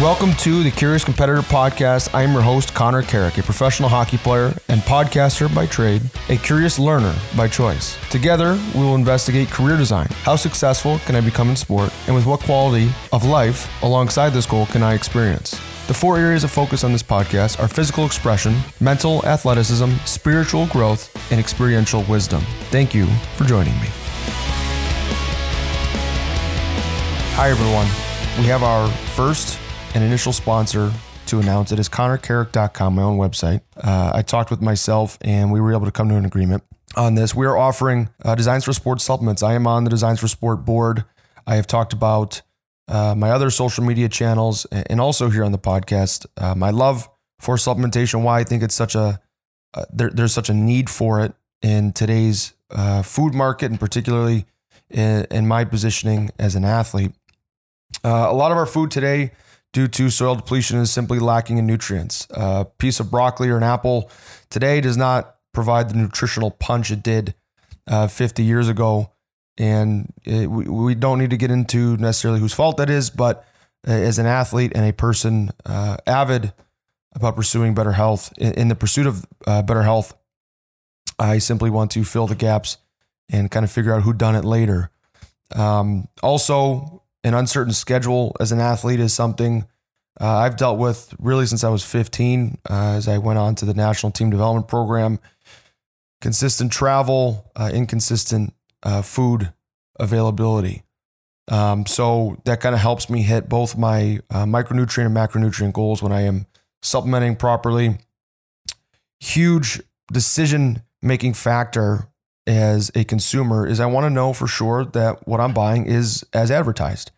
Welcome 0.00 0.34
to 0.38 0.64
the 0.64 0.72
Curious 0.72 1.04
Competitor 1.04 1.42
Podcast. 1.42 2.12
I 2.12 2.22
am 2.24 2.32
your 2.32 2.42
host, 2.42 2.74
Connor 2.74 3.02
Carrick, 3.02 3.38
a 3.38 3.44
professional 3.44 3.88
hockey 3.88 4.18
player 4.18 4.52
and 4.66 4.80
podcaster 4.80 5.54
by 5.54 5.66
trade, 5.66 6.02
a 6.28 6.36
curious 6.36 6.80
learner 6.80 7.14
by 7.36 7.46
choice. 7.46 7.96
Together, 8.10 8.58
we 8.74 8.80
will 8.80 8.96
investigate 8.96 9.50
career 9.50 9.76
design. 9.76 10.08
How 10.24 10.34
successful 10.34 10.98
can 11.06 11.14
I 11.14 11.20
become 11.20 11.48
in 11.48 11.54
sport? 11.54 11.92
And 12.08 12.16
with 12.16 12.26
what 12.26 12.40
quality 12.40 12.90
of 13.12 13.24
life 13.24 13.70
alongside 13.84 14.30
this 14.30 14.46
goal 14.46 14.66
can 14.66 14.82
I 14.82 14.94
experience? 14.94 15.52
The 15.86 15.94
four 15.94 16.18
areas 16.18 16.42
of 16.42 16.50
focus 16.50 16.82
on 16.82 16.90
this 16.90 17.04
podcast 17.04 17.62
are 17.62 17.68
physical 17.68 18.04
expression, 18.04 18.58
mental 18.80 19.24
athleticism, 19.24 19.90
spiritual 20.06 20.66
growth, 20.66 21.08
and 21.30 21.38
experiential 21.38 22.02
wisdom. 22.08 22.42
Thank 22.70 22.96
you 22.96 23.06
for 23.36 23.44
joining 23.44 23.74
me. 23.74 23.86
Hi, 27.36 27.48
everyone. 27.50 27.86
We 28.40 28.48
have 28.48 28.64
our 28.64 28.88
first 29.14 29.60
and 29.94 30.02
initial 30.02 30.32
sponsor 30.32 30.92
to 31.26 31.38
announce 31.38 31.72
it 31.72 31.78
is 31.78 31.88
connorcarrick.com, 31.88 32.94
my 32.96 33.02
own 33.02 33.16
website. 33.16 33.62
Uh, 33.76 34.10
I 34.14 34.22
talked 34.22 34.50
with 34.50 34.60
myself 34.60 35.16
and 35.20 35.52
we 35.52 35.60
were 35.60 35.72
able 35.72 35.86
to 35.86 35.92
come 35.92 36.08
to 36.08 36.16
an 36.16 36.24
agreement 36.24 36.64
on 36.96 37.14
this. 37.14 37.34
We 37.34 37.46
are 37.46 37.56
offering 37.56 38.10
uh, 38.24 38.34
Designs 38.34 38.64
for 38.64 38.72
Sport 38.72 39.00
supplements. 39.00 39.42
I 39.42 39.54
am 39.54 39.66
on 39.66 39.84
the 39.84 39.90
Designs 39.90 40.20
for 40.20 40.28
Sport 40.28 40.64
board. 40.64 41.04
I 41.46 41.56
have 41.56 41.66
talked 41.66 41.92
about 41.92 42.42
uh, 42.88 43.14
my 43.16 43.30
other 43.30 43.50
social 43.50 43.84
media 43.84 44.08
channels 44.08 44.66
and 44.66 45.00
also 45.00 45.30
here 45.30 45.44
on 45.44 45.52
the 45.52 45.58
podcast. 45.58 46.26
Uh, 46.36 46.54
my 46.54 46.70
love 46.70 47.08
for 47.38 47.56
supplementation, 47.56 48.22
why 48.22 48.40
I 48.40 48.44
think 48.44 48.62
it's 48.62 48.74
such 48.74 48.94
a, 48.94 49.20
uh, 49.74 49.84
there, 49.92 50.10
there's 50.10 50.34
such 50.34 50.50
a 50.50 50.54
need 50.54 50.90
for 50.90 51.20
it 51.20 51.34
in 51.62 51.92
today's 51.92 52.52
uh, 52.70 53.02
food 53.02 53.32
market 53.32 53.70
and 53.70 53.80
particularly 53.80 54.44
in, 54.90 55.26
in, 55.30 55.46
my 55.46 55.64
positioning 55.64 56.30
as 56.38 56.54
an 56.54 56.64
athlete. 56.64 57.12
a 58.02 58.32
lot 58.34 58.50
of 58.50 58.58
our 58.58 58.66
food 58.66 58.90
today 58.90 59.32
due 59.74 59.88
to 59.88 60.08
soil 60.08 60.36
depletion 60.36 60.78
is 60.78 60.90
simply 60.90 61.18
lacking 61.18 61.58
in 61.58 61.66
nutrients. 61.66 62.26
A 62.30 62.64
piece 62.64 63.00
of 63.00 63.10
broccoli 63.10 63.50
or 63.50 63.56
an 63.56 63.64
apple 63.64 64.08
today 64.48 64.80
does 64.80 64.96
not 64.96 65.34
provide 65.52 65.90
the 65.90 65.96
nutritional 65.96 66.52
punch 66.52 66.90
it 66.90 67.02
did 67.02 67.34
uh, 67.88 68.06
50 68.06 68.44
years 68.44 68.68
ago. 68.68 69.10
And 69.58 70.12
it, 70.24 70.48
we, 70.48 70.64
we, 70.64 70.94
don't 70.94 71.18
need 71.18 71.30
to 71.30 71.36
get 71.36 71.50
into 71.50 71.96
necessarily 71.96 72.40
whose 72.40 72.54
fault 72.54 72.76
that 72.78 72.88
is, 72.88 73.10
but 73.10 73.44
uh, 73.86 73.90
as 73.90 74.18
an 74.18 74.26
athlete 74.26 74.72
and 74.74 74.88
a 74.88 74.92
person 74.92 75.50
uh, 75.64 75.96
avid 76.06 76.52
about 77.14 77.36
pursuing 77.36 77.74
better 77.74 77.92
health, 77.92 78.32
in, 78.36 78.52
in 78.54 78.68
the 78.68 78.74
pursuit 78.74 79.06
of 79.06 79.24
uh, 79.46 79.62
better 79.62 79.82
health, 79.82 80.16
I 81.18 81.38
simply 81.38 81.70
want 81.70 81.92
to 81.92 82.04
fill 82.04 82.26
the 82.26 82.34
gaps 82.34 82.78
and 83.28 83.50
kind 83.50 83.62
of 83.62 83.70
figure 83.70 83.92
out 83.92 84.02
who 84.02 84.12
done 84.12 84.34
it 84.34 84.44
later. 84.44 84.90
Um, 85.54 86.08
also, 86.22 87.03
an 87.24 87.34
uncertain 87.34 87.72
schedule 87.72 88.36
as 88.38 88.52
an 88.52 88.60
athlete 88.60 89.00
is 89.00 89.12
something 89.12 89.66
uh, 90.20 90.36
I've 90.38 90.56
dealt 90.56 90.78
with 90.78 91.12
really 91.18 91.46
since 91.46 91.64
I 91.64 91.70
was 91.70 91.84
15, 91.84 92.58
uh, 92.70 92.94
as 92.96 93.08
I 93.08 93.18
went 93.18 93.38
on 93.38 93.56
to 93.56 93.64
the 93.64 93.74
national 93.74 94.12
team 94.12 94.30
development 94.30 94.68
program. 94.68 95.18
Consistent 96.20 96.70
travel, 96.70 97.50
uh, 97.56 97.70
inconsistent 97.74 98.54
uh, 98.82 99.02
food 99.02 99.52
availability. 99.98 100.84
Um, 101.48 101.84
so 101.84 102.40
that 102.44 102.60
kind 102.60 102.74
of 102.74 102.80
helps 102.80 103.10
me 103.10 103.22
hit 103.22 103.48
both 103.48 103.76
my 103.76 104.20
uh, 104.30 104.44
micronutrient 104.44 105.06
and 105.06 105.16
macronutrient 105.16 105.72
goals 105.72 106.02
when 106.02 106.12
I 106.12 106.22
am 106.22 106.46
supplementing 106.82 107.36
properly. 107.36 107.98
Huge 109.20 109.82
decision 110.12 110.82
making 111.02 111.34
factor 111.34 112.08
as 112.46 112.90
a 112.94 113.04
consumer 113.04 113.66
is 113.66 113.80
I 113.80 113.86
want 113.86 114.04
to 114.04 114.10
know 114.10 114.32
for 114.32 114.46
sure 114.46 114.84
that 114.84 115.26
what 115.26 115.40
I'm 115.40 115.54
buying 115.54 115.86
is 115.86 116.24
as 116.32 116.50
advertised. 116.50 117.10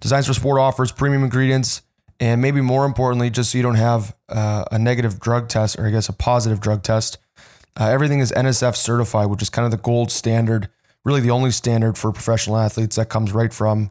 Designs 0.00 0.26
for 0.26 0.34
Sport 0.34 0.60
offers 0.60 0.92
premium 0.92 1.22
ingredients, 1.22 1.82
and 2.20 2.40
maybe 2.40 2.60
more 2.60 2.84
importantly, 2.84 3.30
just 3.30 3.52
so 3.52 3.58
you 3.58 3.62
don't 3.62 3.76
have 3.76 4.16
uh, 4.28 4.64
a 4.70 4.78
negative 4.78 5.20
drug 5.20 5.48
test 5.48 5.78
or 5.78 5.86
I 5.86 5.90
guess 5.90 6.08
a 6.08 6.12
positive 6.12 6.60
drug 6.60 6.82
test, 6.82 7.18
uh, 7.78 7.88
everything 7.88 8.20
is 8.20 8.32
NSF 8.32 8.74
certified, 8.74 9.28
which 9.28 9.42
is 9.42 9.50
kind 9.50 9.64
of 9.64 9.70
the 9.70 9.82
gold 9.82 10.10
standard, 10.10 10.68
really 11.04 11.20
the 11.20 11.30
only 11.30 11.50
standard 11.50 11.98
for 11.98 12.12
professional 12.12 12.56
athletes 12.56 12.96
that 12.96 13.08
comes 13.08 13.32
right 13.32 13.52
from 13.52 13.90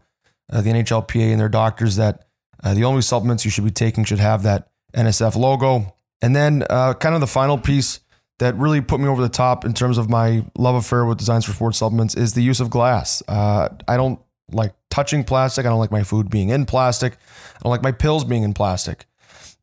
uh, 0.52 0.62
the 0.62 0.72
NHLPA 0.72 1.32
and 1.32 1.40
their 1.40 1.50
doctors 1.50 1.96
that 1.96 2.28
uh, 2.64 2.74
the 2.74 2.84
only 2.84 3.02
supplements 3.02 3.46
you 3.46 3.52
should 3.52 3.64
be 3.64 3.72
taking 3.72 4.04
should 4.04 4.20
have 4.20 4.44
that 4.44 4.70
NSF 4.94 5.36
logo. 5.36 5.96
And 6.22 6.36
then, 6.36 6.64
uh, 6.70 6.94
kind 6.94 7.14
of 7.14 7.22
the 7.22 7.28
final 7.28 7.58
piece 7.58 8.00
that 8.40 8.56
really 8.56 8.82
put 8.82 9.00
me 9.00 9.08
over 9.08 9.22
the 9.22 9.30
top 9.30 9.66
in 9.66 9.74
terms 9.74 9.98
of 9.98 10.10
my 10.10 10.46
love 10.58 10.76
affair 10.76 11.06
with 11.06 11.18
Designs 11.18 11.46
for 11.46 11.54
Sports 11.54 11.78
supplements 11.78 12.16
is 12.16 12.34
the 12.34 12.42
use 12.42 12.60
of 12.60 12.70
glass. 12.70 13.24
Uh, 13.28 13.70
I 13.88 13.98
don't 13.98 14.20
like 14.52 14.74
touching 14.90 15.24
plastic. 15.24 15.66
I 15.66 15.70
don't 15.70 15.80
like 15.80 15.92
my 15.92 16.04
food 16.04 16.30
being 16.30 16.50
in 16.50 16.66
plastic. 16.66 17.14
I 17.14 17.60
don't 17.64 17.72
like 17.72 17.84
my 17.84 17.92
pills 17.92 18.24
being 18.24 18.44
in 18.44 18.54
plastic. 18.54 19.06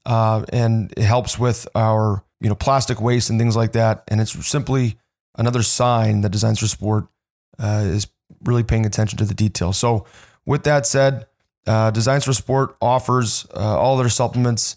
Uh, 0.05 0.45
and 0.53 0.93
it 0.97 1.05
helps 1.05 1.39
with 1.39 1.69
our 1.75 2.25
you 2.41 2.49
know 2.49 2.55
plastic 2.55 3.01
waste 3.01 3.31
and 3.31 3.39
things 3.39 3.57
like 3.57 3.73
that. 3.73 4.05
And 4.09 4.21
it's 4.21 4.33
simply 4.47 4.99
another 5.37 5.63
sign 5.63 6.23
that 6.23 6.31
Designs 6.31 6.59
for 6.59 6.67
Sport 6.67 7.07
uh, 7.59 7.85
is 7.85 8.09
really 8.45 8.65
paying 8.65 8.87
attention 8.87 9.19
to 9.19 9.25
the 9.25 9.35
details. 9.35 9.79
So, 9.79 10.07
with 10.45 10.65
that 10.65 10.87
said, 10.87 11.27
uh, 11.67 11.91
Designs 11.91 12.25
for 12.25 12.33
Sport 12.33 12.77
offers 12.81 13.47
uh, 13.55 13.79
all 13.79 13.97
their 13.97 14.09
supplements 14.09 14.77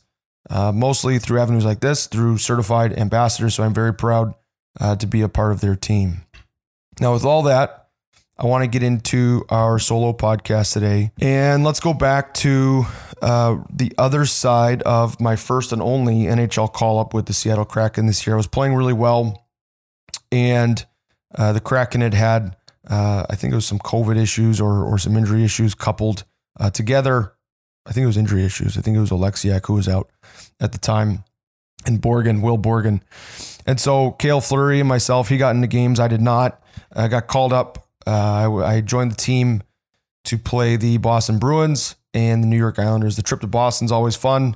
uh, 0.50 0.72
mostly 0.72 1.20
through 1.20 1.40
avenues 1.40 1.66
like 1.66 1.80
this, 1.80 2.08
through 2.08 2.38
certified 2.38 2.98
ambassadors. 2.98 3.56
So 3.56 3.64
I'm 3.64 3.74
very 3.74 3.94
proud 3.94 4.34
uh, 4.80 4.96
to 4.98 5.08
be 5.08 5.22
a 5.22 5.30
part 5.30 5.52
of 5.52 5.62
their 5.62 5.76
team. 5.76 6.26
Now, 7.00 7.14
with 7.14 7.26
all 7.26 7.44
that, 7.44 7.90
I 8.38 8.46
want 8.46 8.64
to 8.64 8.68
get 8.68 8.84
into 8.84 9.46
our 9.50 9.80
solo 9.80 10.12
podcast 10.12 10.74
today. 10.74 11.12
And 11.22 11.64
let's 11.64 11.80
go 11.80 11.94
back 11.94 12.34
to 12.36 12.86
uh, 13.22 13.58
the 13.74 13.94
other 13.98 14.26
side 14.26 14.82
of 14.84 15.22
my 15.22 15.38
first 15.38 15.72
and 15.72 15.82
only 15.82 16.24
NHL 16.24 16.72
call 16.74 17.00
up 17.00 17.14
with 17.14 17.28
the 17.28 17.34
Seattle 17.34 17.66
Kraken 17.66 18.08
this 18.08 18.28
year. 18.28 18.36
I 18.36 18.38
was 18.38 18.48
playing 18.48 18.76
really 18.76 18.94
well, 18.94 19.48
and 20.32 20.86
uh, 21.34 21.54
the 21.54 21.62
Kraken 21.62 22.02
had 22.02 22.14
had, 22.14 22.58
uh, 22.90 23.26
I 23.30 23.36
think 23.36 23.54
it 23.54 23.56
was 23.56 23.66
some 23.66 23.80
COVID 23.80 24.18
issues 24.18 24.60
or, 24.60 24.84
or 24.84 24.98
some 24.98 25.16
injury 25.16 25.46
issues 25.46 25.74
coupled 25.74 26.26
uh, 26.60 26.70
together. 26.70 27.35
I 27.86 27.92
think 27.92 28.04
it 28.04 28.08
was 28.08 28.18
injury 28.18 28.44
issues. 28.44 28.78
I 28.78 28.82
think 28.82 28.98
it 28.98 29.00
was 29.00 29.12
Oleksiak 29.12 29.66
who 29.66 29.74
was 29.74 29.88
out 29.88 30.10
at 30.60 30.72
the 30.72 30.78
time, 30.78 31.24
and 31.86 32.02
Borgen, 32.02 32.42
Will 32.42 32.58
Borgen. 32.58 33.02
And 33.66 33.80
so 33.80 34.12
Cale 34.12 34.42
Fleury 34.42 34.80
and 34.80 34.90
myself, 34.90 35.30
he 35.30 35.38
got 35.38 35.56
into 35.56 35.68
games. 35.68 36.00
I 36.00 36.08
did 36.08 36.22
not. 36.22 36.62
I 36.94 37.08
got 37.08 37.28
called 37.28 37.54
up. 37.54 37.88
Uh, 38.08 38.12
I, 38.62 38.76
I, 38.76 38.82
joined 38.82 39.12
the 39.12 39.16
team 39.16 39.64
to 40.26 40.38
play 40.38 40.76
the 40.76 40.98
Boston 40.98 41.40
Bruins 41.40 41.96
and 42.14 42.44
the 42.44 42.48
New 42.48 42.58
York 42.58 42.78
Islanders. 42.78 43.16
The 43.16 43.24
trip 43.24 43.42
to 43.42 43.48
Boston's 43.48 43.92
always 43.92 44.16
fun. 44.16 44.56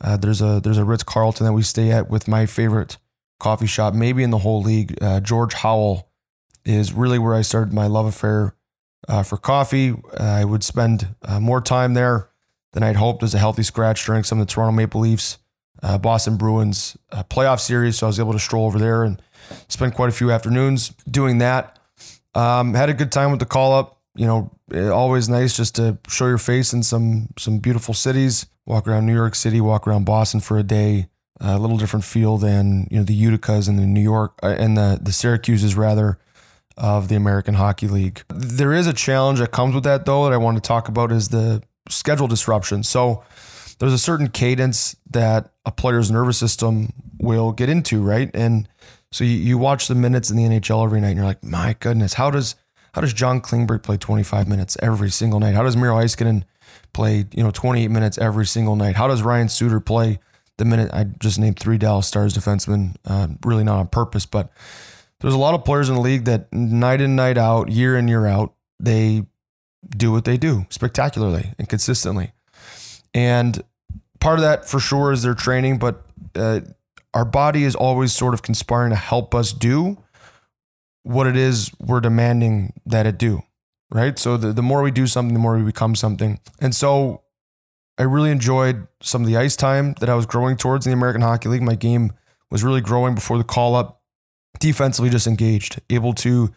Uh, 0.00 0.16
there's 0.16 0.40
a 0.40 0.60
there's 0.62 0.78
a 0.78 0.84
Ritz 0.84 1.02
Carlton 1.02 1.46
that 1.46 1.52
we 1.52 1.62
stay 1.62 1.90
at 1.90 2.08
with 2.08 2.28
my 2.28 2.46
favorite 2.46 2.98
coffee 3.40 3.66
shop, 3.66 3.94
maybe 3.94 4.22
in 4.22 4.30
the 4.30 4.38
whole 4.38 4.62
league. 4.62 4.96
Uh, 5.02 5.20
George 5.20 5.54
Howell 5.54 6.08
is 6.64 6.92
really 6.92 7.18
where 7.18 7.34
I 7.34 7.42
started 7.42 7.72
my 7.72 7.88
love 7.88 8.06
affair 8.06 8.54
uh, 9.08 9.22
for 9.22 9.36
coffee. 9.36 9.94
I 10.18 10.44
would 10.44 10.62
spend 10.62 11.14
uh, 11.22 11.40
more 11.40 11.60
time 11.60 11.94
there 11.94 12.28
than 12.74 12.82
I'd 12.82 12.96
hoped 12.96 13.22
as 13.22 13.34
a 13.34 13.38
healthy 13.38 13.62
scratch 13.62 14.04
during 14.04 14.24
some 14.24 14.40
of 14.40 14.46
the 14.46 14.52
Toronto 14.52 14.72
Maple 14.72 15.00
Leafs, 15.00 15.38
uh, 15.82 15.96
Boston 15.96 16.36
Bruins 16.36 16.96
uh, 17.12 17.22
playoff 17.22 17.60
series. 17.60 17.96
So 17.96 18.06
I 18.06 18.08
was 18.08 18.20
able 18.20 18.32
to 18.32 18.38
stroll 18.38 18.66
over 18.66 18.78
there 18.78 19.04
and 19.04 19.22
spend 19.68 19.94
quite 19.94 20.08
a 20.08 20.12
few 20.12 20.30
afternoons 20.30 20.90
doing 21.10 21.38
that. 21.38 21.78
Um, 22.34 22.74
had 22.74 22.90
a 22.90 22.94
good 22.94 23.12
time 23.12 23.30
with 23.30 23.40
the 23.40 23.46
call 23.46 23.72
up. 23.72 24.00
You 24.16 24.26
know, 24.26 24.50
always 24.92 25.28
nice 25.28 25.56
just 25.56 25.76
to 25.76 25.98
show 26.08 26.26
your 26.26 26.38
face 26.38 26.72
in 26.72 26.82
some 26.82 27.28
some 27.38 27.58
beautiful 27.58 27.94
cities. 27.94 28.46
Walk 28.66 28.86
around 28.86 29.06
New 29.06 29.14
York 29.14 29.34
City, 29.34 29.60
walk 29.60 29.86
around 29.86 30.04
Boston 30.04 30.40
for 30.40 30.58
a 30.58 30.62
day. 30.62 31.08
a 31.40 31.58
little 31.58 31.76
different 31.76 32.04
feel 32.04 32.38
than 32.38 32.86
you 32.90 32.98
know 32.98 33.04
the 33.04 33.20
Uticas 33.24 33.68
and 33.68 33.78
the 33.78 33.86
New 33.86 34.00
York 34.00 34.38
uh, 34.42 34.54
and 34.58 34.76
the 34.76 34.98
the 35.02 35.12
Syracuse's 35.12 35.74
rather 35.74 36.18
of 36.76 37.08
the 37.08 37.14
American 37.16 37.54
Hockey 37.54 37.88
League. 37.88 38.22
There 38.28 38.72
is 38.72 38.86
a 38.86 38.92
challenge 38.92 39.38
that 39.40 39.52
comes 39.52 39.74
with 39.74 39.84
that 39.84 40.06
though 40.06 40.24
that 40.24 40.32
I 40.32 40.36
want 40.38 40.56
to 40.56 40.60
talk 40.60 40.88
about 40.88 41.12
is 41.12 41.28
the 41.28 41.62
schedule 41.88 42.28
disruption. 42.28 42.82
So 42.82 43.22
there's 43.78 43.92
a 43.92 43.98
certain 43.98 44.28
cadence 44.28 44.96
that 45.10 45.50
a 45.66 45.72
player's 45.72 46.10
nervous 46.10 46.38
system 46.38 46.92
will 47.18 47.52
get 47.52 47.68
into, 47.68 48.02
right? 48.02 48.30
And 48.34 48.68
so 49.12 49.24
you, 49.24 49.36
you 49.36 49.58
watch 49.58 49.88
the 49.88 49.94
minutes 49.94 50.30
in 50.30 50.36
the 50.36 50.44
NHL 50.44 50.84
every 50.84 51.00
night 51.00 51.10
and 51.10 51.16
you're 51.16 51.26
like, 51.26 51.42
my 51.44 51.76
goodness, 51.78 52.14
how 52.14 52.30
does 52.30 52.56
how 52.94 53.00
does 53.00 53.12
John 53.12 53.40
Klingberg 53.40 53.82
play 53.82 53.96
25 53.96 54.46
minutes 54.46 54.76
every 54.80 55.10
single 55.10 55.40
night? 55.40 55.54
How 55.54 55.64
does 55.64 55.76
Miro 55.76 55.96
Heiskanen 55.96 56.44
play, 56.92 57.24
you 57.32 57.42
know, 57.42 57.50
28 57.50 57.88
minutes 57.88 58.18
every 58.18 58.46
single 58.46 58.76
night? 58.76 58.94
How 58.94 59.08
does 59.08 59.20
Ryan 59.20 59.48
Suter 59.48 59.80
play 59.80 60.20
the 60.58 60.64
minute 60.64 60.90
I 60.92 61.04
just 61.04 61.38
named 61.38 61.58
three 61.58 61.78
Dallas 61.78 62.06
Stars 62.06 62.36
defensemen, 62.36 62.94
uh, 63.04 63.28
really 63.44 63.64
not 63.64 63.78
on 63.80 63.88
purpose, 63.88 64.26
but 64.26 64.52
there's 65.20 65.34
a 65.34 65.38
lot 65.38 65.54
of 65.54 65.64
players 65.64 65.88
in 65.88 65.96
the 65.96 66.00
league 66.00 66.26
that 66.26 66.52
night 66.52 67.00
in, 67.00 67.16
night 67.16 67.38
out, 67.38 67.70
year 67.70 67.96
in, 67.96 68.06
year 68.06 68.26
out, 68.26 68.54
they 68.78 69.24
do 69.90 70.12
what 70.12 70.24
they 70.24 70.36
do 70.36 70.66
spectacularly 70.70 71.52
and 71.58 71.68
consistently. 71.68 72.32
And 73.12 73.62
part 74.20 74.38
of 74.38 74.42
that 74.42 74.68
for 74.68 74.80
sure 74.80 75.12
is 75.12 75.22
their 75.22 75.34
training, 75.34 75.78
but 75.78 76.04
uh, 76.34 76.60
our 77.12 77.24
body 77.24 77.64
is 77.64 77.74
always 77.74 78.12
sort 78.12 78.34
of 78.34 78.42
conspiring 78.42 78.90
to 78.90 78.96
help 78.96 79.34
us 79.34 79.52
do 79.52 80.02
what 81.04 81.26
it 81.26 81.36
is 81.36 81.70
we're 81.78 82.00
demanding 82.00 82.72
that 82.86 83.06
it 83.06 83.18
do. 83.18 83.42
Right. 83.90 84.18
So 84.18 84.36
the, 84.36 84.52
the 84.52 84.62
more 84.62 84.82
we 84.82 84.90
do 84.90 85.06
something, 85.06 85.34
the 85.34 85.40
more 85.40 85.56
we 85.56 85.62
become 85.62 85.94
something. 85.94 86.40
And 86.60 86.74
so 86.74 87.22
I 87.96 88.02
really 88.02 88.30
enjoyed 88.30 88.88
some 89.00 89.22
of 89.22 89.28
the 89.28 89.36
ice 89.36 89.54
time 89.54 89.94
that 90.00 90.08
I 90.08 90.16
was 90.16 90.26
growing 90.26 90.56
towards 90.56 90.84
in 90.84 90.90
the 90.90 90.96
American 90.96 91.22
Hockey 91.22 91.48
League. 91.48 91.62
My 91.62 91.76
game 91.76 92.12
was 92.50 92.64
really 92.64 92.80
growing 92.80 93.14
before 93.14 93.38
the 93.38 93.44
call 93.44 93.76
up. 93.76 94.00
Defensively, 94.58 95.10
just 95.10 95.26
engaged, 95.26 95.80
able 95.90 96.12
to, 96.14 96.52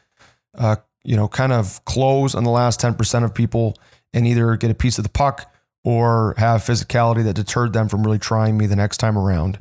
uh, 0.57 0.77
you 1.07 1.15
know, 1.15 1.27
kind 1.27 1.53
of 1.53 1.83
close 1.85 2.35
on 2.35 2.43
the 2.43 2.51
last 2.51 2.79
10% 2.79 3.23
of 3.23 3.33
people 3.33 3.75
and 4.13 4.27
either 4.27 4.55
get 4.57 4.69
a 4.69 4.75
piece 4.75 4.97
of 4.97 5.03
the 5.03 5.09
puck 5.09 5.51
or 5.83 6.35
have 6.37 6.61
physicality 6.61 7.23
that 7.23 7.33
deterred 7.33 7.73
them 7.73 7.87
from 7.87 8.03
really 8.03 8.19
trying 8.19 8.57
me 8.57 8.67
the 8.67 8.75
next 8.75 8.97
time 8.97 9.17
around. 9.17 9.59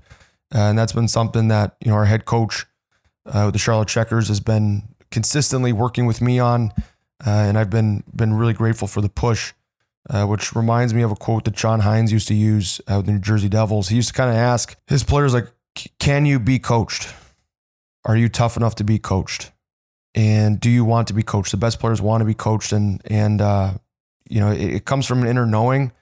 And 0.53 0.79
that's 0.79 0.93
been 0.93 1.09
something 1.09 1.49
that, 1.49 1.77
you 1.81 1.91
know, 1.91 1.97
our 1.97 2.05
head 2.05 2.25
coach 2.25 2.67
uh, 3.27 3.43
with 3.47 3.55
the 3.55 3.59
Charlotte 3.59 3.89
Checkers 3.89 4.29
has 4.29 4.41
been 4.41 4.83
consistently 5.11 5.73
working 5.73 6.07
with 6.07 6.21
me 6.21 6.39
on. 6.39 6.73
Uh, 7.27 7.31
and 7.31 7.57
I've 7.57 7.71
been 7.71 8.05
been 8.15 8.35
really 8.35 8.53
grateful 8.53 8.87
for 8.87 9.01
the 9.01 9.09
push 9.09 9.55
uh, 10.11 10.25
which 10.25 10.55
reminds 10.55 10.95
me 10.95 11.03
of 11.03 11.11
a 11.11 11.17
quote 11.17 11.45
that 11.45 11.55
John 11.55 11.81
Hynes 11.81 12.13
used 12.13 12.29
to 12.29 12.35
use 12.35 12.81
uh, 12.87 12.97
with 12.99 13.07
the 13.07 13.13
New 13.13 13.19
Jersey 13.19 13.49
Devils. 13.49 13.89
He 13.89 13.97
used 13.97 14.09
to 14.09 14.15
kind 14.15 14.31
of 14.31 14.37
ask 14.37 14.77
his 14.87 15.03
players, 15.03 15.35
like, 15.35 15.49
can 15.99 16.27
you 16.27 16.39
be 16.39 16.59
coached? 16.59 17.13
Are 18.05 18.17
you 18.17 18.29
tough 18.29 18.57
enough 18.57 18.77
to 18.77 18.85
be 18.85 18.99
coached? 18.99 19.51
And 20.17 20.59
do 20.59 20.71
you 20.71 20.85
want 20.85 21.09
to 21.09 21.15
be 21.15 21.23
coached? 21.23 21.51
The 21.51 21.59
best 21.59 21.79
players 21.79 22.01
want 22.01 22.23
to 22.23 22.25
be 22.25 22.35
coached. 22.35 22.73
And, 22.73 23.03
and 23.05 23.41
uh, 23.41 23.75
you 24.29 24.41
know, 24.41 24.51
it, 24.51 24.75
it, 24.75 24.85
comes 24.87 25.07
from 25.07 25.23
an 25.23 25.29
inner 25.29 25.47
knowing 25.47 25.93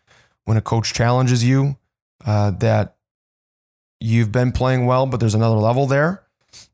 when 0.44 0.56
a 0.56 0.62
coach 0.62 0.94
challenges 0.94 1.44
you 1.44 1.76
uh, 2.24 2.52
that 2.52 2.96
you've 4.00 4.30
been 4.30 4.52
playing 4.52 4.86
well, 4.86 5.06
but 5.06 5.18
there's 5.18 5.34
another 5.34 5.56
level 5.56 5.86
there. 5.86 6.22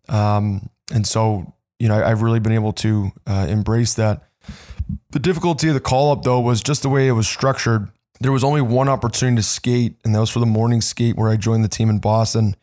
Um, 0.08 0.68
and 0.92 1.06
so, 1.06 1.54
you 1.78 1.88
know, 1.88 2.04
I've 2.04 2.22
really 2.22 2.40
been 2.40 2.52
able 2.52 2.74
to 2.74 3.10
uh, 3.26 3.46
embrace 3.48 3.94
that 3.94 4.28
the 5.10 5.18
difficulty 5.18 5.68
of 5.68 5.74
the 5.74 5.80
call 5.80 6.12
up, 6.12 6.22
though, 6.22 6.40
was 6.40 6.62
just 6.62 6.82
the 6.82 6.88
way 6.88 7.08
it 7.08 7.12
was 7.12 7.28
structured. 7.28 7.88
There 8.20 8.32
was 8.32 8.44
only 8.44 8.60
one 8.60 8.88
opportunity 8.88 9.36
to 9.36 9.42
skate, 9.42 9.96
and 10.04 10.14
that 10.14 10.20
was 10.20 10.30
for 10.30 10.40
the 10.40 10.46
morning 10.46 10.80
skate 10.80 11.16
where 11.16 11.30
I 11.30 11.36
joined 11.36 11.64
the 11.64 11.68
team 11.68 11.88
in 11.88 11.98
Boston. 11.98 12.54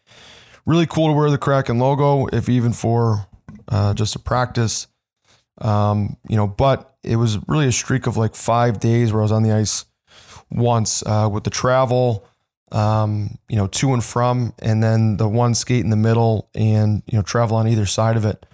Really 0.66 0.86
cool 0.86 1.08
to 1.08 1.14
wear 1.14 1.32
the 1.32 1.38
Kraken 1.38 1.80
logo, 1.80 2.28
if 2.28 2.50
even 2.50 2.74
for 2.74 3.27
uh, 3.68 3.94
just 3.94 4.16
a 4.16 4.19
practice. 4.19 4.88
Um, 5.60 6.18
you 6.30 6.36
know, 6.36 6.48
but 6.48 6.96
it 7.04 7.16
was 7.16 7.40
really 7.48 7.68
a 7.68 7.72
streak 7.72 8.08
of 8.08 8.18
like 8.18 8.36
five 8.36 8.80
days 8.80 9.12
where 9.12 9.22
I 9.22 9.24
was 9.24 9.31
on 9.31 9.44
the 9.44 9.54
ice 9.54 9.86
once 10.52 11.04
uh, 11.06 11.30
with 11.31 11.44
the 11.44 11.50
travel, 11.50 12.25
um, 12.72 13.38
you 13.50 13.56
know, 13.56 13.68
to 13.68 13.94
and 13.94 14.04
from, 14.04 14.54
and 14.60 14.84
then 14.84 15.18
the 15.18 15.28
one 15.28 15.56
skate 15.56 15.84
in 15.84 15.90
the 15.90 15.96
middle 15.96 16.50
and, 16.54 17.02
you 17.08 17.18
know, 17.18 17.24
travel 17.24 17.58
on 17.58 17.68
either 17.68 17.86
side 17.86 18.18
of 18.18 18.25
it 18.25 18.46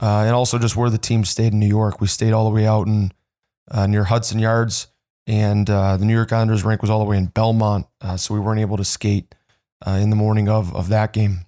uh, 0.00 0.24
and 0.26 0.34
also 0.34 0.58
just 0.58 0.76
where 0.76 0.90
the 0.90 0.98
team 0.98 1.24
stayed 1.24 1.52
in 1.52 1.60
New 1.60 1.68
York. 1.68 2.00
We 2.00 2.06
stayed 2.06 2.32
all 2.32 2.44
the 2.44 2.54
way 2.54 2.66
out 2.66 2.86
in 2.86 3.12
uh, 3.70 3.86
near 3.86 4.04
Hudson 4.04 4.38
Yards, 4.38 4.88
and 5.26 5.68
uh, 5.68 5.96
the 5.96 6.04
New 6.04 6.14
York 6.14 6.32
Islanders 6.32 6.64
rink 6.64 6.82
was 6.82 6.90
all 6.90 6.98
the 6.98 7.04
way 7.04 7.16
in 7.16 7.26
Belmont, 7.26 7.86
uh, 8.00 8.16
so 8.16 8.34
we 8.34 8.40
weren't 8.40 8.60
able 8.60 8.76
to 8.76 8.84
skate 8.84 9.34
uh, 9.86 9.92
in 9.92 10.10
the 10.10 10.16
morning 10.16 10.48
of 10.48 10.74
of 10.74 10.88
that 10.88 11.12
game. 11.12 11.45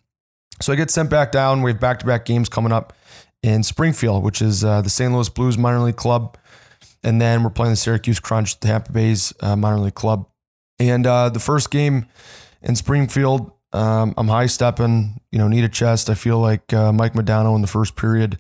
So 0.61 0.73
I 0.73 0.77
get 0.77 0.91
sent 0.91 1.11
back 1.11 1.33
down. 1.33 1.63
We 1.63 1.71
have 1.73 1.81
back 1.81 2.01
to 2.01 2.07
back 2.07 2.25
games 2.25 2.49
coming 2.49 2.73
up 2.73 2.93
in 3.43 3.63
Springfield, 3.63 4.25
which 4.25 4.43
is 4.43 4.65
uh, 4.65 4.83
the 4.83 4.91
St. 4.91 5.13
Louis 5.13 5.29
Blues 5.29 5.57
minor 5.57 5.81
league 5.81 5.97
club, 5.97 6.37
and 7.05 7.21
then 7.21 7.45
we're 7.45 7.51
playing 7.51 7.73
the 7.73 7.77
Syracuse 7.77 8.19
Crunch, 8.19 8.59
the 8.59 8.67
Tampa 8.67 8.93
Bay's 8.93 9.33
minor 9.43 9.79
league 9.79 9.95
club. 9.95 10.29
And 10.81 11.05
the 11.05 11.41
first 11.41 11.71
game 11.71 12.07
in 12.63 12.77
Springfield, 12.77 13.53
um, 13.73 14.15
I'm 14.17 14.29
high 14.29 14.47
stepping, 14.47 15.21
you 15.31 15.39
know, 15.39 15.49
need 15.49 15.65
a 15.65 15.69
chest. 15.69 16.09
I 16.09 16.15
feel 16.15 16.39
like 16.39 16.73
uh, 16.73 16.93
Mike 16.93 17.13
Modano 17.13 17.55
in 17.55 17.61
the 17.61 17.69
first 17.69 17.97
period. 17.97 18.39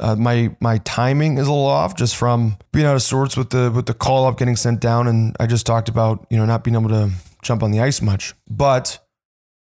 Uh, 0.00 0.16
my 0.16 0.54
my 0.60 0.78
timing 0.78 1.36
is 1.36 1.46
a 1.46 1.50
little 1.50 1.66
off 1.66 1.94
just 1.94 2.16
from 2.16 2.56
being 2.72 2.86
out 2.86 2.94
of 2.94 3.02
sorts 3.02 3.36
with 3.36 3.50
the 3.50 3.70
with 3.70 3.86
the 3.86 3.92
call 3.94 4.26
up 4.26 4.38
getting 4.38 4.56
sent 4.56 4.80
down, 4.80 5.06
and 5.06 5.36
I 5.38 5.46
just 5.46 5.66
talked 5.66 5.88
about 5.88 6.26
you 6.30 6.38
know 6.38 6.46
not 6.46 6.64
being 6.64 6.74
able 6.74 6.88
to 6.88 7.10
jump 7.42 7.62
on 7.62 7.70
the 7.70 7.80
ice 7.80 8.00
much. 8.00 8.34
But 8.48 8.98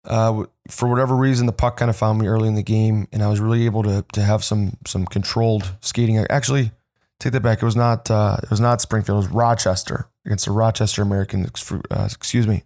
uh, 0.04 0.44
for 0.68 0.88
whatever 0.88 1.16
reason, 1.16 1.46
the 1.46 1.52
puck 1.52 1.76
kind 1.76 1.90
of 1.90 1.96
found 1.96 2.20
me 2.20 2.26
early 2.26 2.48
in 2.48 2.54
the 2.54 2.62
game, 2.62 3.08
and 3.12 3.22
I 3.22 3.28
was 3.28 3.40
really 3.40 3.64
able 3.66 3.82
to 3.84 4.04
to 4.12 4.22
have 4.22 4.44
some 4.44 4.76
some 4.86 5.06
controlled 5.06 5.74
skating. 5.80 6.18
Actually, 6.30 6.72
take 7.20 7.32
that 7.32 7.40
back. 7.40 7.62
It 7.62 7.64
was 7.64 7.76
not 7.76 8.10
uh, 8.10 8.36
it 8.42 8.50
was 8.50 8.60
not 8.60 8.80
Springfield. 8.80 9.24
It 9.24 9.26
was 9.28 9.34
Rochester 9.34 10.08
against 10.24 10.46
the 10.46 10.52
Rochester 10.52 11.02
American. 11.02 11.46
Uh, 11.90 12.08
excuse 12.10 12.46
me. 12.46 12.64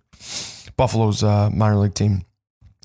Buffalo's 0.76 1.22
uh, 1.22 1.50
minor 1.50 1.76
league 1.76 1.94
team. 1.94 2.22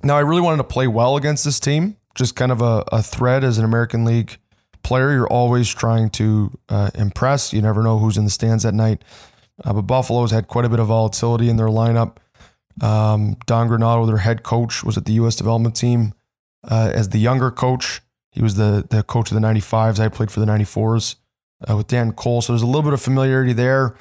Now, 0.03 0.17
I 0.17 0.21
really 0.21 0.41
wanted 0.41 0.57
to 0.57 0.65
play 0.65 0.87
well 0.87 1.15
against 1.15 1.45
this 1.45 1.59
team, 1.59 1.95
just 2.15 2.35
kind 2.35 2.51
of 2.51 2.61
a, 2.61 2.83
a 2.91 3.01
thread 3.01 3.45
as 3.45 3.57
an 3.57 3.65
American 3.65 4.03
League 4.03 4.37
player. 4.83 5.13
You're 5.13 5.27
always 5.27 5.69
trying 5.69 6.09
to 6.11 6.51
uh, 6.67 6.89
impress. 6.95 7.53
You 7.53 7.61
never 7.61 7.81
know 7.81 7.99
who's 7.99 8.17
in 8.17 8.25
the 8.25 8.31
stands 8.31 8.65
at 8.65 8.73
night. 8.73 9.03
Uh, 9.63 9.73
but 9.73 9.83
Buffalo's 9.83 10.31
had 10.31 10.47
quite 10.47 10.65
a 10.65 10.69
bit 10.69 10.79
of 10.79 10.87
volatility 10.87 11.47
in 11.49 11.55
their 11.55 11.67
lineup. 11.67 12.17
Um, 12.81 13.37
Don 13.45 13.69
Granato, 13.69 14.07
their 14.07 14.17
head 14.17 14.43
coach, 14.43 14.83
was 14.83 14.97
at 14.97 15.05
the 15.05 15.13
U.S. 15.13 15.35
development 15.35 15.75
team 15.75 16.13
uh, 16.69 16.91
as 16.93 17.09
the 17.09 17.19
younger 17.19 17.51
coach. 17.51 18.01
He 18.31 18.41
was 18.41 18.55
the, 18.55 18.85
the 18.89 19.03
coach 19.03 19.31
of 19.31 19.39
the 19.39 19.47
95s. 19.47 19.99
I 19.99 20.07
played 20.09 20.31
for 20.31 20.39
the 20.39 20.45
94s 20.45 21.15
uh, 21.69 21.77
with 21.77 21.87
Danton 21.87 22.15
Cole. 22.15 22.41
So 22.41 22.53
there's 22.53 22.63
a 22.63 22.67
little 22.67 22.81
bit 22.81 22.93
of 22.93 23.01
familiarity 23.01 23.53
there. 23.53 23.95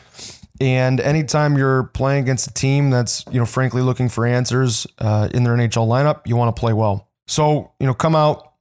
And 0.61 1.01
anytime 1.01 1.59
you're 1.59 1.85
playing 1.85 2.23
against 2.23 2.47
a 2.47 2.55
team 2.55 2.91
that's, 2.91 3.25
you 3.31 3.39
know, 3.39 3.47
frankly 3.47 3.83
looking 3.83 4.09
for 4.09 4.25
answers 4.25 4.87
uh, 4.99 5.29
in 5.35 5.45
their 5.45 5.55
NHL 5.55 5.89
lineup, 5.89 6.21
you 6.27 6.37
want 6.37 6.55
to 6.55 6.61
play 6.61 6.73
well. 6.73 7.09
So, 7.27 7.73
you 7.81 7.87
know, 7.87 7.95
come 7.95 8.15
out, 8.15 8.53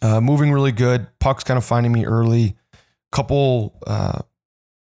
uh, 0.00 0.20
moving 0.20 0.50
really 0.52 0.72
good. 0.72 1.06
Puck's 1.18 1.44
kind 1.44 1.58
of 1.58 1.64
finding 1.64 1.92
me 1.92 2.06
early. 2.06 2.56
Couple 3.10 3.78
uh, 3.86 4.20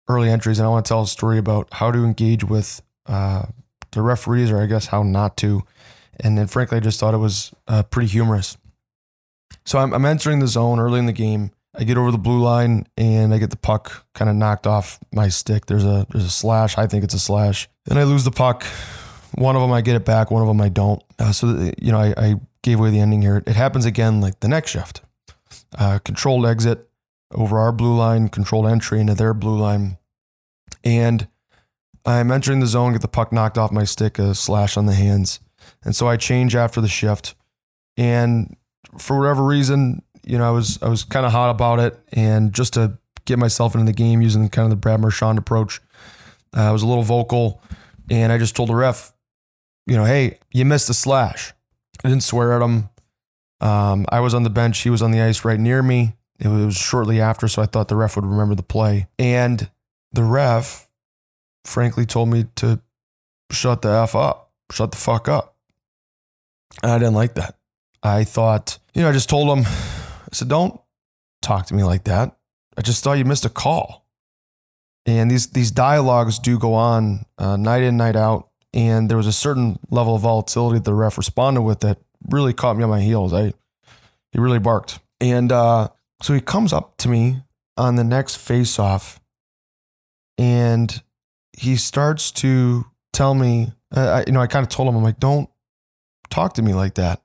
early 0.07 0.29
entries, 0.29 0.59
and 0.59 0.67
I 0.67 0.69
want 0.69 0.85
to 0.85 0.89
tell 0.89 1.01
a 1.01 1.07
story 1.07 1.39
about 1.39 1.67
how 1.71 1.91
to 1.91 2.03
engage 2.03 2.43
with 2.43 2.81
uh, 3.07 3.45
the 3.91 4.01
referees, 4.01 4.51
or 4.51 4.61
I 4.61 4.65
guess 4.65 4.87
how 4.87 5.03
not 5.03 5.37
to. 5.37 5.63
And 6.19 6.37
then, 6.37 6.47
frankly, 6.47 6.77
I 6.77 6.79
just 6.81 6.99
thought 6.99 7.13
it 7.13 7.17
was 7.17 7.53
uh, 7.67 7.83
pretty 7.83 8.09
humorous. 8.09 8.57
So 9.65 9.79
I'm, 9.79 9.93
I'm 9.93 10.05
entering 10.05 10.39
the 10.39 10.47
zone 10.47 10.79
early 10.79 10.99
in 10.99 11.05
the 11.05 11.13
game 11.13 11.51
I 11.75 11.83
get 11.83 11.97
over 11.97 12.11
the 12.11 12.17
blue 12.17 12.41
line 12.41 12.87
and 12.97 13.33
I 13.33 13.37
get 13.37 13.51
the 13.51 13.57
puck 13.57 14.05
kind 14.13 14.29
of 14.29 14.35
knocked 14.35 14.65
off 14.65 14.99
my 15.13 15.29
stick. 15.29 15.67
There's 15.67 15.85
a 15.85 16.07
there's 16.09 16.25
a 16.25 16.29
slash. 16.29 16.77
I 16.77 16.87
think 16.87 17.03
it's 17.03 17.13
a 17.13 17.19
slash. 17.19 17.69
Then 17.85 17.97
I 17.97 18.03
lose 18.03 18.23
the 18.23 18.31
puck. 18.31 18.63
One 19.35 19.55
of 19.55 19.61
them 19.61 19.71
I 19.71 19.81
get 19.81 19.95
it 19.95 20.05
back. 20.05 20.31
One 20.31 20.41
of 20.41 20.47
them 20.47 20.59
I 20.59 20.69
don't. 20.69 21.01
Uh, 21.19 21.31
so 21.31 21.71
you 21.77 21.91
know 21.91 21.99
I, 21.99 22.13
I, 22.17 22.35
gave 22.61 22.77
away 22.77 22.89
the 22.89 22.99
ending 22.99 23.21
here. 23.21 23.41
It 23.47 23.55
happens 23.55 23.85
again 23.85 24.19
like 24.19 24.41
the 24.41 24.49
next 24.49 24.71
shift. 24.71 25.01
Uh, 25.77 25.99
controlled 25.99 26.45
exit 26.45 26.89
over 27.31 27.57
our 27.57 27.71
blue 27.71 27.95
line. 27.95 28.27
Controlled 28.27 28.67
entry 28.67 28.99
into 28.99 29.13
their 29.13 29.33
blue 29.33 29.57
line. 29.57 29.97
And 30.83 31.29
I'm 32.05 32.31
entering 32.31 32.59
the 32.59 32.67
zone. 32.67 32.93
Get 32.93 33.01
the 33.01 33.07
puck 33.07 33.31
knocked 33.31 33.57
off 33.57 33.71
my 33.71 33.83
stick. 33.83 34.19
A 34.19 34.33
slash 34.33 34.77
on 34.77 34.85
the 34.85 34.93
hands. 34.93 35.39
And 35.83 35.95
so 35.95 36.07
I 36.07 36.17
change 36.17 36.55
after 36.55 36.81
the 36.81 36.87
shift. 36.87 37.35
And 37.97 38.55
for 38.97 39.19
whatever 39.19 39.43
reason, 39.43 40.01
you 40.25 40.37
know, 40.37 40.47
I 40.47 40.51
was 40.51 40.81
I 40.81 40.89
was 40.89 41.03
kind 41.03 41.25
of 41.25 41.31
hot 41.31 41.49
about 41.49 41.79
it, 41.79 41.99
and 42.11 42.53
just 42.53 42.73
to 42.73 42.97
get 43.25 43.39
myself 43.39 43.73
into 43.75 43.85
the 43.85 43.93
game 43.93 44.21
using 44.21 44.47
kind 44.49 44.65
of 44.65 44.69
the 44.69 44.75
Brad 44.75 45.01
Marchand 45.01 45.37
approach, 45.37 45.81
uh, 46.55 46.61
I 46.61 46.71
was 46.71 46.83
a 46.83 46.87
little 46.87 47.03
vocal, 47.03 47.61
and 48.09 48.31
I 48.31 48.37
just 48.37 48.55
told 48.55 48.69
the 48.69 48.75
ref, 48.75 49.13
you 49.85 49.95
know, 49.95 50.05
hey, 50.05 50.39
you 50.51 50.65
missed 50.65 50.89
a 50.89 50.93
slash. 50.93 51.53
I 52.03 52.09
didn't 52.09 52.23
swear 52.23 52.53
at 52.53 52.61
him. 52.61 52.89
Um, 53.61 54.05
I 54.09 54.19
was 54.21 54.33
on 54.33 54.43
the 54.43 54.49
bench; 54.49 54.79
he 54.79 54.89
was 54.89 55.01
on 55.01 55.11
the 55.11 55.21
ice 55.21 55.43
right 55.43 55.59
near 55.59 55.81
me. 55.81 56.15
It 56.39 56.47
was 56.47 56.77
shortly 56.77 57.19
after, 57.19 57.47
so 57.47 57.61
I 57.61 57.65
thought 57.65 57.89
the 57.89 57.95
ref 57.95 58.15
would 58.15 58.25
remember 58.25 58.55
the 58.55 58.63
play, 58.63 59.07
and 59.17 59.69
the 60.13 60.23
ref, 60.23 60.87
frankly, 61.65 62.05
told 62.05 62.29
me 62.29 62.45
to 62.55 62.81
shut 63.51 63.81
the 63.81 63.89
f 63.89 64.15
up, 64.15 64.51
shut 64.71 64.91
the 64.91 64.97
fuck 64.97 65.27
up. 65.27 65.55
And 66.83 66.91
I 66.91 66.99
didn't 66.99 67.15
like 67.15 67.35
that. 67.35 67.57
I 68.03 68.23
thought, 68.23 68.79
you 68.93 69.01
know, 69.01 69.09
I 69.09 69.11
just 69.11 69.29
told 69.29 69.57
him 69.57 69.65
I 69.65 70.33
said, 70.33 70.47
don't 70.47 70.79
talk 71.41 71.67
to 71.67 71.73
me 71.73 71.83
like 71.83 72.05
that. 72.05 72.37
I 72.77 72.81
just 72.81 73.03
thought 73.03 73.17
you 73.17 73.25
missed 73.25 73.45
a 73.45 73.49
call. 73.49 74.05
And 75.05 75.29
these, 75.29 75.47
these 75.47 75.71
dialogues 75.71 76.39
do 76.39 76.59
go 76.59 76.75
on 76.75 77.25
uh, 77.37 77.57
night 77.57 77.83
in, 77.83 77.97
night 77.97 78.15
out. 78.15 78.49
And 78.73 79.09
there 79.09 79.17
was 79.17 79.27
a 79.27 79.33
certain 79.33 79.79
level 79.89 80.15
of 80.15 80.21
volatility 80.21 80.77
that 80.77 80.85
the 80.85 80.93
ref 80.93 81.17
responded 81.17 81.61
with 81.61 81.79
that 81.79 81.97
really 82.29 82.53
caught 82.53 82.77
me 82.77 82.83
on 82.83 82.89
my 82.89 83.01
heels. 83.01 83.33
I, 83.33 83.53
he 84.31 84.39
really 84.39 84.59
barked. 84.59 84.99
And 85.19 85.51
uh, 85.51 85.89
so 86.21 86.33
he 86.33 86.41
comes 86.41 86.71
up 86.71 86.95
to 86.97 87.09
me 87.09 87.41
on 87.75 87.95
the 87.95 88.03
next 88.03 88.35
face 88.35 88.77
off 88.77 89.19
and 90.37 91.01
he 91.59 91.75
starts 91.75 92.31
to 92.31 92.85
tell 93.11 93.35
me, 93.35 93.73
uh, 93.93 93.99
I, 93.99 94.23
you 94.25 94.31
know, 94.31 94.39
I 94.39 94.47
kind 94.47 94.63
of 94.63 94.69
told 94.69 94.87
him, 94.87 94.95
I'm 94.95 95.03
like, 95.03 95.19
don't 95.19 95.49
talk 96.29 96.53
to 96.53 96.61
me 96.61 96.73
like 96.73 96.95
that. 96.95 97.21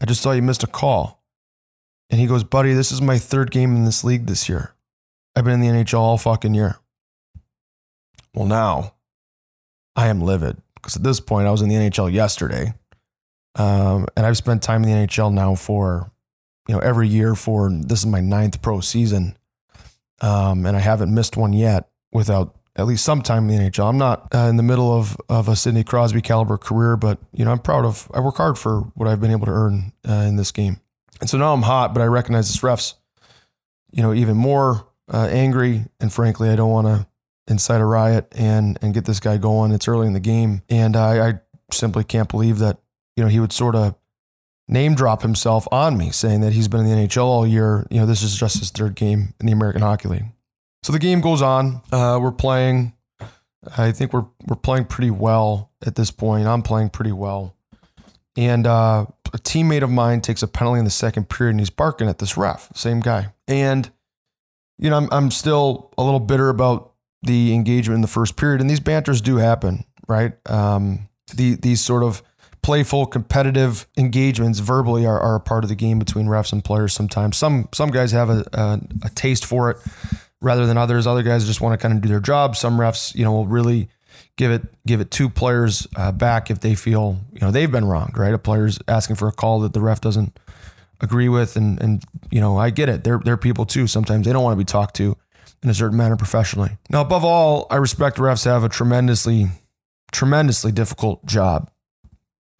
I 0.00 0.06
just 0.06 0.24
thought 0.24 0.32
you 0.32 0.42
missed 0.42 0.64
a 0.64 0.66
call. 0.66 1.22
And 2.10 2.20
he 2.20 2.26
goes, 2.26 2.42
Buddy, 2.42 2.72
this 2.72 2.90
is 2.90 3.00
my 3.00 3.16
third 3.16 3.52
game 3.52 3.76
in 3.76 3.84
this 3.84 4.02
league 4.02 4.26
this 4.26 4.48
year. 4.48 4.74
I've 5.36 5.44
been 5.44 5.54
in 5.54 5.60
the 5.60 5.68
NHL 5.68 6.00
all 6.00 6.18
fucking 6.18 6.52
year. 6.52 6.78
Well, 8.34 8.46
now 8.46 8.94
I 9.94 10.08
am 10.08 10.20
livid 10.20 10.56
because 10.74 10.96
at 10.96 11.04
this 11.04 11.20
point 11.20 11.46
I 11.46 11.52
was 11.52 11.62
in 11.62 11.68
the 11.68 11.76
NHL 11.76 12.12
yesterday. 12.12 12.74
Um, 13.54 14.08
and 14.16 14.26
I've 14.26 14.36
spent 14.36 14.64
time 14.64 14.82
in 14.82 14.90
the 14.90 15.06
NHL 15.06 15.32
now 15.32 15.54
for, 15.54 16.10
you 16.66 16.74
know, 16.74 16.80
every 16.80 17.06
year 17.06 17.36
for 17.36 17.70
this 17.70 18.00
is 18.00 18.06
my 18.06 18.20
ninth 18.20 18.60
pro 18.62 18.80
season. 18.80 19.38
Um, 20.20 20.66
and 20.66 20.76
I 20.76 20.80
haven't 20.80 21.14
missed 21.14 21.36
one 21.36 21.52
yet 21.52 21.88
without 22.12 22.56
at 22.76 22.86
least 22.86 23.04
sometime 23.04 23.48
in 23.48 23.56
the 23.56 23.70
NHL. 23.70 23.88
I'm 23.88 23.98
not 23.98 24.34
uh, 24.34 24.48
in 24.48 24.56
the 24.56 24.62
middle 24.62 24.96
of 24.96 25.16
of 25.28 25.48
a 25.48 25.56
Sidney 25.56 25.84
Crosby 25.84 26.20
caliber 26.20 26.58
career, 26.58 26.96
but 26.96 27.18
you 27.32 27.44
know 27.44 27.52
I'm 27.52 27.58
proud 27.58 27.84
of. 27.84 28.10
I 28.14 28.20
work 28.20 28.36
hard 28.36 28.58
for 28.58 28.80
what 28.94 29.08
I've 29.08 29.20
been 29.20 29.30
able 29.30 29.46
to 29.46 29.52
earn 29.52 29.92
uh, 30.08 30.24
in 30.26 30.36
this 30.36 30.50
game, 30.50 30.80
and 31.20 31.30
so 31.30 31.38
now 31.38 31.52
I'm 31.52 31.62
hot. 31.62 31.94
But 31.94 32.02
I 32.02 32.06
recognize 32.06 32.48
this 32.48 32.60
refs, 32.60 32.94
you 33.92 34.02
know, 34.02 34.12
even 34.12 34.36
more 34.36 34.86
uh, 35.12 35.28
angry, 35.30 35.84
and 36.00 36.12
frankly, 36.12 36.50
I 36.50 36.56
don't 36.56 36.70
want 36.70 36.86
to 36.86 37.06
incite 37.46 37.80
a 37.80 37.84
riot 37.84 38.32
and 38.32 38.78
and 38.82 38.94
get 38.94 39.04
this 39.04 39.20
guy 39.20 39.36
going. 39.36 39.72
It's 39.72 39.88
early 39.88 40.06
in 40.06 40.12
the 40.12 40.20
game, 40.20 40.62
and 40.68 40.96
I, 40.96 41.28
I 41.28 41.40
simply 41.72 42.04
can't 42.04 42.28
believe 42.28 42.58
that 42.58 42.78
you 43.16 43.22
know 43.22 43.28
he 43.28 43.40
would 43.40 43.52
sort 43.52 43.74
of 43.74 43.94
name 44.66 44.94
drop 44.94 45.22
himself 45.22 45.68
on 45.70 45.96
me, 45.96 46.10
saying 46.10 46.40
that 46.40 46.52
he's 46.52 46.68
been 46.68 46.80
in 46.80 46.86
the 46.86 47.06
NHL 47.06 47.24
all 47.24 47.46
year. 47.46 47.86
You 47.90 48.00
know, 48.00 48.06
this 48.06 48.22
is 48.22 48.36
just 48.36 48.58
his 48.58 48.70
third 48.70 48.94
game 48.94 49.34
in 49.38 49.46
the 49.46 49.52
American 49.52 49.82
Hockey 49.82 50.08
League. 50.08 50.33
So 50.84 50.92
the 50.92 50.98
game 50.98 51.22
goes 51.22 51.40
on. 51.40 51.80
Uh, 51.90 52.18
we're 52.20 52.30
playing. 52.30 52.92
I 53.78 53.90
think 53.90 54.12
we're 54.12 54.26
we're 54.46 54.56
playing 54.56 54.84
pretty 54.84 55.10
well 55.10 55.70
at 55.80 55.94
this 55.94 56.10
point. 56.10 56.46
I'm 56.46 56.60
playing 56.60 56.90
pretty 56.90 57.10
well, 57.10 57.56
and 58.36 58.66
uh, 58.66 59.06
a 59.32 59.38
teammate 59.38 59.80
of 59.80 59.88
mine 59.88 60.20
takes 60.20 60.42
a 60.42 60.46
penalty 60.46 60.80
in 60.80 60.84
the 60.84 60.90
second 60.90 61.30
period, 61.30 61.52
and 61.52 61.60
he's 61.60 61.70
barking 61.70 62.06
at 62.06 62.18
this 62.18 62.36
ref, 62.36 62.68
same 62.74 63.00
guy. 63.00 63.32
And 63.48 63.90
you 64.76 64.90
know, 64.90 64.98
I'm 64.98 65.08
I'm 65.10 65.30
still 65.30 65.90
a 65.96 66.04
little 66.04 66.20
bitter 66.20 66.50
about 66.50 66.92
the 67.22 67.54
engagement 67.54 67.96
in 67.96 68.02
the 68.02 68.06
first 68.06 68.36
period, 68.36 68.60
and 68.60 68.68
these 68.68 68.80
banters 68.80 69.22
do 69.22 69.36
happen, 69.36 69.86
right? 70.06 70.34
Um, 70.50 71.08
the 71.34 71.54
these 71.54 71.80
sort 71.80 72.02
of 72.02 72.22
playful, 72.60 73.06
competitive 73.06 73.86
engagements 73.96 74.58
verbally 74.58 75.06
are, 75.06 75.18
are 75.18 75.36
a 75.36 75.40
part 75.40 75.64
of 75.64 75.70
the 75.70 75.76
game 75.76 75.98
between 75.98 76.26
refs 76.26 76.52
and 76.52 76.62
players. 76.62 76.92
Sometimes 76.92 77.38
some 77.38 77.70
some 77.72 77.90
guys 77.90 78.12
have 78.12 78.28
a, 78.28 78.44
a, 78.52 78.80
a 79.04 79.08
taste 79.14 79.46
for 79.46 79.70
it 79.70 79.78
rather 80.44 80.66
than 80.66 80.78
others. 80.78 81.06
Other 81.06 81.22
guys 81.22 81.44
just 81.46 81.60
want 81.60 81.78
to 81.78 81.82
kind 81.82 81.96
of 81.96 82.02
do 82.02 82.08
their 82.08 82.20
job. 82.20 82.54
Some 82.54 82.78
refs, 82.78 83.14
you 83.14 83.24
know, 83.24 83.32
will 83.32 83.46
really 83.46 83.88
give 84.36 84.50
it 84.50 84.62
give 84.86 85.00
it 85.00 85.10
two 85.10 85.28
players 85.28 85.86
uh, 85.96 86.12
back 86.12 86.50
if 86.50 86.60
they 86.60 86.74
feel 86.74 87.20
you 87.32 87.40
know 87.40 87.50
they've 87.50 87.70
been 87.70 87.86
wronged. 87.86 88.16
Right, 88.16 88.34
a 88.34 88.38
player's 88.38 88.78
asking 88.86 89.16
for 89.16 89.26
a 89.26 89.32
call 89.32 89.60
that 89.60 89.72
the 89.72 89.80
ref 89.80 90.00
doesn't 90.00 90.38
agree 91.00 91.28
with, 91.28 91.56
and 91.56 91.80
and 91.80 92.04
you 92.30 92.40
know 92.40 92.56
I 92.56 92.70
get 92.70 92.88
it. 92.88 93.02
They're 93.02 93.18
they're 93.18 93.36
people 93.36 93.66
too. 93.66 93.86
Sometimes 93.86 94.26
they 94.26 94.32
don't 94.32 94.44
want 94.44 94.54
to 94.54 94.58
be 94.58 94.64
talked 94.64 94.96
to 94.96 95.16
in 95.62 95.70
a 95.70 95.74
certain 95.74 95.96
manner 95.96 96.16
professionally. 96.16 96.76
Now, 96.90 97.00
above 97.00 97.24
all, 97.24 97.66
I 97.70 97.76
respect 97.76 98.18
refs 98.18 98.44
have 98.44 98.64
a 98.64 98.68
tremendously 98.68 99.48
tremendously 100.12 100.72
difficult 100.72 101.24
job. 101.26 101.70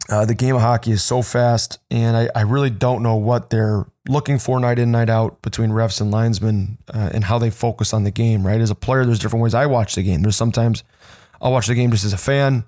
Uh, 0.09 0.25
the 0.25 0.35
game 0.35 0.55
of 0.55 0.61
hockey 0.61 0.91
is 0.91 1.03
so 1.03 1.21
fast, 1.21 1.79
and 1.89 2.15
I, 2.15 2.29
I 2.35 2.41
really 2.41 2.69
don't 2.69 3.01
know 3.01 3.15
what 3.15 3.49
they're 3.49 3.85
looking 4.07 4.37
for 4.37 4.59
night 4.59 4.79
in, 4.79 4.91
night 4.91 5.09
out 5.09 5.41
between 5.41 5.71
refs 5.71 5.99
and 5.99 6.11
linesmen 6.11 6.77
uh, 6.93 7.09
and 7.13 7.23
how 7.23 7.39
they 7.39 7.49
focus 7.49 7.93
on 7.93 8.03
the 8.03 8.11
game, 8.11 8.45
right? 8.45 8.61
As 8.61 8.69
a 8.69 8.75
player, 8.75 9.05
there's 9.05 9.19
different 9.19 9.43
ways 9.43 9.53
I 9.53 9.65
watch 9.65 9.95
the 9.95 10.03
game. 10.03 10.21
There's 10.21 10.35
sometimes 10.35 10.83
I'll 11.41 11.51
watch 11.51 11.67
the 11.67 11.75
game 11.75 11.91
just 11.91 12.05
as 12.05 12.13
a 12.13 12.17
fan, 12.17 12.65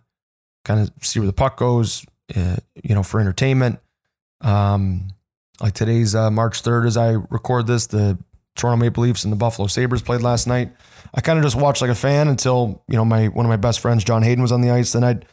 kind 0.66 0.80
of 0.80 0.92
see 1.02 1.20
where 1.20 1.28
the 1.28 1.34
puck 1.34 1.58
goes, 1.58 2.06
uh, 2.36 2.58
you 2.84 2.96
know, 2.96 3.04
for 3.04 3.20
entertainment. 3.20 3.80
Um, 4.42 5.10
like 5.62 5.74
today's 5.74 6.16
uh, 6.16 6.30
March 6.32 6.62
3rd, 6.64 6.88
as 6.88 6.98
I 6.98 7.12
record 7.30 7.68
this, 7.68 7.88
the 7.88 8.18
Toronto 8.56 8.84
Maple 8.84 9.04
Leafs 9.04 9.24
and 9.24 9.32
the 9.32 9.38
Buffalo 9.38 9.68
Sabres 9.68 10.02
played 10.02 10.22
last 10.22 10.48
night. 10.48 10.72
I 11.14 11.22
kind 11.22 11.40
of 11.40 11.44
just 11.44 11.56
watched 11.56 11.82
like 11.82 11.92
a 11.92 11.96
fan 11.96 12.28
until, 12.28 12.84
you 12.88 12.96
know, 12.96 13.06
my 13.06 13.28
one 13.28 13.46
of 13.46 13.50
my 13.50 13.58
best 13.58 13.80
friends, 13.80 14.04
John 14.04 14.24
Hayden, 14.24 14.42
was 14.42 14.52
on 14.52 14.62
the 14.62 14.72
ice. 14.72 14.92
Then 14.92 15.04
I'd, 15.04 15.26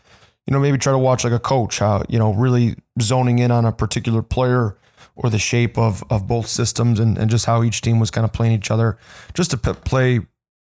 you 0.46 0.52
know, 0.52 0.61
maybe 0.61 0.78
try 0.78 0.92
to 0.92 0.99
watch 0.99 1.25
like 1.25 1.32
a 1.32 1.38
coach, 1.38 1.78
how, 1.78 2.04
you 2.08 2.18
know, 2.18 2.32
really 2.34 2.76
zoning 3.00 3.38
in 3.38 3.50
on 3.50 3.64
a 3.64 3.73
particular 3.73 4.23
player 4.23 4.76
or 5.16 5.30
the 5.30 5.38
shape 5.38 5.78
of 5.78 6.02
of 6.11 6.26
both 6.26 6.47
systems 6.47 7.00
and, 7.00 7.16
and 7.18 7.30
just 7.30 7.47
how 7.47 7.62
each 7.62 7.80
team 7.80 8.00
was 8.00 8.11
kind 8.11 8.25
of 8.25 8.33
playing 8.33 8.52
each 8.52 8.71
other, 8.71 8.99
just 9.35 9.50
to 9.52 9.56
p- 9.56 9.73
play, 9.73 10.21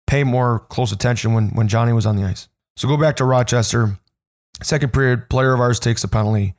pay 0.06 0.24
more 0.24 0.60
close 0.68 0.92
attention 0.92 1.34
when 1.34 1.48
when 1.50 1.68
Johnny 1.68 1.92
was 1.92 2.06
on 2.06 2.16
the 2.16 2.24
ice. 2.24 2.48
So 2.76 2.88
go 2.88 2.96
back 2.96 3.16
to 3.16 3.24
Rochester. 3.24 3.98
Second 4.62 4.92
period, 4.92 5.28
player 5.28 5.52
of 5.52 5.60
ours 5.60 5.80
takes 5.80 6.04
a 6.04 6.08
penalty, 6.08 6.54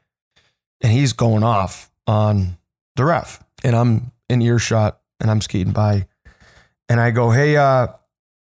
and 0.82 0.92
he's 0.92 1.14
going 1.14 1.44
off 1.44 1.90
on 2.08 2.58
the 2.96 3.06
ref, 3.06 3.42
and 3.64 3.76
I'm 3.76 4.12
in 4.30 4.42
earshot, 4.42 5.00
and 5.20 5.32
I'm 5.32 5.42
skating 5.42 5.72
by, 5.72 6.08
and 6.90 7.00
I 7.00 7.12
go, 7.12 7.32
hey, 7.32 7.56
uh, 7.56 7.88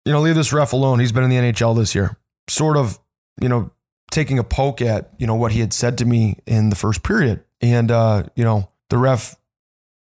you 0.06 0.14
know, 0.14 0.22
leave 0.22 0.36
this 0.36 0.54
ref 0.54 0.72
alone. 0.74 1.00
He's 1.00 1.12
been 1.12 1.24
in 1.24 1.30
the 1.30 1.36
NHL 1.36 1.76
this 1.76 1.94
year. 1.94 2.18
Sort 2.50 2.78
of, 2.78 2.98
you 3.42 3.50
know, 3.50 3.72
taking 4.12 4.38
a 4.38 4.44
poke 4.44 4.82
at 4.82 5.10
you 5.18 5.26
know 5.26 5.36
what 5.36 5.52
he 5.52 5.60
had 5.60 5.74
said 5.74 5.98
to 5.98 6.06
me 6.06 6.38
in 6.46 6.70
the 6.70 6.76
first 6.76 7.02
period, 7.02 7.44
and 7.62 7.90
uh, 7.90 8.24
you 8.36 8.44
know 8.44 8.70
the 8.92 8.98
ref 8.98 9.38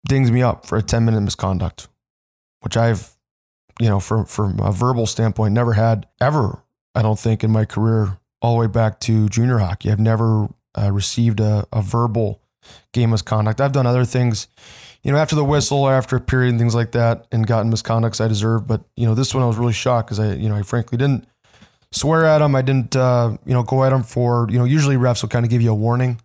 dings 0.09 0.31
me 0.31 0.43
up 0.43 0.65
for 0.65 0.79
a 0.79 0.83
10 0.83 1.05
minute 1.05 1.21
misconduct, 1.21 1.89
which 2.61 2.77
I've, 2.77 3.15
you 3.81 3.89
know, 3.89 4.01
from, 4.01 4.25
from 4.25 4.59
a 4.61 4.73
verbal 4.73 5.07
standpoint, 5.07 5.53
never 5.53 5.75
had 5.75 6.07
ever, 6.21 6.63
I 6.95 7.03
don't 7.03 7.19
think, 7.19 7.45
in 7.45 7.51
my 7.51 7.65
career, 7.65 8.19
all 8.41 8.55
the 8.55 8.61
way 8.61 8.67
back 8.69 9.01
to 9.01 9.29
junior 9.29 9.59
hockey. 9.59 9.91
I've 9.91 9.99
never 9.99 10.49
uh, 10.79 10.93
received 10.93 11.41
a, 11.41 11.67
a 11.73 11.83
verbal 11.83 12.41
game 12.93 13.11
misconduct. 13.11 13.61
I've 13.61 13.73
done 13.73 13.89
other 13.89 14.05
things, 14.05 14.47
you 15.03 15.11
know, 15.11 15.19
after 15.19 15.35
the 15.35 15.45
whistle 15.45 15.79
or 15.79 15.93
after 15.93 16.15
a 16.15 16.21
period 16.21 16.51
and 16.51 16.59
things 16.59 16.75
like 16.75 16.93
that 16.93 17.27
and 17.33 17.45
gotten 17.45 17.73
misconducts 17.73 18.25
I 18.25 18.29
deserve. 18.29 18.69
But, 18.69 18.83
you 18.95 19.05
know, 19.05 19.17
this 19.17 19.35
one 19.35 19.43
I 19.43 19.47
was 19.47 19.57
really 19.57 19.73
shocked 19.73 20.09
because 20.09 20.21
I, 20.21 20.35
you 20.35 20.49
know, 20.49 20.55
I 20.55 20.63
frankly 20.63 20.97
didn't 20.97 21.27
swear 21.91 22.25
at 22.25 22.41
him. 22.41 22.55
I 22.55 22.63
didn't, 22.63 22.95
uh, 22.95 23.37
you 23.45 23.53
know, 23.53 23.65
go 23.65 23.83
at 23.83 23.93
him 23.93 24.05
for, 24.05 24.47
you 24.49 24.59
know, 24.59 24.65
usually 24.65 24.95
refs 24.95 25.23
will 25.23 25.29
kind 25.29 25.45
of 25.45 25.51
give 25.51 25.61
you 25.61 25.73
a 25.73 25.75
warning 25.75 26.21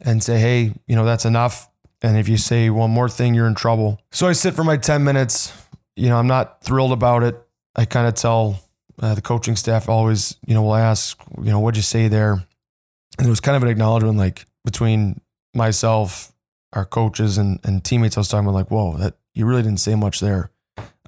and 0.00 0.22
say, 0.22 0.38
hey, 0.38 0.72
you 0.86 0.94
know, 0.94 1.04
that's 1.04 1.24
enough 1.24 1.68
and 2.02 2.16
if 2.16 2.28
you 2.28 2.36
say 2.36 2.70
one 2.70 2.90
more 2.90 3.08
thing, 3.08 3.34
you're 3.34 3.46
in 3.46 3.54
trouble. 3.54 4.00
So 4.12 4.26
I 4.28 4.32
sit 4.32 4.54
for 4.54 4.64
my 4.64 4.76
10 4.76 5.04
minutes. 5.04 5.52
You 5.96 6.08
know, 6.08 6.16
I'm 6.16 6.26
not 6.26 6.62
thrilled 6.62 6.92
about 6.92 7.22
it. 7.24 7.40
I 7.74 7.84
kind 7.84 8.06
of 8.06 8.14
tell 8.14 8.60
uh, 9.00 9.14
the 9.14 9.22
coaching 9.22 9.56
staff 9.56 9.88
always, 9.88 10.36
you 10.46 10.54
know, 10.54 10.62
will 10.62 10.74
ask, 10.74 11.20
you 11.38 11.50
know, 11.50 11.60
what'd 11.60 11.76
you 11.76 11.82
say 11.82 12.08
there? 12.08 12.32
And 12.32 13.26
it 13.26 13.30
was 13.30 13.40
kind 13.40 13.56
of 13.56 13.62
an 13.62 13.68
acknowledgement 13.68 14.16
like 14.16 14.46
between 14.64 15.20
myself, 15.54 16.32
our 16.72 16.84
coaches, 16.84 17.38
and, 17.38 17.58
and 17.64 17.84
teammates. 17.84 18.16
I 18.16 18.20
was 18.20 18.28
talking 18.28 18.46
about, 18.46 18.54
like, 18.54 18.70
whoa, 18.70 18.96
that 18.98 19.16
you 19.34 19.46
really 19.46 19.62
didn't 19.62 19.80
say 19.80 19.94
much 19.94 20.20
there 20.20 20.50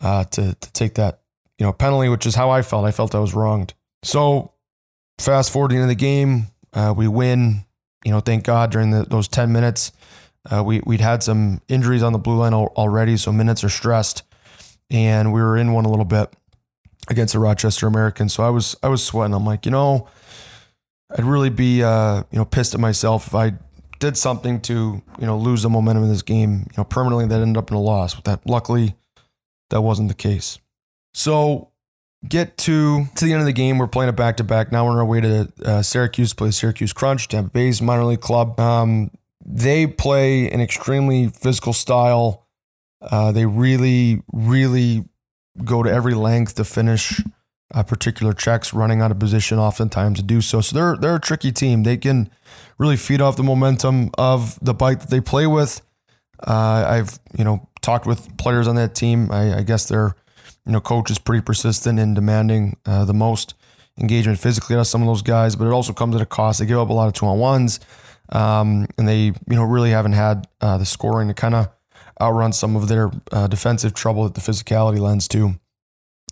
uh, 0.01 0.25
to, 0.25 0.55
to 0.55 0.73
take 0.73 0.95
that, 0.95 1.21
you 1.59 1.67
know, 1.67 1.73
penalty, 1.73 2.09
which 2.09 2.27
is 2.27 2.35
how 2.35 2.51
I 2.51 2.63
felt. 2.63 2.85
I 2.85 2.91
felt 2.91 3.15
I 3.15 3.21
was 3.21 3.35
wronged. 3.35 3.75
So 4.03 4.53
fast 5.19 5.53
forward 5.53 5.73
into 5.73 5.87
the 5.87 5.95
game, 5.95 6.47
uh, 6.73 6.95
we 6.97 7.07
win. 7.07 7.65
You 8.05 8.13
know, 8.13 8.21
thank 8.21 8.45
God 8.45 8.71
during 8.71 8.91
the, 8.91 9.05
those 9.05 9.29
10 9.29 9.53
minutes. 9.53 9.93
Uh, 10.51 10.63
we 10.65 10.81
we'd 10.87 11.01
had 11.01 11.23
some 11.23 11.61
injuries 11.69 12.03
on 12.03 12.13
the 12.13 12.19
blue 12.19 12.37
line 12.37 12.55
al- 12.55 12.73
already, 12.77 13.17
so 13.17 13.33
minutes 13.33 13.63
are 13.63 13.69
stressed, 13.69 14.23
and 14.91 15.33
we 15.33 15.41
were 15.41 15.57
in 15.57 15.73
one 15.73 15.85
a 15.85 15.91
little 15.91 16.05
bit 16.05 16.33
against 17.09 17.35
the 17.35 17.39
Rochester 17.39 17.87
Americans. 17.87 18.33
So 18.33 18.43
I 18.43 18.51
was 18.51 18.77
I 18.83 18.89
was 18.89 19.03
sweating. 19.03 19.35
I'm 19.35 19.45
like, 19.45 19.67
you 19.67 19.73
know, 19.73 20.09
I'd 21.11 21.25
really 21.25 21.51
be 21.51 21.83
uh, 21.83 22.23
you 22.31 22.39
know 22.39 22.45
pissed 22.45 22.75
at 22.75 22.81
myself 22.81 23.27
if 23.27 23.35
I 23.35 23.53
did 23.99 24.17
something 24.17 24.61
to 24.63 25.03
you 25.19 25.27
know 25.27 25.37
lose 25.37 25.63
the 25.63 25.69
momentum 25.69 26.05
in 26.05 26.11
this 26.11 26.23
game, 26.23 26.67
you 26.71 26.77
know, 26.79 26.85
permanently 26.85 27.27
that 27.27 27.41
ended 27.41 27.59
up 27.59 27.71
in 27.71 27.77
a 27.77 27.81
loss. 27.81 28.15
But 28.15 28.25
that 28.25 28.47
luckily 28.49 28.95
that 29.69 29.83
wasn't 29.83 30.09
the 30.09 30.15
case. 30.15 30.59
So 31.13 31.71
get 32.27 32.57
to 32.59 33.07
to 33.15 33.25
the 33.25 33.33
end 33.33 33.41
of 33.41 33.47
the 33.47 33.53
game. 33.53 33.79
We're 33.79 33.89
playing 33.89 34.09
it 34.09 34.17
back 34.17 34.37
to 34.39 34.45
back. 34.45 34.73
Now 34.73 34.85
we're 34.85 34.93
on 34.93 34.99
our 34.99 35.05
way 35.05 35.21
to 35.21 35.53
uh, 35.65 35.83
Syracuse 35.83 36.33
play 36.33 36.51
Syracuse 36.51 36.93
Crunch, 36.93 37.29
Tampa 37.29 37.51
Bay's 37.51 37.81
minor 37.83 38.05
league 38.05 38.21
club. 38.21 38.59
Um, 38.59 39.11
they 39.45 39.87
play 39.87 40.51
an 40.51 40.61
extremely 40.61 41.29
physical 41.29 41.73
style. 41.73 42.47
Uh, 43.01 43.33
they 43.33 43.47
really, 43.47 44.23
really 44.33 45.05
go 45.65 45.83
to 45.83 45.91
every 45.91 46.15
length 46.15 46.55
to 46.57 46.65
finish 46.65 47.23
uh, 47.75 47.83
particular 47.83 48.33
checks, 48.33 48.75
running 48.75 49.01
out 49.01 49.11
of 49.11 49.19
position 49.19 49.59
oftentimes 49.59 50.19
to 50.19 50.25
do 50.25 50.41
so. 50.41 50.61
So 50.61 50.77
they're 50.77 50.97
they're 50.97 51.17
a 51.17 51.21
tricky 51.21 51.53
team. 51.53 51.85
They 51.85 51.97
can 51.97 52.31
really 52.79 52.97
feed 52.97 53.21
off 53.21 53.37
the 53.37 53.43
momentum 53.43 54.11
of 54.19 54.59
the 54.61 54.75
bike 54.75 55.01
that 55.01 55.11
they 55.11 55.21
play 55.21 55.47
with. 55.47 55.81
Uh, 56.47 56.85
I've 56.89 57.19
you 57.37 57.45
know 57.45 57.69
talked 57.81 58.07
with 58.07 58.37
players 58.37 58.67
on 58.67 58.77
that 58.77 58.95
team. 58.95 59.31
I, 59.31 59.59
I, 59.59 59.63
guess 59.63 59.87
their 59.87 60.17
you 60.67 60.73
know 60.73 60.81
coach 60.81 61.11
is 61.11 61.19
pretty 61.19 61.43
persistent 61.43 61.99
in 61.99 62.15
demanding 62.15 62.77
uh, 62.87 63.05
the 63.05 63.15
most 63.15 63.55
engagement 63.99 64.39
physically 64.39 64.77
out 64.77 64.81
of 64.81 64.87
some 64.87 65.03
of 65.03 65.07
those 65.07 65.23
guys, 65.23 65.55
but 65.55 65.67
it 65.67 65.73
also 65.73 65.93
comes 65.93 66.15
at 66.17 66.23
a 66.23 66.27
cost. 66.27 66.59
They 66.59 66.67
give 66.67 66.79
up 66.79 66.89
a 66.89 66.93
lot 66.93 67.09
of 67.09 67.13
two 67.13 67.27
on 67.27 67.39
ones. 67.39 67.79
Um, 68.31 68.87
and 68.97 69.09
they, 69.09 69.25
you 69.25 69.35
know, 69.49 69.65
really 69.65 69.91
haven't 69.91 70.13
had 70.13 70.47
uh, 70.61 70.79
the 70.79 70.87
scoring 70.87 71.29
to 71.29 71.35
kind 71.35 71.55
of 71.55 71.69
outrun 72.21 72.53
some 72.53 72.77
of 72.77 72.89
their 72.89 73.11
uh, 73.33 73.47
defensive 73.47 73.95
trouble 73.95 74.25
that 74.25 74.35
the 74.35 74.41
physicality 74.41 74.99
lends 74.99 75.27
to. 75.29 75.55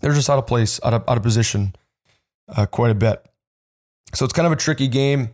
They're 0.01 0.13
just 0.13 0.29
out 0.29 0.39
of 0.39 0.47
place, 0.47 0.79
out 0.83 0.93
of, 0.93 1.03
out 1.07 1.17
of 1.17 1.23
position 1.23 1.75
uh, 2.47 2.65
quite 2.65 2.91
a 2.91 2.95
bit. 2.95 3.25
So 4.13 4.23
it's 4.23 4.33
kind 4.33 4.45
of 4.45 4.51
a 4.51 4.55
tricky 4.55 4.87
game. 4.87 5.29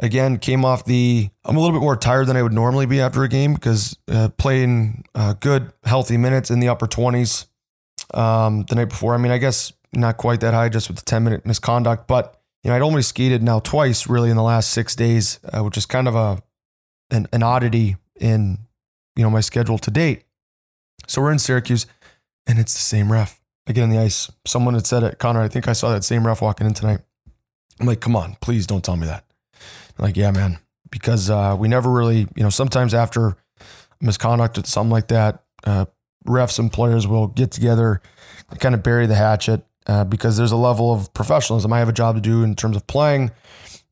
Again, 0.00 0.38
came 0.38 0.64
off 0.64 0.84
the, 0.84 1.30
I'm 1.44 1.56
a 1.56 1.60
little 1.60 1.76
bit 1.76 1.82
more 1.82 1.96
tired 1.96 2.26
than 2.26 2.36
I 2.36 2.42
would 2.42 2.52
normally 2.52 2.86
be 2.86 3.00
after 3.00 3.22
a 3.22 3.28
game 3.28 3.54
because 3.54 3.96
uh, 4.08 4.28
playing 4.30 5.04
uh, 5.14 5.34
good, 5.34 5.72
healthy 5.84 6.16
minutes 6.16 6.50
in 6.50 6.58
the 6.58 6.68
upper 6.68 6.86
20s 6.86 7.46
um, 8.12 8.64
the 8.68 8.74
night 8.74 8.88
before. 8.88 9.14
I 9.14 9.18
mean, 9.18 9.30
I 9.30 9.38
guess 9.38 9.72
not 9.92 10.16
quite 10.16 10.40
that 10.40 10.52
high 10.52 10.68
just 10.68 10.88
with 10.88 10.98
the 10.98 11.04
10 11.04 11.22
minute 11.22 11.46
misconduct, 11.46 12.08
but 12.08 12.40
you 12.64 12.70
know, 12.70 12.76
I'd 12.76 12.82
only 12.82 13.02
skated 13.02 13.42
now 13.42 13.60
twice 13.60 14.08
really 14.08 14.30
in 14.30 14.36
the 14.36 14.42
last 14.42 14.70
six 14.70 14.96
days, 14.96 15.38
uh, 15.52 15.62
which 15.62 15.76
is 15.76 15.86
kind 15.86 16.08
of 16.08 16.16
a 16.16 16.42
an, 17.10 17.28
an 17.32 17.42
oddity 17.42 17.96
in 18.18 18.58
you 19.14 19.22
know 19.22 19.30
my 19.30 19.40
schedule 19.40 19.78
to 19.78 19.90
date. 19.90 20.24
So 21.06 21.20
we're 21.20 21.32
in 21.32 21.38
Syracuse, 21.38 21.86
and 22.46 22.58
it's 22.58 22.72
the 22.72 22.80
same 22.80 23.12
ref. 23.12 23.40
On 23.66 23.88
the 23.88 23.98
ice. 23.98 24.30
Someone 24.46 24.74
had 24.74 24.86
said 24.86 25.02
it, 25.02 25.18
Connor. 25.18 25.40
I 25.40 25.48
think 25.48 25.68
I 25.68 25.72
saw 25.72 25.90
that 25.90 26.04
same 26.04 26.26
ref 26.26 26.42
walking 26.42 26.66
in 26.66 26.74
tonight. 26.74 27.00
I'm 27.80 27.86
like, 27.86 28.00
come 28.00 28.14
on, 28.14 28.36
please 28.42 28.66
don't 28.66 28.84
tell 28.84 28.96
me 28.96 29.06
that. 29.06 29.24
I'm 29.98 30.04
like, 30.04 30.18
yeah, 30.18 30.30
man, 30.32 30.58
because 30.90 31.30
uh, 31.30 31.56
we 31.58 31.66
never 31.66 31.90
really, 31.90 32.28
you 32.36 32.42
know, 32.42 32.50
sometimes 32.50 32.92
after 32.92 33.36
misconduct 34.02 34.58
or 34.58 34.64
something 34.64 34.90
like 34.90 35.08
that, 35.08 35.44
uh, 35.64 35.86
refs 36.26 36.58
and 36.58 36.70
players 36.70 37.06
will 37.06 37.26
get 37.26 37.52
together 37.52 38.02
kind 38.58 38.74
of 38.74 38.82
bury 38.82 39.06
the 39.06 39.14
hatchet 39.14 39.64
uh, 39.86 40.04
because 40.04 40.36
there's 40.36 40.52
a 40.52 40.56
level 40.56 40.92
of 40.92 41.12
professionalism. 41.14 41.72
I 41.72 41.78
have 41.78 41.88
a 41.88 41.92
job 41.92 42.14
to 42.14 42.20
do 42.20 42.42
in 42.42 42.54
terms 42.54 42.76
of 42.76 42.86
playing. 42.86 43.30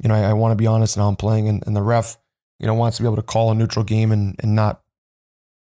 You 0.02 0.08
know, 0.08 0.14
I, 0.14 0.30
I 0.30 0.32
want 0.32 0.52
to 0.52 0.56
be 0.56 0.66
honest 0.66 0.96
in 0.96 1.02
how 1.02 1.08
I'm 1.08 1.16
playing, 1.16 1.48
and, 1.48 1.62
and 1.66 1.76
the 1.76 1.82
ref, 1.82 2.16
you 2.58 2.66
know, 2.66 2.74
wants 2.74 2.96
to 2.96 3.02
be 3.02 3.06
able 3.06 3.16
to 3.16 3.22
call 3.22 3.50
a 3.50 3.54
neutral 3.54 3.84
game 3.84 4.12
and 4.12 4.36
and 4.40 4.54
not 4.54 4.82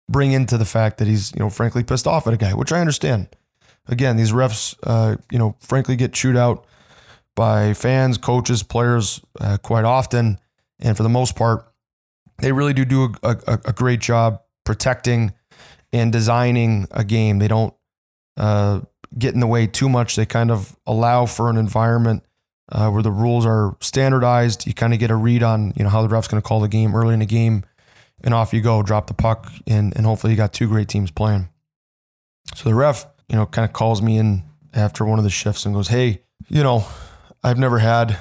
bring 0.10 0.32
into 0.32 0.58
the 0.58 0.66
fact 0.66 1.00
that 1.00 1.08
he's, 1.08 1.32
you 1.34 1.40
know, 1.40 1.50
frankly 1.50 1.84
pissed 1.84 2.08
off 2.08 2.28
at 2.28 2.34
a 2.34 2.38
guy, 2.38 2.54
which 2.54 2.72
I 2.72 2.80
understand. 2.80 3.28
Again, 3.88 4.18
these 4.18 4.32
refs, 4.32 4.76
uh, 4.84 5.18
you 5.32 5.38
know, 5.38 5.56
frankly 5.60 5.96
get 5.96 6.14
chewed 6.14 6.38
out 6.38 6.66
by 7.36 7.74
fans, 7.74 8.18
coaches, 8.18 8.64
players 8.64 9.22
uh, 9.40 9.58
quite 9.58 9.86
often, 9.86 10.40
and 10.80 10.96
for 10.98 11.04
the 11.04 11.10
most 11.10 11.36
part, 11.36 11.72
they 12.40 12.52
really 12.52 12.74
do 12.74 12.86
do 12.86 13.14
a, 13.24 13.38
a, 13.48 13.54
a 13.66 13.74
great 13.74 14.00
job 14.00 14.42
protecting 14.66 15.34
and 15.94 16.12
designing 16.12 16.88
a 16.92 17.04
game. 17.04 17.40
They 17.40 17.48
don't 17.48 17.74
uh, 18.36 18.82
get 19.18 19.34
in 19.34 19.40
the 19.40 19.48
way 19.48 19.68
too 19.68 19.90
much. 19.90 20.16
They 20.16 20.26
kind 20.26 20.52
of 20.52 20.76
allow 20.86 21.26
for 21.26 21.50
an 21.50 21.58
environment 21.58 22.24
uh, 22.72 22.90
where 22.90 23.04
the 23.04 23.12
rules 23.12 23.46
are 23.46 23.76
standardized. 23.80 24.68
You 24.68 24.74
kind 24.74 24.94
of 24.94 25.00
get 25.00 25.12
a 25.12 25.16
read 25.16 25.44
on 25.44 25.74
you 25.76 25.84
know 25.84 25.90
how 25.90 26.02
the 26.02 26.10
ref's 26.10 26.28
going 26.28 26.42
to 26.42 26.48
call 26.48 26.60
the 26.60 26.68
game 26.68 26.96
early 26.96 27.14
in 27.14 27.20
the 27.20 27.26
game, 27.26 27.64
and 28.24 28.34
off 28.34 28.54
you 28.54 28.62
go, 28.62 28.84
drop 28.84 29.08
the 29.08 29.14
puck, 29.14 29.52
and 29.66 29.96
and 29.96 30.06
hopefully 30.06 30.34
you 30.34 30.38
got 30.38 30.54
two 30.54 30.68
great 30.68 30.88
teams 30.88 31.12
playing. 31.12 31.50
So 32.56 32.70
the 32.70 32.76
ref, 32.76 33.06
you 33.30 33.36
know, 33.36 33.46
kind 33.46 33.66
of 33.66 33.74
calls 33.74 34.02
me 34.02 34.18
in 34.18 34.44
after 34.74 35.06
one 35.06 35.20
of 35.20 35.24
the 35.24 35.30
shifts 35.30 35.66
and 35.66 35.74
goes, 35.74 35.88
"Hey, 35.88 36.22
you 36.48 36.64
know, 36.64 36.86
I've 37.44 37.58
never 37.58 37.80
had 37.80 38.18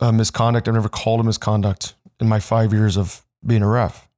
a 0.00 0.12
misconduct. 0.12 0.68
I've 0.68 0.74
never 0.74 0.88
called 0.88 1.20
a 1.20 1.24
misconduct 1.24 1.94
in 2.20 2.28
my 2.28 2.40
five 2.40 2.72
years 2.72 2.96
of 2.96 3.24
being 3.44 3.62
a 3.62 3.68
ref." 3.68 4.08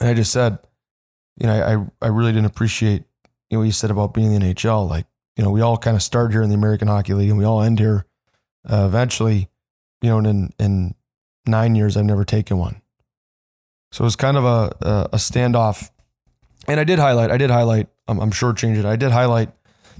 And 0.00 0.08
I 0.08 0.14
just 0.14 0.32
said, 0.32 0.58
you 1.38 1.46
know, 1.46 1.90
I 2.00 2.06
I 2.06 2.08
really 2.08 2.32
didn't 2.32 2.46
appreciate 2.46 3.04
you 3.50 3.56
know 3.56 3.60
what 3.60 3.66
you 3.66 3.72
said 3.72 3.90
about 3.90 4.14
being 4.14 4.32
in 4.32 4.42
the 4.42 4.54
NHL. 4.54 4.88
Like, 4.88 5.06
you 5.36 5.44
know, 5.44 5.50
we 5.50 5.60
all 5.60 5.78
kind 5.78 5.96
of 5.96 6.02
start 6.02 6.32
here 6.32 6.42
in 6.42 6.48
the 6.48 6.54
American 6.54 6.88
Hockey 6.88 7.14
League 7.14 7.30
and 7.30 7.38
we 7.38 7.44
all 7.44 7.62
end 7.62 7.78
here 7.78 8.04
uh, 8.68 8.84
eventually. 8.86 9.48
You 10.02 10.10
know, 10.10 10.18
and 10.18 10.26
in 10.26 10.52
in 10.58 10.94
nine 11.46 11.74
years, 11.74 11.96
I've 11.96 12.04
never 12.04 12.24
taken 12.24 12.58
one. 12.58 12.80
So 13.90 14.02
it 14.02 14.06
was 14.06 14.16
kind 14.16 14.36
of 14.36 14.44
a 14.44 14.76
a, 14.80 15.08
a 15.12 15.16
standoff. 15.16 15.90
And 16.66 16.78
I 16.78 16.84
did 16.84 16.98
highlight. 16.98 17.30
I 17.30 17.38
did 17.38 17.50
highlight. 17.50 17.88
I'm, 18.06 18.20
I'm 18.20 18.30
sure 18.30 18.52
change 18.52 18.78
it. 18.78 18.84
I 18.84 18.96
did 18.96 19.10
highlight 19.10 19.50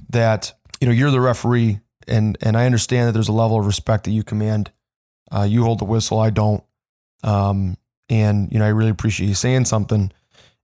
that 0.09 0.53
you 0.79 0.87
know 0.87 0.93
you're 0.93 1.11
the 1.11 1.19
referee, 1.19 1.79
and 2.07 2.37
and 2.41 2.55
I 2.55 2.65
understand 2.65 3.07
that 3.07 3.13
there's 3.13 3.27
a 3.27 3.33
level 3.33 3.59
of 3.59 3.65
respect 3.65 4.03
that 4.05 4.11
you 4.11 4.23
command. 4.23 4.71
Uh, 5.31 5.43
you 5.43 5.63
hold 5.63 5.79
the 5.79 5.85
whistle. 5.85 6.19
I 6.19 6.29
don't. 6.29 6.63
Um, 7.23 7.77
and 8.09 8.51
you 8.51 8.59
know, 8.59 8.65
I 8.65 8.69
really 8.69 8.89
appreciate 8.89 9.27
you 9.27 9.35
saying 9.35 9.65
something 9.65 10.11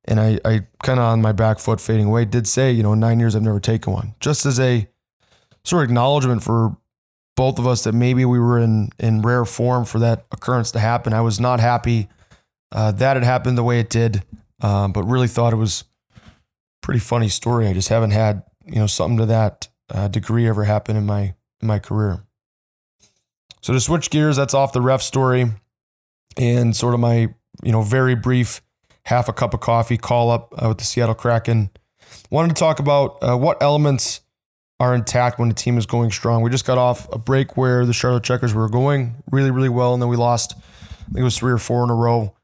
and 0.06 0.20
I, 0.20 0.40
I 0.46 0.68
kind 0.84 1.00
of 1.00 1.06
on 1.06 1.22
my 1.22 1.32
back 1.32 1.60
foot 1.60 1.82
fading 1.82 2.06
away 2.06 2.26
did 2.26 2.48
say, 2.48 2.72
you 2.72 2.84
know, 2.84 2.94
in 2.94 3.00
nine 3.00 3.20
years 3.20 3.36
I've 3.36 3.42
never 3.42 3.60
taken 3.60 3.94
one, 3.94 4.16
just 4.20 4.46
as 4.46 4.60
a 4.60 4.88
sort 5.64 5.84
of 5.84 5.90
acknowledgement 5.90 6.44
for 6.44 6.78
both 7.36 7.60
of 7.60 7.68
us 7.68 7.84
that 7.84 7.94
maybe 7.94 8.24
we 8.24 8.40
were 8.40 8.60
in 8.60 8.90
in 9.00 9.22
rare 9.22 9.46
form 9.46 9.86
for 9.86 10.00
that 10.00 10.26
occurrence 10.32 10.72
to 10.72 10.80
happen. 10.80 11.14
I 11.14 11.22
was 11.22 11.40
not 11.40 11.60
happy 11.60 12.08
uh, 12.72 12.92
that 12.94 13.18
it 13.18 13.24
happened 13.24 13.58
the 13.58 13.64
way 13.64 13.80
it 13.80 13.90
did, 13.90 14.24
um, 14.62 14.92
but 14.92 15.04
really 15.04 15.28
thought 15.28 15.54
it 15.54 15.58
was 15.58 15.84
pretty 16.82 17.00
funny 17.00 17.30
story. 17.30 17.68
I 17.68 17.74
just 17.74 17.90
haven't 17.90 18.12
had 18.12 18.44
you 18.66 18.76
know 18.76 18.88
something 18.88 19.18
to 19.18 19.26
that 19.28 19.68
uh, 19.90 20.08
degree 20.08 20.48
ever 20.48 20.64
happen 20.64 20.96
in 20.96 21.06
my 21.06 21.34
in 21.62 21.68
my 21.68 21.80
career. 21.80 22.20
So 23.62 23.74
to 23.74 23.80
switch 23.80 24.12
gears, 24.12 24.36
that's 24.36 24.54
off 24.54 24.74
the 24.74 24.82
ref 24.82 25.02
story, 25.02 25.52
and 26.38 26.76
sort 26.76 26.94
of 26.94 27.00
my 27.00 27.34
you 27.64 27.72
know 27.72 27.82
very 27.82 28.16
brief 28.16 28.62
half 29.06 29.30
a 29.30 29.34
cup 29.34 29.54
of 29.54 29.60
coffee 29.60 29.98
call 29.98 30.32
up 30.32 30.54
uh, 30.62 30.70
with 30.70 30.80
the 30.80 30.84
Seattle 30.84 31.16
Kraken. 31.16 31.70
Wanted 32.30 32.50
to 32.50 32.60
talk 32.60 32.80
about 32.80 33.18
uh, 33.22 33.38
what 33.38 33.62
elements 33.62 34.22
are 34.80 34.94
intact 34.94 35.40
when 35.40 35.48
the 35.48 35.56
team 35.56 35.78
is 35.78 35.86
going 35.86 36.12
strong. 36.12 36.42
We 36.42 36.50
just 36.50 36.66
got 36.66 36.78
off 36.78 37.12
a 37.14 37.18
break 37.18 37.56
where 37.56 37.86
the 37.86 37.94
Charlotte 37.94 38.24
Checkers 38.24 38.54
were 38.54 38.68
going 38.68 39.16
really, 39.32 39.52
really 39.52 39.70
well, 39.70 39.94
and 39.94 40.02
then 40.02 40.10
we 40.10 40.18
lost. 40.18 40.56
I 40.58 41.06
think 41.06 41.20
it 41.20 41.24
was 41.24 41.38
three 41.38 41.52
or 41.52 41.58
four 41.58 41.84
in 41.84 41.90
a 41.90 41.96
row 41.96 42.36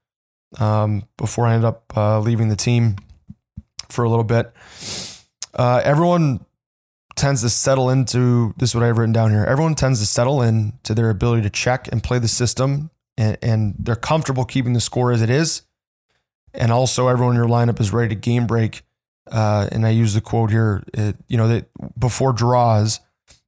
um, 0.59 1.03
before 1.17 1.47
I 1.47 1.53
ended 1.53 1.65
up 1.65 1.93
uh, 1.97 2.19
leaving 2.19 2.49
the 2.49 2.55
team 2.55 2.97
for 3.89 4.05
a 4.05 4.09
little 4.09 4.23
bit. 4.23 4.53
Uh, 5.53 5.81
everyone 5.83 6.45
tends 7.15 7.41
to 7.41 7.49
settle 7.49 7.89
into 7.89 8.53
this 8.57 8.69
is 8.69 8.75
what 8.75 8.83
I've 8.83 8.97
written 8.97 9.13
down 9.13 9.31
here. 9.31 9.43
Everyone 9.43 9.75
tends 9.75 9.99
to 9.99 10.05
settle 10.05 10.41
in 10.41 10.73
to 10.83 10.93
their 10.93 11.09
ability 11.09 11.41
to 11.41 11.49
check 11.49 11.89
and 11.91 12.03
play 12.03 12.19
the 12.19 12.27
system, 12.27 12.91
and, 13.17 13.37
and 13.41 13.75
they're 13.79 13.95
comfortable 13.95 14.45
keeping 14.45 14.73
the 14.73 14.79
score 14.79 15.11
as 15.11 15.21
it 15.21 15.29
is 15.29 15.63
and 16.53 16.71
also 16.71 17.07
everyone 17.07 17.35
in 17.35 17.41
your 17.41 17.49
lineup 17.49 17.79
is 17.79 17.93
ready 17.93 18.09
to 18.09 18.19
game 18.19 18.47
break. 18.47 18.83
Uh, 19.31 19.67
and 19.71 19.85
I 19.85 19.89
use 19.91 20.13
the 20.13 20.21
quote 20.21 20.51
here, 20.51 20.83
it, 20.93 21.15
you 21.27 21.37
know, 21.37 21.47
that 21.47 21.69
before 21.97 22.33
draws, 22.33 22.99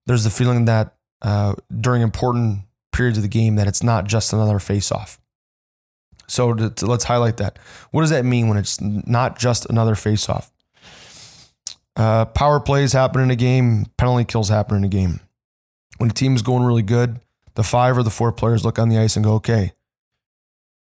there's 0.06 0.24
the 0.24 0.30
feeling 0.30 0.66
that 0.66 0.96
uh, 1.22 1.56
during 1.82 2.02
important 2.02 2.60
periods 2.92 3.18
of 3.18 3.24
the 3.24 3.30
game 3.30 3.56
that 3.56 3.68
it's 3.68 3.84
not 3.84 4.06
just 4.06 4.34
another 4.34 4.60
face-off. 4.60 5.20
So 6.28 6.54
to, 6.54 6.70
to, 6.70 6.86
let's 6.86 7.06
highlight 7.06 7.38
that. 7.38 7.60
What 7.92 8.02
does 8.02 8.12
that 8.12 8.24
mean 8.24 8.48
when 8.48 8.58
it's 8.58 8.80
not 8.80 9.38
just 9.38 9.66
another 9.66 9.96
face-off? 9.96 10.52
Uh, 11.96 12.26
power 12.26 12.60
plays 12.60 12.94
happen 12.94 13.22
in 13.22 13.32
a 13.32 13.36
game, 13.36 13.88
penalty 13.98 14.26
kills 14.26 14.50
happen 14.50 14.78
in 14.78 14.84
a 14.84 14.90
game. 14.90 15.20
When 15.98 16.10
a 16.10 16.14
team 16.14 16.36
is 16.36 16.42
going 16.42 16.64
really 16.64 16.82
good, 16.82 17.20
the 17.56 17.64
five 17.64 17.98
or 17.98 18.04
the 18.04 18.10
four 18.10 18.32
players 18.32 18.66
look 18.66 18.80
on 18.80 18.90
the 18.90 18.98
ice 18.98 19.16
and 19.16 19.24
go, 19.24 19.34
okay, 19.34 19.74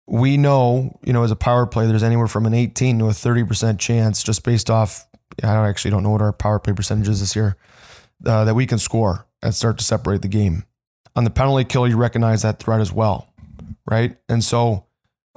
we 0.06 0.36
know, 0.36 0.98
you 1.04 1.12
know, 1.12 1.22
as 1.22 1.30
a 1.30 1.36
power 1.36 1.66
play, 1.66 1.86
there's 1.86 2.02
anywhere 2.02 2.28
from 2.28 2.46
an 2.46 2.54
18 2.54 2.98
to 2.98 3.06
a 3.06 3.10
30% 3.10 3.78
chance 3.78 4.22
just 4.22 4.44
based 4.44 4.70
off, 4.70 5.06
I 5.42 5.54
don't 5.54 5.66
actually 5.66 5.90
don't 5.92 6.02
know 6.02 6.10
what 6.10 6.20
our 6.20 6.32
power 6.32 6.58
play 6.58 6.74
percentage 6.74 7.08
is 7.08 7.20
this 7.20 7.34
year, 7.34 7.56
uh, 8.26 8.44
that 8.44 8.54
we 8.54 8.66
can 8.66 8.78
score 8.78 9.26
and 9.42 9.54
start 9.54 9.78
to 9.78 9.84
separate 9.84 10.22
the 10.22 10.28
game. 10.28 10.64
On 11.16 11.24
the 11.24 11.30
penalty 11.30 11.64
kill, 11.64 11.88
you 11.88 11.96
recognize 11.96 12.42
that 12.42 12.58
threat 12.58 12.80
as 12.80 12.92
well, 12.92 13.28
right? 13.86 14.16
And 14.28 14.42
so 14.44 14.86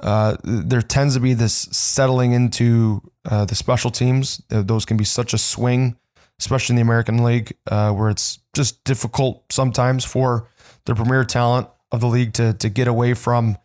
uh, 0.00 0.36
there 0.44 0.82
tends 0.82 1.14
to 1.14 1.20
be 1.20 1.34
this 1.34 1.54
settling 1.54 2.32
into 2.32 3.00
uh, 3.24 3.44
the 3.44 3.54
special 3.54 3.90
teams. 3.90 4.42
Those 4.48 4.84
can 4.84 4.96
be 4.96 5.04
such 5.04 5.32
a 5.32 5.38
swing, 5.38 5.96
especially 6.38 6.74
in 6.74 6.76
the 6.76 6.82
American 6.82 7.24
League, 7.24 7.56
uh, 7.70 7.92
where 7.92 8.10
it's 8.10 8.40
just 8.54 8.82
difficult 8.84 9.50
sometimes 9.52 10.04
for 10.04 10.48
the 10.84 10.94
premier 10.94 11.24
talent 11.24 11.68
of 11.90 12.00
the 12.00 12.06
league 12.06 12.32
to 12.34 12.52
to 12.54 12.68
get 12.68 12.86
away 12.86 13.14
from 13.14 13.56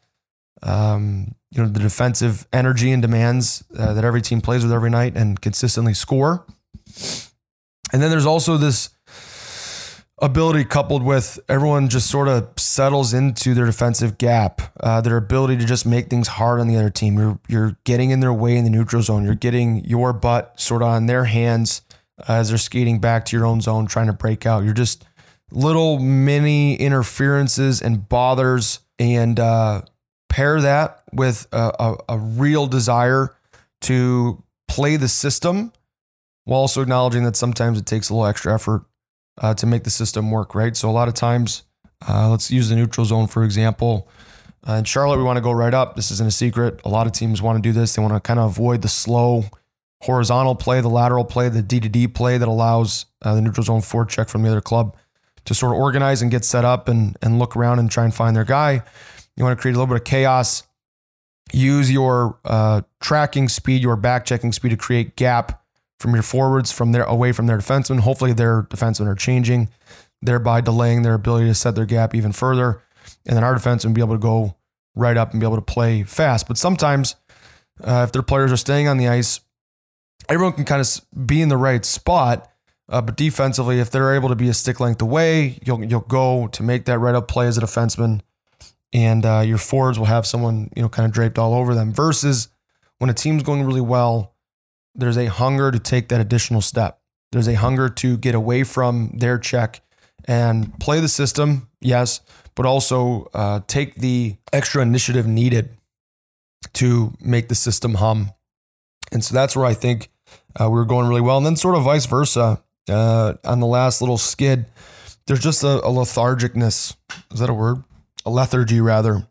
um, 0.63 1.35
you 1.51 1.61
know, 1.61 1.69
the 1.69 1.79
defensive 1.79 2.47
energy 2.51 2.91
and 2.91 3.01
demands 3.01 3.63
uh, 3.77 3.93
that 3.93 4.03
every 4.03 4.21
team 4.21 4.41
plays 4.41 4.63
with 4.63 4.73
every 4.73 4.89
night 4.89 5.15
and 5.15 5.39
consistently 5.39 5.93
score. 5.93 6.45
And 7.91 8.01
then 8.01 8.09
there's 8.09 8.25
also 8.25 8.57
this 8.57 8.89
ability 10.19 10.63
coupled 10.63 11.03
with 11.03 11.39
everyone 11.49 11.89
just 11.89 12.09
sort 12.09 12.27
of 12.27 12.47
settles 12.57 13.13
into 13.13 13.53
their 13.53 13.65
defensive 13.65 14.17
gap, 14.17 14.61
uh, 14.79 15.01
their 15.01 15.17
ability 15.17 15.57
to 15.57 15.65
just 15.65 15.85
make 15.85 16.09
things 16.09 16.27
hard 16.27 16.59
on 16.59 16.67
the 16.67 16.77
other 16.77 16.89
team. 16.89 17.17
You're 17.17 17.39
you're 17.47 17.77
getting 17.83 18.09
in 18.09 18.19
their 18.19 18.33
way 18.33 18.57
in 18.57 18.63
the 18.63 18.69
neutral 18.69 19.01
zone. 19.01 19.25
You're 19.25 19.35
getting 19.35 19.83
your 19.85 20.13
butt 20.13 20.59
sort 20.59 20.81
of 20.81 20.87
on 20.87 21.05
their 21.05 21.25
hands 21.25 21.81
uh, 22.19 22.33
as 22.33 22.49
they're 22.49 22.57
skating 22.57 22.99
back 22.99 23.25
to 23.25 23.37
your 23.37 23.45
own 23.45 23.61
zone, 23.61 23.85
trying 23.85 24.07
to 24.07 24.13
break 24.13 24.45
out. 24.45 24.63
You're 24.63 24.73
just 24.73 25.05
little 25.51 25.99
mini 25.99 26.75
interferences 26.75 27.81
and 27.81 28.07
bothers 28.07 28.79
and 28.97 29.39
uh, 29.39 29.81
pair 30.33 30.59
that 30.61 31.03
with 31.13 31.45
a, 31.51 31.71
a, 31.79 31.95
a 32.09 32.17
real 32.17 32.65
desire 32.65 33.35
to 33.81 34.41
play 34.67 34.95
the 34.95 35.07
system 35.07 35.71
while 36.45 36.61
also 36.61 36.81
acknowledging 36.81 37.23
that 37.23 37.35
sometimes 37.35 37.77
it 37.77 37.85
takes 37.85 38.09
a 38.09 38.13
little 38.15 38.25
extra 38.25 38.51
effort 38.51 38.83
uh, 39.37 39.53
to 39.53 39.67
make 39.67 39.83
the 39.83 39.91
system 39.91 40.31
work, 40.31 40.55
right? 40.55 40.75
So 40.75 40.89
a 40.89 40.91
lot 40.91 41.07
of 41.07 41.13
times, 41.13 41.61
uh, 42.09 42.29
let's 42.29 42.49
use 42.49 42.69
the 42.69 42.75
neutral 42.75 43.05
zone 43.05 43.27
for 43.27 43.43
example. 43.43 44.09
Uh, 44.67 44.73
in 44.73 44.85
Charlotte, 44.85 45.17
we 45.17 45.23
want 45.23 45.37
to 45.37 45.41
go 45.41 45.51
right 45.51 45.73
up. 45.73 45.95
This 45.95 46.09
isn't 46.09 46.27
a 46.27 46.31
secret. 46.31 46.81
A 46.83 46.89
lot 46.89 47.05
of 47.05 47.13
teams 47.13 47.39
want 47.39 47.57
to 47.57 47.61
do 47.61 47.71
this. 47.71 47.95
They 47.95 48.01
want 48.01 48.15
to 48.15 48.19
kind 48.19 48.39
of 48.39 48.49
avoid 48.49 48.81
the 48.81 48.87
slow 48.87 49.43
horizontal 50.01 50.55
play, 50.55 50.81
the 50.81 50.89
lateral 50.89 51.25
play, 51.25 51.47
the 51.49 51.61
D 51.61 51.79
to 51.79 51.89
D 51.89 52.07
play 52.07 52.39
that 52.39 52.47
allows 52.47 53.05
uh, 53.21 53.35
the 53.35 53.41
neutral 53.41 53.65
zone 53.65 53.81
forecheck 53.81 54.29
from 54.29 54.41
the 54.41 54.49
other 54.49 54.61
club 54.61 54.97
to 55.45 55.53
sort 55.53 55.73
of 55.73 55.77
organize 55.79 56.23
and 56.23 56.31
get 56.31 56.43
set 56.43 56.65
up 56.65 56.87
and 56.87 57.17
and 57.21 57.37
look 57.37 57.55
around 57.55 57.77
and 57.77 57.91
try 57.91 58.03
and 58.03 58.15
find 58.15 58.35
their 58.35 58.45
guy. 58.45 58.81
You 59.35 59.43
want 59.43 59.57
to 59.57 59.61
create 59.61 59.75
a 59.75 59.79
little 59.79 59.93
bit 59.93 60.01
of 60.01 60.05
chaos. 60.05 60.63
Use 61.51 61.91
your 61.91 62.39
uh, 62.45 62.81
tracking 62.99 63.49
speed, 63.49 63.81
your 63.81 63.95
back 63.95 64.25
checking 64.25 64.51
speed 64.51 64.69
to 64.69 64.77
create 64.77 65.15
gap 65.15 65.63
from 65.99 66.13
your 66.13 66.23
forwards 66.23 66.71
from 66.71 66.91
their 66.91 67.03
away 67.03 67.31
from 67.31 67.47
their 67.47 67.57
defensemen. 67.57 67.99
Hopefully, 67.99 68.33
their 68.33 68.63
defensemen 68.63 69.07
are 69.07 69.15
changing, 69.15 69.69
thereby 70.21 70.61
delaying 70.61 71.01
their 71.01 71.13
ability 71.13 71.47
to 71.47 71.53
set 71.53 71.75
their 71.75 71.85
gap 71.85 72.15
even 72.15 72.31
further. 72.31 72.81
And 73.25 73.35
then 73.35 73.43
our 73.43 73.55
defensemen 73.55 73.93
be 73.93 74.01
able 74.01 74.15
to 74.15 74.19
go 74.19 74.55
right 74.95 75.17
up 75.17 75.31
and 75.31 75.39
be 75.39 75.45
able 75.45 75.57
to 75.57 75.61
play 75.61 76.03
fast. 76.03 76.47
But 76.47 76.57
sometimes, 76.57 77.15
uh, 77.83 78.03
if 78.07 78.11
their 78.11 78.21
players 78.21 78.51
are 78.51 78.57
staying 78.57 78.87
on 78.87 78.97
the 78.97 79.07
ice, 79.07 79.39
everyone 80.29 80.53
can 80.53 80.65
kind 80.65 80.81
of 80.81 81.27
be 81.27 81.41
in 81.41 81.49
the 81.49 81.57
right 81.57 81.83
spot, 81.83 82.49
Uh, 82.89 83.01
but 83.01 83.15
defensively, 83.15 83.79
if 83.79 83.89
they're 83.89 84.13
able 84.13 84.29
to 84.29 84.35
be 84.35 84.49
a 84.49 84.53
stick 84.53 84.79
length 84.79 85.01
away, 85.01 85.57
you'll 85.65 85.83
you'll 85.83 86.01
go 86.01 86.47
to 86.47 86.63
make 86.63 86.85
that 86.85 86.99
right 86.99 87.15
up 87.15 87.27
play 87.27 87.47
as 87.47 87.57
a 87.57 87.61
defenseman, 87.61 88.21
and 88.93 89.25
uh, 89.25 89.39
your 89.45 89.57
forwards 89.57 89.97
will 89.97 90.05
have 90.05 90.25
someone 90.25 90.69
you 90.75 90.81
know 90.81 90.89
kind 90.89 91.05
of 91.05 91.11
draped 91.11 91.37
all 91.37 91.53
over 91.53 91.75
them. 91.75 91.91
Versus 91.91 92.47
when 92.99 93.09
a 93.09 93.13
team's 93.13 93.43
going 93.43 93.63
really 93.63 93.81
well, 93.81 94.35
there's 94.95 95.17
a 95.17 95.25
hunger 95.25 95.71
to 95.71 95.79
take 95.79 96.09
that 96.09 96.21
additional 96.21 96.61
step. 96.61 97.01
There's 97.31 97.47
a 97.47 97.55
hunger 97.55 97.89
to 97.89 98.17
get 98.17 98.35
away 98.35 98.63
from 98.63 99.11
their 99.17 99.39
check 99.39 99.81
and 100.25 100.79
play 100.79 100.99
the 100.99 101.07
system, 101.07 101.67
yes, 101.81 102.21
but 102.55 102.65
also 102.65 103.29
uh, 103.33 103.61
take 103.67 103.95
the 103.95 104.37
extra 104.53 104.81
initiative 104.81 105.25
needed 105.25 105.69
to 106.73 107.13
make 107.19 107.49
the 107.49 107.55
system 107.55 107.95
hum. 107.95 108.31
And 109.11 109.23
so 109.23 109.33
that's 109.33 109.55
where 109.55 109.65
I 109.65 109.73
think 109.73 110.09
uh, 110.59 110.69
we 110.69 110.75
were 110.75 110.85
going 110.85 111.07
really 111.07 111.21
well. 111.21 111.37
And 111.37 111.45
then, 111.45 111.55
sort 111.55 111.75
of 111.75 111.83
vice 111.83 112.05
versa, 112.05 112.61
uh, 112.89 113.33
on 113.43 113.59
the 113.59 113.67
last 113.67 114.01
little 114.01 114.17
skid, 114.17 114.65
there's 115.25 115.39
just 115.39 115.63
a, 115.63 115.79
a 115.79 115.89
lethargicness. 115.89 116.95
Is 117.31 117.39
that 117.39 117.49
a 117.49 117.53
word? 117.53 117.83
A 118.25 118.29
lethargy, 118.29 118.81
rather, 118.81 119.27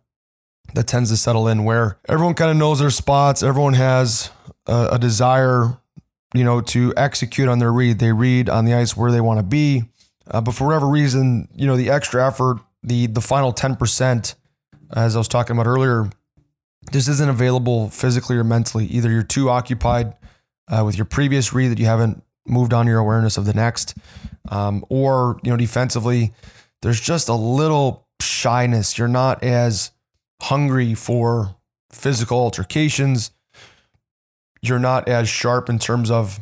that 0.74 0.86
tends 0.86 1.10
to 1.10 1.16
settle 1.16 1.48
in 1.48 1.64
where 1.64 1.98
everyone 2.08 2.34
kind 2.34 2.50
of 2.50 2.56
knows 2.56 2.80
their 2.80 2.90
spots. 2.90 3.42
Everyone 3.42 3.74
has 3.74 4.30
a, 4.66 4.90
a 4.92 4.98
desire, 4.98 5.78
you 6.34 6.44
know, 6.44 6.60
to 6.60 6.92
execute 6.96 7.48
on 7.48 7.58
their 7.58 7.72
read. 7.72 7.98
They 7.98 8.12
read 8.12 8.48
on 8.48 8.64
the 8.64 8.74
ice 8.74 8.96
where 8.96 9.10
they 9.10 9.20
want 9.20 9.38
to 9.38 9.44
be. 9.44 9.84
Uh, 10.30 10.40
but 10.40 10.54
for 10.54 10.66
whatever 10.66 10.86
reason, 10.86 11.48
you 11.54 11.66
know, 11.66 11.76
the 11.76 11.90
extra 11.90 12.26
effort, 12.26 12.60
the 12.82 13.06
the 13.06 13.20
final 13.20 13.52
10%, 13.52 14.34
as 14.94 15.16
I 15.16 15.18
was 15.18 15.28
talking 15.28 15.56
about 15.56 15.68
earlier, 15.68 16.10
this 16.90 17.08
isn't 17.08 17.28
available 17.28 17.90
physically 17.90 18.36
or 18.36 18.44
mentally. 18.44 18.86
Either 18.86 19.10
you're 19.10 19.22
too 19.22 19.50
occupied 19.50 20.14
uh, 20.68 20.82
with 20.84 20.96
your 20.96 21.04
previous 21.04 21.52
read 21.52 21.68
that 21.68 21.78
you 21.78 21.86
haven't 21.86 22.22
moved 22.46 22.72
on 22.72 22.86
your 22.86 22.98
awareness 22.98 23.36
of 23.36 23.44
the 23.44 23.54
next, 23.54 23.96
um, 24.48 24.84
or 24.88 25.38
you 25.42 25.50
know 25.50 25.56
defensively, 25.56 26.32
there's 26.82 27.00
just 27.00 27.28
a 27.28 27.34
little 27.34 28.01
shyness. 28.22 28.98
You're 28.98 29.08
not 29.08 29.42
as 29.42 29.92
hungry 30.40 30.94
for 30.94 31.56
physical 31.90 32.38
altercations. 32.38 33.30
You're 34.60 34.78
not 34.78 35.08
as 35.08 35.28
sharp 35.28 35.68
in 35.68 35.78
terms 35.78 36.10
of 36.10 36.40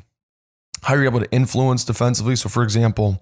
how 0.83 0.95
you're 0.95 1.05
able 1.05 1.21
to 1.21 1.31
influence 1.33 1.85
defensively. 1.85 2.37
So, 2.37 2.49
for 2.49 2.63
example, 2.63 3.21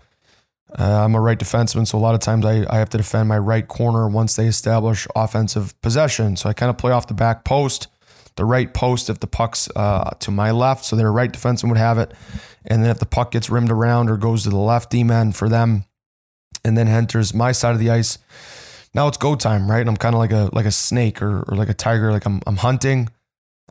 uh, 0.79 1.05
I'm 1.05 1.15
a 1.15 1.21
right 1.21 1.39
defenseman, 1.39 1.87
so 1.87 1.97
a 1.97 2.01
lot 2.01 2.15
of 2.15 2.21
times 2.21 2.45
I, 2.45 2.67
I 2.69 2.79
have 2.79 2.91
to 2.91 2.99
defend 2.99 3.29
my 3.29 3.39
right 3.39 3.67
corner 3.67 4.09
once 4.09 4.37
they 4.37 4.47
establish 4.47 5.07
offensive 5.17 5.81
possession. 5.81 6.37
So 6.37 6.49
I 6.49 6.53
kind 6.53 6.71
of 6.71 6.77
play 6.77 6.93
off 6.93 7.07
the 7.07 7.15
back 7.15 7.45
post, 7.45 7.89
the 8.37 8.45
right 8.45 8.73
post 8.73 9.09
if 9.09 9.19
the 9.21 9.27
puck's 9.27 9.69
uh, 9.75 10.11
to 10.21 10.31
my 10.31 10.51
left, 10.51 10.85
so 10.85 10.95
their 10.95 11.11
right 11.11 11.33
defenseman 11.33 11.71
would 11.71 11.79
have 11.79 11.99
it. 11.99 12.13
And 12.67 12.83
then 12.83 12.91
if 12.91 12.99
the 12.99 13.07
puck 13.07 13.31
gets 13.31 13.49
rimmed 13.49 13.71
around 13.71 14.11
or 14.11 14.19
goes 14.19 14.43
to 14.43 14.51
the 14.51 14.59
left 14.59 14.91
D 14.91 15.05
man 15.05 15.33
for 15.33 15.49
them, 15.49 15.85
and 16.65 16.77
then 16.77 16.89
enters 16.89 17.35
my 17.35 17.53
side 17.53 17.73
of 17.73 17.79
the 17.79 17.91
ice, 17.91 18.19
now 18.95 19.09
it's 19.09 19.19
go 19.19 19.35
time, 19.35 19.71
right? 19.71 19.81
And 19.81 19.89
I'm 19.89 19.97
kind 19.97 20.15
of 20.15 20.19
like 20.19 20.33
a 20.33 20.51
like 20.53 20.67
a 20.67 20.71
snake 20.71 21.23
or, 21.23 21.45
or 21.49 21.57
like 21.57 21.69
a 21.69 21.75
tiger, 21.75 22.13
like 22.13 22.27
I'm 22.27 22.41
I'm 22.47 22.57
hunting, 22.57 23.09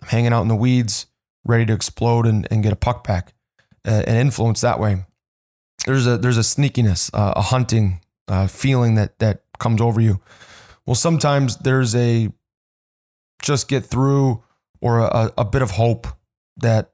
I'm 0.01 0.07
hanging 0.07 0.33
out 0.33 0.41
in 0.41 0.47
the 0.47 0.55
weeds, 0.55 1.07
ready 1.45 1.65
to 1.65 1.73
explode 1.73 2.25
and, 2.25 2.47
and 2.51 2.63
get 2.63 2.73
a 2.73 2.77
puck 2.77 3.05
back 3.05 3.33
uh, 3.85 4.03
and 4.05 4.17
influence 4.17 4.61
that 4.61 4.79
way 4.79 5.03
there's 5.87 6.05
a 6.05 6.17
there's 6.17 6.37
a 6.37 6.41
sneakiness, 6.41 7.09
uh, 7.13 7.33
a 7.35 7.41
hunting 7.41 8.01
uh, 8.27 8.47
feeling 8.47 8.95
that 8.95 9.17
that 9.19 9.41
comes 9.57 9.81
over 9.81 10.01
you. 10.01 10.19
Well, 10.85 10.95
sometimes 10.95 11.57
there's 11.57 11.95
a 11.95 12.29
just 13.41 13.67
get 13.67 13.85
through 13.85 14.43
or 14.81 14.99
a, 14.99 15.31
a 15.37 15.45
bit 15.45 15.61
of 15.61 15.71
hope 15.71 16.07
that 16.57 16.91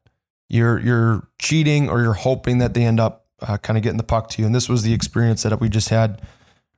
you're 0.48 0.80
you're 0.80 1.28
cheating 1.40 1.90
or 1.90 2.02
you're 2.02 2.14
hoping 2.14 2.60
that 2.60 2.76
they 2.76 2.84
end 2.84 3.00
up 3.00 3.23
uh, 3.44 3.58
kind 3.58 3.78
of 3.78 3.84
getting 3.84 3.98
the 3.98 4.04
puck 4.04 4.30
to 4.30 4.42
you. 4.42 4.46
And 4.46 4.56
this 4.56 4.70
was 4.70 4.84
the 4.84 4.94
experience 4.94 5.44
that 5.44 5.60
we 5.60 5.70
just 5.70 5.90
had, 5.90 6.22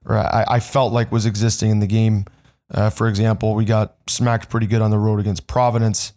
or 0.06 0.18
I, 0.18 0.46
I 0.48 0.60
felt 0.60 0.94
like 0.94 1.12
was 1.12 1.26
existing 1.26 1.72
in 1.72 1.80
the 1.80 1.88
game. 1.88 2.26
Uh, 2.74 2.90
for 2.90 3.08
example, 3.08 3.54
we 3.54 3.66
got 3.66 3.96
smacked 4.08 4.50
pretty 4.50 4.68
good 4.68 4.82
on 4.82 4.92
the 4.92 4.98
road 4.98 5.20
against 5.20 5.48
Providence. 5.48 6.14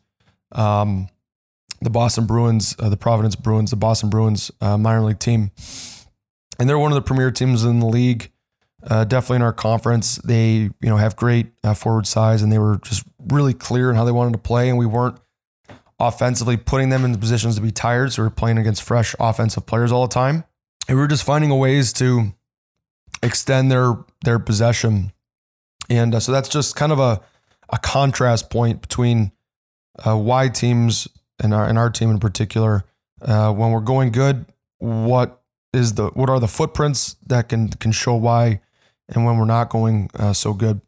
Um, 0.52 1.08
the 1.80 1.90
Boston 1.90 2.26
Bruins, 2.26 2.74
uh, 2.78 2.88
the 2.88 2.96
Providence 2.96 3.36
Bruins, 3.36 3.70
the 3.70 3.76
Boston 3.76 4.10
Bruins 4.10 4.50
uh, 4.60 4.76
minor 4.76 5.02
league 5.02 5.18
team. 5.18 5.50
And 6.58 6.68
they're 6.68 6.78
one 6.78 6.90
of 6.90 6.96
the 6.96 7.02
premier 7.02 7.30
teams 7.30 7.64
in 7.64 7.80
the 7.80 7.86
league. 7.86 8.32
Uh, 8.82 9.04
definitely 9.04 9.36
in 9.36 9.42
our 9.42 9.52
conference, 9.52 10.16
they 10.16 10.52
you 10.52 10.72
know 10.82 10.96
have 10.96 11.16
great 11.16 11.48
uh, 11.64 11.74
forward 11.74 12.06
size, 12.06 12.42
and 12.42 12.52
they 12.52 12.58
were 12.58 12.78
just 12.78 13.04
really 13.28 13.52
clear 13.52 13.90
in 13.90 13.96
how 13.96 14.04
they 14.04 14.12
wanted 14.12 14.32
to 14.32 14.38
play, 14.38 14.68
and 14.68 14.78
we 14.78 14.86
weren't 14.86 15.18
offensively 15.98 16.56
putting 16.56 16.88
them 16.88 17.04
in 17.04 17.12
the 17.12 17.18
positions 17.18 17.56
to 17.56 17.60
be 17.60 17.70
tired. 17.70 18.12
So 18.12 18.22
we 18.22 18.26
are 18.28 18.30
playing 18.30 18.58
against 18.58 18.82
fresh 18.82 19.14
offensive 19.18 19.66
players 19.66 19.92
all 19.92 20.06
the 20.06 20.14
time, 20.14 20.44
and 20.88 20.96
we 20.96 21.02
were 21.02 21.08
just 21.08 21.24
finding 21.24 21.56
ways 21.58 21.92
to 21.94 22.32
extend 23.22 23.70
their 23.70 23.96
their 24.24 24.38
possession, 24.38 25.12
and 25.88 26.14
uh, 26.14 26.20
so 26.20 26.32
that's 26.32 26.48
just 26.48 26.76
kind 26.76 26.92
of 26.92 26.98
a 26.98 27.20
a 27.70 27.78
contrast 27.78 28.50
point 28.50 28.80
between 28.80 29.32
uh, 30.06 30.16
why 30.16 30.48
teams 30.48 31.08
and 31.40 31.52
our 31.54 31.66
and 31.66 31.78
our 31.78 31.90
team 31.90 32.10
in 32.10 32.18
particular, 32.18 32.84
uh, 33.22 33.52
when 33.52 33.70
we're 33.70 33.80
going 33.80 34.12
good, 34.12 34.46
what 34.78 35.42
is 35.72 35.94
the 35.94 36.08
what 36.08 36.30
are 36.30 36.40
the 36.40 36.48
footprints 36.48 37.16
that 37.26 37.48
can 37.48 37.68
can 37.68 37.92
show 37.92 38.14
why, 38.14 38.60
and 39.08 39.24
when 39.24 39.38
we're 39.38 39.44
not 39.44 39.68
going 39.70 40.10
uh, 40.14 40.32
so 40.32 40.52
good. 40.52 40.80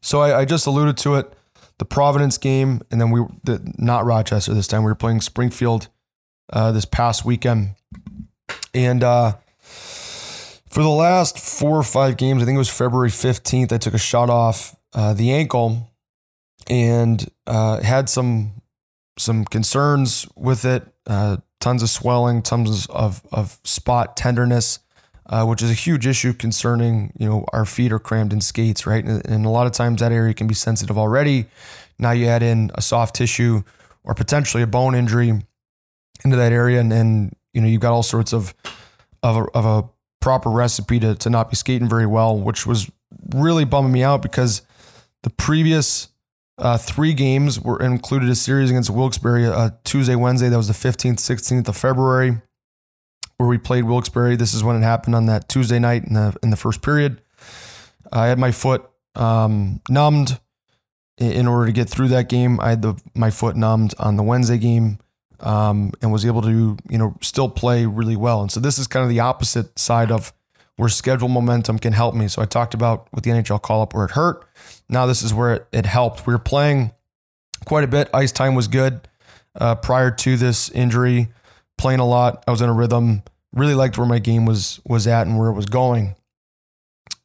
So 0.00 0.20
I, 0.20 0.40
I, 0.40 0.44
just 0.44 0.66
alluded 0.66 0.96
to 0.98 1.16
it, 1.16 1.32
the 1.78 1.84
Providence 1.84 2.38
game, 2.38 2.82
and 2.90 3.00
then 3.00 3.10
we 3.10 3.20
the, 3.44 3.60
not 3.78 4.04
Rochester 4.04 4.54
this 4.54 4.66
time. 4.66 4.82
We 4.82 4.90
were 4.90 4.96
playing 4.96 5.20
Springfield 5.20 5.88
uh, 6.52 6.72
this 6.72 6.84
past 6.84 7.24
weekend, 7.24 7.76
and 8.74 9.04
uh, 9.04 9.36
for 10.68 10.82
the 10.82 10.88
last 10.88 11.38
four 11.38 11.78
or 11.78 11.82
five 11.82 12.16
games, 12.16 12.42
I 12.42 12.46
think 12.46 12.56
it 12.56 12.58
was 12.58 12.68
February 12.68 13.10
fifteenth. 13.10 13.72
I 13.72 13.78
took 13.78 13.94
a 13.94 13.98
shot 13.98 14.28
off 14.28 14.76
uh, 14.92 15.14
the 15.14 15.32
ankle 15.32 15.90
and 16.68 17.26
uh, 17.46 17.80
had 17.80 18.08
some 18.08 18.62
some 19.18 19.44
concerns 19.44 20.26
with 20.36 20.64
it. 20.64 20.86
Uh, 21.06 21.38
tons 21.60 21.82
of 21.82 21.90
swelling, 21.90 22.42
tons 22.42 22.86
of 22.86 23.22
of 23.32 23.58
spot 23.64 24.16
tenderness, 24.16 24.80
uh, 25.28 25.44
which 25.44 25.62
is 25.62 25.70
a 25.70 25.74
huge 25.74 26.06
issue 26.06 26.32
concerning 26.32 27.12
you 27.18 27.28
know 27.28 27.44
our 27.52 27.64
feet 27.64 27.92
are 27.92 27.98
crammed 27.98 28.32
in 28.32 28.40
skates, 28.40 28.86
right? 28.86 29.04
And, 29.04 29.24
and, 29.26 29.46
a 29.46 29.50
lot 29.50 29.66
of 29.66 29.72
times 29.72 30.00
that 30.00 30.12
area 30.12 30.34
can 30.34 30.46
be 30.46 30.54
sensitive 30.54 30.96
already. 30.96 31.46
Now 31.98 32.12
you 32.12 32.26
add 32.26 32.42
in 32.42 32.70
a 32.74 32.82
soft 32.82 33.16
tissue 33.16 33.62
or 34.04 34.14
potentially 34.14 34.62
a 34.62 34.66
bone 34.66 34.94
injury 34.94 35.32
into 36.24 36.36
that 36.36 36.52
area, 36.52 36.80
and, 36.80 36.92
and 36.92 37.36
you 37.52 37.60
know 37.60 37.68
you've 37.68 37.80
got 37.80 37.92
all 37.92 38.02
sorts 38.02 38.32
of 38.32 38.54
of 39.22 39.36
a, 39.36 39.44
of 39.54 39.64
a 39.66 39.88
proper 40.20 40.50
recipe 40.50 40.98
to 41.00 41.14
to 41.16 41.30
not 41.30 41.50
be 41.50 41.56
skating 41.56 41.88
very 41.88 42.06
well, 42.06 42.38
which 42.38 42.66
was 42.66 42.90
really 43.34 43.64
bumming 43.64 43.92
me 43.92 44.02
out 44.02 44.22
because 44.22 44.62
the 45.22 45.30
previous 45.30 46.08
uh, 46.58 46.76
three 46.76 47.14
games 47.14 47.60
were 47.60 47.80
included 47.80 48.28
a 48.28 48.34
series 48.34 48.70
against 48.70 48.90
Wilkes-Barre 48.90 49.46
uh, 49.46 49.70
Tuesday, 49.84 50.16
Wednesday. 50.16 50.48
That 50.48 50.56
was 50.56 50.68
the 50.68 50.88
15th, 50.88 51.16
16th 51.16 51.68
of 51.68 51.76
February, 51.76 52.40
where 53.38 53.48
we 53.48 53.58
played 53.58 53.84
Wilkes-Barre. 53.84 54.36
This 54.36 54.54
is 54.54 54.62
when 54.62 54.76
it 54.76 54.82
happened 54.82 55.14
on 55.14 55.26
that 55.26 55.48
Tuesday 55.48 55.78
night 55.78 56.04
in 56.04 56.14
the 56.14 56.36
in 56.42 56.50
the 56.50 56.56
first 56.56 56.82
period. 56.82 57.22
I 58.12 58.26
had 58.26 58.38
my 58.38 58.52
foot 58.52 58.88
um, 59.14 59.80
numbed 59.88 60.38
in 61.16 61.48
order 61.48 61.66
to 61.66 61.72
get 61.72 61.88
through 61.88 62.08
that 62.08 62.28
game. 62.28 62.60
I 62.60 62.70
had 62.70 62.82
the 62.82 63.00
my 63.14 63.30
foot 63.30 63.56
numbed 63.56 63.94
on 63.98 64.16
the 64.16 64.22
Wednesday 64.22 64.58
game 64.58 64.98
um, 65.40 65.92
and 66.02 66.12
was 66.12 66.26
able 66.26 66.42
to 66.42 66.76
you 66.88 66.98
know 66.98 67.16
still 67.22 67.48
play 67.48 67.86
really 67.86 68.16
well. 68.16 68.42
And 68.42 68.52
so 68.52 68.60
this 68.60 68.78
is 68.78 68.86
kind 68.86 69.02
of 69.02 69.08
the 69.08 69.20
opposite 69.20 69.78
side 69.78 70.12
of 70.12 70.32
where 70.76 70.88
schedule 70.88 71.28
momentum 71.28 71.78
can 71.78 71.92
help 71.92 72.14
me. 72.14 72.28
So 72.28 72.40
I 72.40 72.44
talked 72.44 72.74
about 72.74 73.08
with 73.12 73.24
the 73.24 73.30
NHL 73.30 73.60
call 73.60 73.82
up 73.82 73.94
where 73.94 74.04
it 74.04 74.12
hurt 74.12 74.44
now 74.88 75.06
this 75.06 75.22
is 75.22 75.34
where 75.34 75.54
it, 75.54 75.66
it 75.72 75.86
helped. 75.86 76.26
We 76.26 76.32
were 76.32 76.38
playing 76.38 76.92
quite 77.64 77.84
a 77.84 77.88
bit. 77.88 78.08
Ice 78.14 78.32
time 78.32 78.54
was 78.54 78.68
good 78.68 79.06
uh, 79.54 79.74
prior 79.76 80.10
to 80.10 80.36
this 80.36 80.70
injury. 80.70 81.28
Playing 81.78 82.00
a 82.00 82.06
lot. 82.06 82.44
I 82.46 82.50
was 82.50 82.60
in 82.60 82.68
a 82.68 82.74
rhythm. 82.74 83.22
Really 83.52 83.74
liked 83.74 83.96
where 83.96 84.06
my 84.06 84.18
game 84.18 84.44
was 84.44 84.80
was 84.86 85.06
at 85.06 85.26
and 85.26 85.38
where 85.38 85.48
it 85.48 85.54
was 85.54 85.66
going. 85.66 86.14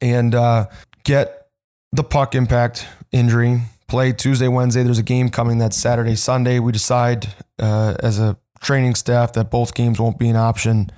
And 0.00 0.34
uh, 0.34 0.68
get 1.04 1.48
the 1.92 2.04
puck 2.04 2.34
impact 2.34 2.86
injury. 3.12 3.60
Play 3.86 4.12
Tuesday, 4.12 4.48
Wednesday. 4.48 4.82
There's 4.82 4.98
a 4.98 5.02
game 5.02 5.28
coming 5.28 5.58
that 5.58 5.74
Saturday, 5.74 6.16
Sunday. 6.16 6.58
We 6.58 6.72
decide 6.72 7.28
uh, 7.58 7.96
as 8.00 8.18
a 8.18 8.38
training 8.60 8.94
staff 8.94 9.34
that 9.34 9.50
both 9.50 9.74
games 9.74 10.00
won't 10.00 10.18
be 10.18 10.28
an 10.28 10.36
option. 10.36 10.90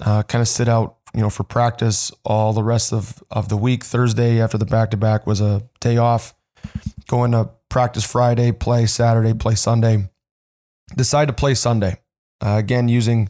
Uh, 0.00 0.22
kind 0.22 0.42
of 0.42 0.48
sit 0.48 0.68
out 0.68 0.96
you 1.16 1.22
know, 1.22 1.30
for 1.30 1.44
practice 1.44 2.12
all 2.24 2.52
the 2.52 2.62
rest 2.62 2.92
of, 2.92 3.22
of 3.30 3.48
the 3.48 3.56
week. 3.56 3.82
Thursday 3.82 4.38
after 4.38 4.58
the 4.58 4.66
back 4.66 4.90
to 4.90 4.98
back 4.98 5.26
was 5.26 5.40
a 5.40 5.62
day 5.80 5.96
off. 5.96 6.34
Going 7.08 7.32
to 7.32 7.48
practice 7.70 8.04
Friday, 8.04 8.52
play 8.52 8.84
Saturday, 8.84 9.32
play 9.32 9.54
Sunday. 9.54 10.10
Decide 10.94 11.28
to 11.28 11.32
play 11.32 11.54
Sunday. 11.54 11.98
Uh, 12.44 12.56
again, 12.58 12.88
using 12.88 13.28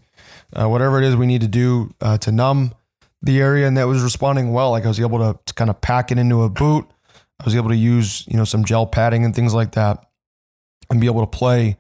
uh, 0.53 0.69
whatever 0.69 1.01
it 1.01 1.05
is 1.05 1.17
we 1.17 1.27
need 1.27 1.41
to 1.41 1.49
do 1.49 1.95
uh, 2.01 2.19
to 2.19 2.33
numb 2.33 2.75
the 3.23 3.41
area, 3.41 3.67
and 3.67 3.77
that 3.77 3.87
was 3.87 4.03
responding 4.03 4.53
well. 4.53 4.71
Like 4.71 4.85
I 4.85 4.89
was 4.89 5.01
able 5.01 5.19
to, 5.19 5.39
to 5.47 5.55
kind 5.55 5.71
of 5.71 5.81
pack 5.81 6.11
it 6.11 6.19
into 6.19 6.43
a 6.43 6.49
boot. 6.49 6.87
I 7.41 7.45
was 7.45 7.55
able 7.55 7.69
to 7.69 7.77
use 7.77 8.27
you 8.27 8.37
know 8.37 8.45
some 8.45 8.65
gel 8.65 8.87
padding 8.87 9.25
and 9.25 9.35
things 9.35 9.55
like 9.55 9.73
that, 9.73 10.05
and 10.91 11.01
be 11.01 11.07
able 11.07 11.21
to 11.21 11.27
play. 11.27 11.77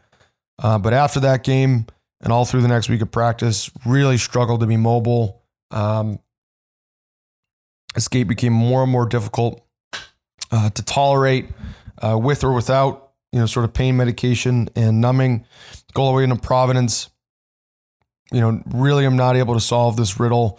Uh, 0.58 0.78
but 0.78 0.92
after 0.92 1.20
that 1.20 1.44
game, 1.44 1.86
and 2.20 2.32
all 2.32 2.44
through 2.44 2.62
the 2.62 2.68
next 2.68 2.88
week 2.88 3.02
of 3.02 3.10
practice, 3.10 3.70
really 3.84 4.18
struggled 4.18 4.60
to 4.60 4.66
be 4.66 4.76
mobile. 4.76 5.42
Um, 5.70 6.20
escape 7.96 8.28
became 8.28 8.52
more 8.52 8.82
and 8.82 8.92
more 8.92 9.06
difficult 9.06 9.64
uh, 10.50 10.70
to 10.70 10.84
tolerate 10.84 11.48
uh, 12.02 12.18
with 12.18 12.44
or 12.44 12.52
without, 12.52 13.12
you 13.32 13.40
know, 13.40 13.46
sort 13.46 13.64
of 13.64 13.72
pain 13.72 13.96
medication 13.96 14.68
and 14.76 15.00
numbing. 15.00 15.44
Go 15.94 16.02
all 16.02 16.12
the 16.12 16.16
way 16.16 16.24
into 16.24 16.36
Providence. 16.36 17.10
You 18.32 18.40
know, 18.40 18.62
really, 18.66 19.04
I'm 19.04 19.16
not 19.16 19.36
able 19.36 19.54
to 19.54 19.60
solve 19.60 19.96
this 19.96 20.18
riddle. 20.18 20.58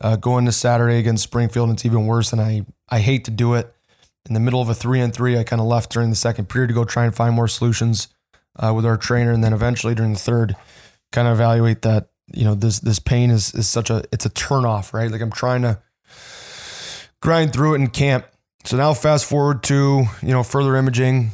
Uh, 0.00 0.14
going 0.16 0.44
to 0.44 0.52
Saturday 0.52 0.98
against 0.98 1.24
Springfield, 1.24 1.70
it's 1.70 1.84
even 1.84 2.06
worse. 2.06 2.32
And 2.32 2.40
I, 2.40 2.64
I 2.88 3.00
hate 3.00 3.24
to 3.24 3.32
do 3.32 3.54
it. 3.54 3.74
In 4.28 4.34
the 4.34 4.40
middle 4.40 4.60
of 4.60 4.68
a 4.68 4.74
three 4.74 5.00
and 5.00 5.12
three, 5.12 5.38
I 5.38 5.42
kind 5.42 5.60
of 5.60 5.66
left 5.66 5.90
during 5.90 6.10
the 6.10 6.16
second 6.16 6.48
period 6.48 6.68
to 6.68 6.74
go 6.74 6.84
try 6.84 7.04
and 7.04 7.14
find 7.14 7.34
more 7.34 7.48
solutions 7.48 8.08
uh, 8.56 8.72
with 8.74 8.84
our 8.84 8.96
trainer, 8.96 9.32
and 9.32 9.42
then 9.42 9.52
eventually 9.52 9.94
during 9.94 10.12
the 10.12 10.18
third, 10.18 10.54
kind 11.12 11.26
of 11.26 11.34
evaluate 11.34 11.82
that 11.82 12.10
you 12.34 12.44
know 12.44 12.54
this 12.54 12.80
this 12.80 12.98
pain 12.98 13.30
is 13.30 13.54
is 13.54 13.68
such 13.68 13.90
a 13.90 14.04
it's 14.12 14.26
a 14.26 14.30
turnoff, 14.30 14.92
right? 14.92 15.10
Like 15.10 15.20
I'm 15.20 15.32
trying 15.32 15.62
to 15.62 15.80
grind 17.20 17.52
through 17.52 17.74
it 17.74 17.76
in 17.76 17.88
camp. 17.88 18.26
So 18.64 18.76
now 18.76 18.92
fast 18.92 19.24
forward 19.24 19.62
to 19.64 20.04
you 20.22 20.28
know 20.28 20.42
further 20.42 20.76
imaging, 20.76 21.30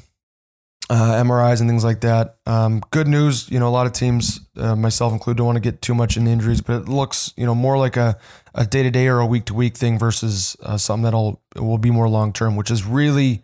uh, 0.90 1.22
MRIs 1.22 1.60
and 1.60 1.68
things 1.68 1.84
like 1.84 2.02
that. 2.02 2.36
Um, 2.46 2.82
good 2.90 3.08
news, 3.08 3.50
you 3.50 3.58
know, 3.58 3.68
a 3.68 3.70
lot 3.70 3.86
of 3.86 3.92
teams, 3.92 4.40
uh, 4.56 4.76
myself 4.76 5.12
included, 5.12 5.38
don't 5.38 5.46
want 5.46 5.56
to 5.56 5.60
get 5.60 5.80
too 5.80 5.94
much 5.94 6.16
into 6.16 6.30
injuries, 6.30 6.60
but 6.60 6.82
it 6.82 6.88
looks, 6.88 7.32
you 7.36 7.46
know, 7.46 7.54
more 7.54 7.78
like 7.78 7.96
a 7.96 8.18
a 8.54 8.66
day 8.66 8.82
to 8.82 8.90
day 8.90 9.08
or 9.08 9.18
a 9.18 9.26
week 9.26 9.46
to 9.46 9.54
week 9.54 9.76
thing 9.76 9.98
versus 9.98 10.56
uh, 10.62 10.76
something 10.76 11.04
that'll 11.04 11.40
will 11.56 11.78
be 11.78 11.90
more 11.90 12.08
long 12.08 12.32
term, 12.32 12.54
which 12.54 12.70
is 12.70 12.84
really 12.84 13.42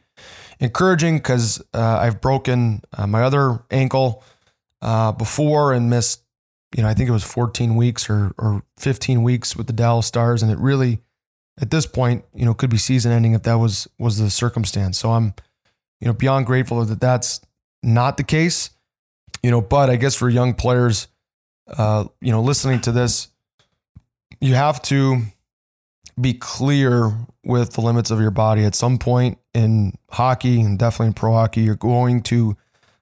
encouraging 0.61 1.16
because 1.16 1.62
uh, 1.72 1.98
I've 2.00 2.20
broken 2.20 2.83
uh, 2.96 3.07
my 3.07 3.22
other 3.22 3.64
ankle 3.70 4.22
uh, 4.83 5.12
before 5.12 5.72
and 5.72 5.88
missed, 5.88 6.22
you 6.76 6.83
know, 6.83 6.88
I 6.88 6.94
think 6.94 7.09
it 7.09 7.12
was 7.12 7.24
14 7.24 7.74
weeks 7.74 8.11
or 8.11 8.33
or 8.37 8.62
15 8.79 9.22
weeks 9.22 9.57
with 9.57 9.66
the 9.66 9.72
Dallas 9.72 10.07
Stars, 10.07 10.42
and 10.42 10.53
it 10.53 10.59
really, 10.59 11.00
at 11.59 11.70
this 11.70 11.87
point, 11.87 12.24
you 12.35 12.44
know, 12.44 12.53
could 12.53 12.70
be 12.70 12.79
season 12.79 13.12
ending 13.12 13.33
if 13.33 13.44
that 13.44 13.55
was 13.55 13.88
was 13.98 14.18
the 14.18 14.29
circumstance. 14.29 14.98
So 14.98 15.12
I'm 15.12 15.33
you 16.01 16.07
know, 16.07 16.13
beyond 16.13 16.47
grateful 16.47 16.85
that 16.85 17.01
that's 17.01 17.41
not 17.83 18.17
the 18.17 18.25
case. 18.25 18.71
You 19.43 19.51
know, 19.51 19.61
but 19.61 19.89
I 19.89 19.97
guess 19.97 20.15
for 20.15 20.29
young 20.29 20.55
players, 20.55 21.09
uh, 21.67 22.05
you 22.21 22.31
know, 22.31 22.43
listening 22.43 22.81
to 22.83 22.93
this, 22.93 23.29
you 24.41 24.55
have 24.55 24.83
to 24.83 25.23
be 26.21 26.35
clear 26.35 27.13
with 27.45 27.73
the 27.73 27.81
limits 27.81 28.11
of 28.11 28.21
your 28.21 28.31
body. 28.31 28.65
At 28.65 28.75
some 28.75 28.99
point 28.99 29.39
in 29.55 29.95
hockey 30.11 30.61
and 30.61 30.79
definitely 30.79 31.09
in 31.09 31.13
pro 31.15 31.33
hockey, 31.33 31.63
you're 31.63 31.75
going 31.75 32.23
to 32.25 32.57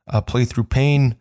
uh, 0.09 0.21
play 0.21 0.45
through 0.45 0.65
pain, 0.65 1.17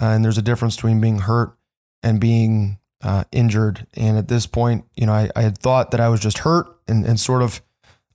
uh, 0.00 0.06
and 0.06 0.24
there's 0.24 0.38
a 0.38 0.42
difference 0.42 0.76
between 0.76 1.00
being 1.00 1.20
hurt 1.20 1.56
and 2.02 2.20
being 2.20 2.78
uh, 3.02 3.24
injured. 3.32 3.86
And 3.94 4.16
at 4.16 4.28
this 4.28 4.46
point, 4.46 4.84
you 4.96 5.06
know, 5.06 5.12
I, 5.12 5.30
I, 5.34 5.42
had 5.42 5.58
thought 5.58 5.90
that 5.90 6.00
I 6.00 6.08
was 6.08 6.20
just 6.20 6.38
hurt 6.38 6.66
and, 6.86 7.04
and 7.04 7.18
sort 7.18 7.42
of, 7.42 7.62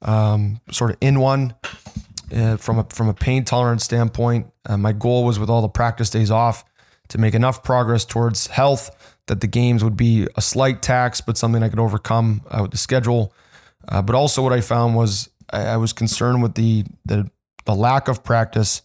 um, 0.02 0.62
sort 0.72 0.92
of 0.92 0.98
in 1.02 1.20
one 1.20 1.56
uh, 2.34 2.58
from 2.58 2.80
a 2.80 2.84
from 2.86 3.08
a 3.08 3.14
pain 3.14 3.44
tolerance 3.44 3.84
standpoint. 3.84 4.48
Uh, 4.66 4.78
my 4.78 4.94
goal 4.94 5.26
was 5.26 5.40
with 5.40 5.50
all 5.50 5.62
the 5.62 5.70
practice 5.70 6.10
days 6.10 6.32
off 6.32 6.66
to 7.10 7.18
make 7.18 7.34
enough 7.34 7.64
progress 7.64 8.06
towards 8.06 8.48
health 8.48 9.16
that 9.28 9.42
the 9.42 9.48
games 9.48 9.84
would 9.84 9.98
be 9.98 10.28
a 10.36 10.42
slight 10.42 10.82
tax, 10.82 11.22
but 11.22 11.38
something 11.38 11.64
I 11.64 11.70
could 11.70 11.80
overcome 11.80 12.42
uh, 12.50 12.60
with 12.64 12.72
the 12.72 12.78
schedule. 12.78 13.34
Uh, 13.88 14.02
but 14.02 14.16
also, 14.16 14.42
what 14.42 14.54
I 14.54 14.62
found 14.62 14.96
was 14.96 15.30
I, 15.52 15.62
I, 15.66 15.78
was 15.78 15.94
concerned 15.94 16.42
with 16.42 16.56
the 16.56 16.86
the, 17.06 17.30
the 17.66 17.76
lack 17.76 18.08
of 18.08 18.24
practice, 18.24 18.82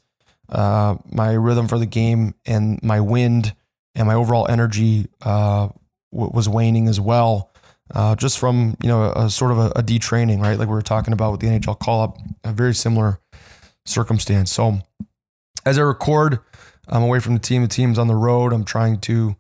uh, 0.48 0.96
my 1.11 1.33
rhythm 1.33 1.68
for 1.68 1.79
the 1.79 1.87
game, 1.87 2.35
and 2.44 2.83
my 2.83 3.00
wind 3.00 3.55
and 3.94 4.07
my 4.07 4.14
overall 4.14 4.46
energy 4.48 5.09
uh, 5.22 5.68
w- 6.12 6.33
was 6.33 6.48
waning 6.48 6.88
as 6.88 7.00
well 7.00 7.50
uh, 7.94 8.14
just 8.14 8.38
from 8.38 8.76
you 8.83 8.88
know 8.88 9.05
a, 9.05 9.26
a 9.26 9.31
sort 9.31 9.50
of 9.50 9.59
a, 9.59 9.66
a 9.76 9.83
detraining, 9.83 10.40
right? 10.40 10.59
Like 10.59 10.68
we 10.68 10.74
were 10.74 10.83
talking 10.83 11.12
about 11.12 11.33
with 11.33 11.40
the 11.40 11.48
NHL 11.48 11.79
call 11.79 12.03
up, 12.03 12.18
a 12.44 12.53
very 12.53 12.74
similar 12.74 13.19
circumstance. 13.90 14.53
So 14.53 14.79
as 15.66 15.79
I 15.79 15.83
record, 15.83 16.40
I'm 16.88 17.03
away 17.03 17.20
from 17.20 17.35
the 17.35 17.40
team. 17.40 17.62
The 17.62 17.68
team's 17.68 17.98
on 17.98 18.09
the 18.09 18.14
road. 18.14 18.53
I'm 18.53 18.64
trying 18.64 19.00
to 19.03 19.37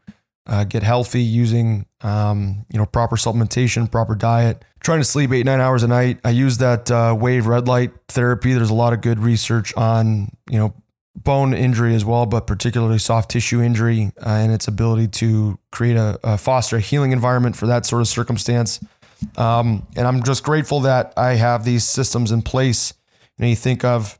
uh, 0.46 0.64
get 0.64 0.82
healthy 0.82 1.22
using 1.22 1.86
um, 2.02 2.64
you 2.70 2.78
know 2.78 2.86
proper 2.86 3.16
supplementation, 3.16 3.90
proper 3.90 4.14
diet, 4.14 4.64
trying 4.80 5.00
to 5.00 5.04
sleep 5.04 5.32
eight 5.32 5.46
nine 5.46 5.60
hours 5.60 5.82
a 5.82 5.88
night. 5.88 6.20
I 6.24 6.30
use 6.30 6.58
that 6.58 6.90
uh, 6.90 7.16
wave 7.18 7.46
red 7.46 7.68
light 7.68 7.92
therapy. 8.08 8.52
There's 8.52 8.70
a 8.70 8.74
lot 8.74 8.92
of 8.92 9.00
good 9.00 9.18
research 9.18 9.74
on 9.76 10.30
you 10.48 10.58
know 10.58 10.74
bone 11.16 11.52
injury 11.52 11.94
as 11.94 12.04
well, 12.04 12.26
but 12.26 12.46
particularly 12.46 12.98
soft 12.98 13.30
tissue 13.30 13.60
injury 13.60 14.12
uh, 14.24 14.30
and 14.30 14.52
its 14.52 14.68
ability 14.68 15.08
to 15.08 15.58
create 15.72 15.96
a, 15.96 16.18
a, 16.22 16.38
foster 16.38 16.76
a 16.76 16.80
healing 16.80 17.12
environment 17.12 17.56
for 17.56 17.66
that 17.66 17.84
sort 17.84 18.00
of 18.00 18.08
circumstance. 18.08 18.80
Um, 19.36 19.86
and 19.96 20.06
I'm 20.06 20.22
just 20.22 20.44
grateful 20.44 20.80
that 20.80 21.12
I 21.16 21.34
have 21.34 21.64
these 21.64 21.84
systems 21.84 22.30
in 22.30 22.42
place. 22.42 22.94
Know, 23.38 23.46
you 23.46 23.56
think 23.56 23.84
of 23.84 24.19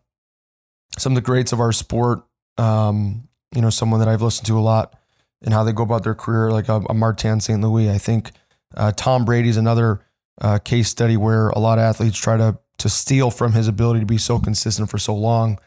some 0.98 1.12
of 1.12 1.14
the 1.14 1.22
greats 1.22 1.53
of 1.53 1.61
our 1.61 1.72
sport, 1.72 2.22
um, 2.59 3.29
you 3.55 3.61
know, 3.61 3.70
someone 3.70 4.00
that 4.00 4.09
I've 4.09 4.22
listened 4.22 4.46
to 4.46 4.59
a 4.59 4.61
lot 4.61 4.94
and 5.42 5.55
how 5.55 5.64
they 5.64 5.72
go 5.72 5.83
about 5.83 6.05
their 6.05 6.14
career, 6.14 6.50
like 6.50 6.68
a, 6.68 6.83
a 6.88 6.94
Martin 6.94 7.40
St. 7.40 7.61
Louis. 7.61 7.90
I 7.90 7.98
think 7.98 8.33
uh, 8.76 8.92
Tom 8.92 9.24
Brady's 9.24 9.57
another 9.57 10.00
uh, 10.40 10.59
case 10.59 10.88
study 10.88 11.16
where 11.16 11.48
a 11.50 11.59
lot 11.59 11.79
of 11.79 11.83
athletes 11.83 12.18
try 12.18 12.37
to 12.37 12.59
to 12.79 12.88
steal 12.88 13.31
from 13.31 13.53
his 13.53 13.68
ability 13.68 14.00
to 14.00 14.07
be 14.07 14.16
so 14.16 14.38
consistent 14.38 14.88
for 14.88 14.96
so 14.96 15.14
long. 15.14 15.59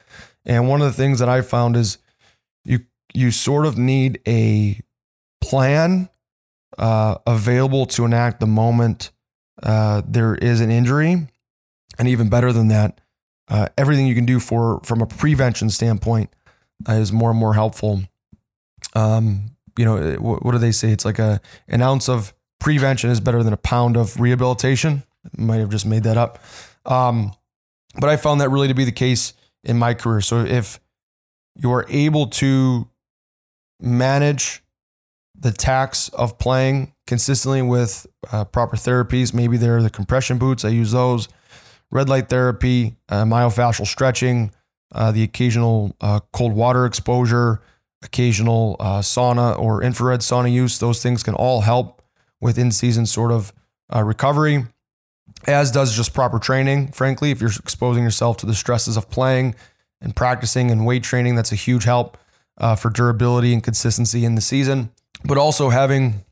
And 0.46 0.68
one 0.68 0.82
of 0.82 0.88
the 0.88 0.94
things 0.94 1.20
that 1.20 1.30
I 1.30 1.42
found 1.42 1.78
is 1.78 2.00
you 2.66 2.80
you 3.14 3.30
sort 3.30 3.66
of 3.66 3.78
need 3.78 4.20
a 4.28 4.80
plan 5.42 6.10
uh, 6.78 7.16
available 7.28 7.86
to 7.86 8.06
enact 8.06 8.40
the 8.40 8.48
moment 8.48 9.12
uh, 9.62 10.02
there 10.08 10.34
is 10.36 10.62
an 10.62 10.72
injury, 10.72 11.28
and 12.00 12.08
even 12.08 12.30
better 12.30 12.52
than 12.52 12.70
that, 12.70 13.00
uh, 13.50 13.70
everything 13.78 14.08
you 14.08 14.16
can 14.16 14.26
do 14.26 14.40
for 14.40 14.80
from 14.84 15.02
a 15.02 15.06
prevention 15.06 15.70
standpoint 15.70 16.30
uh, 16.88 16.94
is 16.94 17.12
more 17.12 17.32
and 17.32 17.40
more 17.40 17.54
helpful. 17.54 18.02
Um, 18.94 19.52
you 19.78 19.86
know, 19.86 20.14
what, 20.16 20.44
what, 20.46 20.52
do 20.52 20.58
they 20.58 20.72
say? 20.72 20.92
It's 20.92 21.06
like 21.06 21.20
a 21.20 21.42
an 21.68 21.82
ounce 21.82 22.08
of 22.10 22.34
prevention 22.60 23.10
is 23.10 23.20
better 23.20 23.44
than 23.44 23.54
a 23.54 23.58
pound 23.58 23.98
of 23.98 24.20
rehabilitation. 24.20 25.04
Might 25.38 25.58
have 25.58 25.70
just 25.70 25.86
made 25.86 26.04
that 26.04 26.18
up, 26.18 26.40
um, 26.86 27.34
but 28.00 28.10
I 28.10 28.18
found 28.18 28.42
that 28.42 28.50
really 28.50 28.68
to 28.68 28.74
be 28.74 28.86
the 28.86 28.92
case 28.92 29.34
in 29.64 29.78
my 29.78 29.94
career. 29.94 30.22
So 30.22 30.40
if 30.40 30.80
you 31.56 31.72
are 31.72 31.86
able 31.90 32.28
to 32.28 32.88
manage 33.80 34.64
the 35.40 35.52
tax 35.52 36.10
of 36.10 36.38
playing 36.38 36.94
consistently 37.08 37.62
with 37.62 38.06
uh, 38.32 38.46
proper 38.46 38.76
therapies, 38.76 39.34
maybe 39.34 39.58
they're 39.58 39.82
the 39.82 39.90
compression 39.90 40.38
boots, 40.38 40.66
I 40.66 40.70
use 40.70 40.92
those, 40.92 41.28
red 41.94 42.10
light 42.10 42.28
therapy, 42.28 42.96
uh, 43.08 43.24
myofascial 43.24 43.86
stretching, 43.86 44.52
uh, 44.94 45.12
the 45.12 45.24
occasional 45.24 45.96
uh, 46.02 46.20
cold 46.32 46.54
water 46.54 46.86
exposure, 46.86 47.62
occasional 48.02 48.76
uh, 48.80 49.00
sauna 49.00 49.58
or 49.58 49.84
infrared 49.84 50.20
sauna 50.20 50.52
use, 50.52 50.80
those 50.80 51.02
things 51.02 51.24
can 51.24 51.36
all 51.36 51.62
help 51.62 52.02
with 52.42 52.58
in 52.58 52.72
season 52.72 53.06
sort 53.06 53.32
of 53.32 53.54
uh, 53.94 54.04
recovery 54.04 54.66
as 55.48 55.72
does 55.72 55.96
just 55.96 56.14
proper 56.14 56.40
training. 56.40 56.92
Frankly, 56.92 57.32
if 57.32 57.42
you're 57.42 57.52
exposing 57.52 58.04
yourself 58.04 58.38
to 58.38 58.46
the 58.46 58.54
stresses 58.54 58.98
of 58.98 59.10
playing 59.10 59.56
and 60.02 60.16
practicing 60.16 60.72
and 60.72 60.86
weight 60.86 61.04
training, 61.04 61.36
that's 61.36 61.52
a 61.52 61.56
huge 61.56 61.84
help 61.84 62.18
uh, 62.58 62.76
for 62.76 62.90
durability 62.90 63.54
and 63.54 63.64
consistency 63.64 64.26
in 64.26 64.36
the 64.36 64.42
season. 64.42 64.92
But 65.26 65.38
also 65.38 65.70
having 65.70 66.24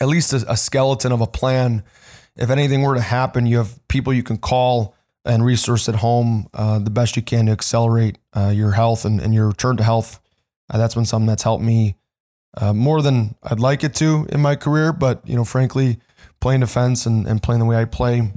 at 0.00 0.08
least 0.08 0.32
a, 0.32 0.44
a, 0.50 0.56
skeleton 0.56 1.12
of 1.12 1.20
a 1.20 1.26
plan. 1.26 1.82
If 2.38 2.50
anything 2.50 2.82
were 2.82 2.94
to 2.94 3.00
happen, 3.00 3.46
you 3.46 3.58
have 3.58 3.78
people 3.88 4.12
you 4.12 4.22
can 4.22 4.38
call 4.38 4.94
and 5.24 5.44
resource 5.44 5.88
at 5.88 5.96
home 5.96 6.48
uh, 6.54 6.78
the 6.78 6.90
best 6.90 7.16
you 7.16 7.22
can 7.22 7.46
to 7.46 7.52
accelerate 7.52 8.18
uh, 8.34 8.52
your 8.54 8.72
health 8.72 9.04
and, 9.04 9.20
and, 9.20 9.34
your 9.34 9.48
return 9.48 9.76
to 9.76 9.82
health. 9.82 10.20
Uh, 10.70 10.78
that's 10.78 10.94
been 10.94 11.04
something 11.04 11.26
that's 11.26 11.42
helped 11.42 11.62
me 11.62 11.96
uh, 12.56 12.72
more 12.72 13.02
than 13.02 13.34
I'd 13.42 13.60
like 13.60 13.84
it 13.84 13.94
to 13.96 14.26
in 14.30 14.40
my 14.40 14.56
career. 14.56 14.92
But 14.92 15.26
you 15.28 15.36
know, 15.36 15.44
frankly, 15.44 15.98
playing 16.40 16.60
defense 16.60 17.04
and, 17.04 17.26
and 17.26 17.42
playing 17.42 17.60
the 17.60 17.66
way 17.66 17.76
I 17.76 17.84
play, 17.84 18.32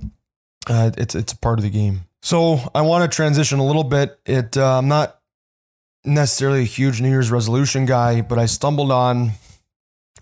uh, 0.68 0.92
it's 0.98 1.16
it's 1.16 1.34
a 1.34 1.38
part 1.38 1.60
of 1.60 1.64
the 1.64 1.70
game. 1.70 2.02
So 2.22 2.60
I 2.76 2.82
want 2.82 3.10
to 3.10 3.16
transition 3.16 3.60
a 3.60 3.66
little 3.66 3.84
bit. 3.84 4.20
It 4.26 4.58
uh, 4.58 4.78
I'm 4.78 4.88
not 4.88 5.20
necessarily 6.04 6.62
a 6.62 6.66
huge 6.66 7.02
New 7.02 7.10
Year's 7.10 7.32
resolution 7.32 7.86
guy, 7.86 8.22
but 8.22 8.38
I 8.38 8.48
stumbled 8.48 8.92
on. 8.92 9.32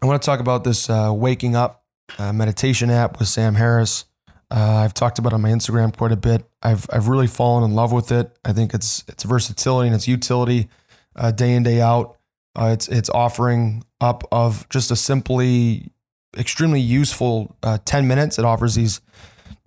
I 0.01 0.05
want 0.05 0.21
to 0.21 0.25
talk 0.25 0.39
about 0.39 0.63
this 0.63 0.87
waking 0.87 1.55
up 1.55 1.78
uh, 2.17 2.33
meditation 2.33 2.89
app 2.89 3.19
with 3.19 3.27
Sam 3.27 3.55
Harris. 3.55 4.05
Uh, 4.51 4.77
I've 4.77 4.93
talked 4.93 5.19
about 5.19 5.33
on 5.33 5.41
my 5.41 5.49
Instagram 5.49 5.95
quite 5.95 6.11
a 6.11 6.17
bit. 6.17 6.43
I've 6.63 6.87
I've 6.91 7.07
really 7.07 7.27
fallen 7.27 7.63
in 7.63 7.75
love 7.75 7.91
with 7.91 8.11
it. 8.11 8.35
I 8.43 8.53
think 8.53 8.73
it's 8.73 9.03
it's 9.07 9.23
versatility 9.23 9.87
and 9.87 9.95
its 9.95 10.07
utility, 10.07 10.69
uh, 11.15 11.31
day 11.31 11.53
in 11.53 11.63
day 11.63 11.81
out. 11.81 12.17
it's 12.57 12.87
it's 12.87 13.09
offering 13.09 13.83
up 14.01 14.23
of 14.31 14.67
just 14.69 14.89
a 14.91 14.95
simply 14.95 15.91
extremely 16.37 16.81
useful 16.81 17.55
uh, 17.63 17.77
10 17.85 18.07
minutes. 18.07 18.39
It 18.39 18.45
offers 18.45 18.75
these 18.75 19.01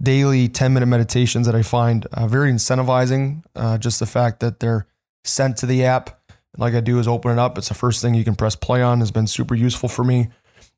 daily 0.00 0.48
10 0.48 0.74
minute 0.74 0.86
meditations 0.86 1.46
that 1.46 1.54
I 1.54 1.62
find 1.62 2.06
uh, 2.06 2.26
very 2.26 2.50
incentivizing. 2.52 3.42
Uh, 3.54 3.78
just 3.78 4.00
the 4.00 4.06
fact 4.06 4.40
that 4.40 4.60
they're 4.60 4.86
sent 5.24 5.56
to 5.58 5.66
the 5.66 5.84
app 5.84 6.20
like 6.58 6.74
I 6.74 6.80
do 6.80 6.98
is 6.98 7.08
open 7.08 7.32
it 7.32 7.38
up. 7.38 7.56
It's 7.56 7.68
the 7.68 7.74
first 7.74 8.02
thing 8.02 8.14
you 8.14 8.24
can 8.24 8.34
press 8.34 8.56
play 8.56 8.82
on. 8.82 9.00
Has 9.00 9.10
been 9.10 9.26
super 9.26 9.54
useful 9.54 9.88
for 9.88 10.04
me. 10.04 10.28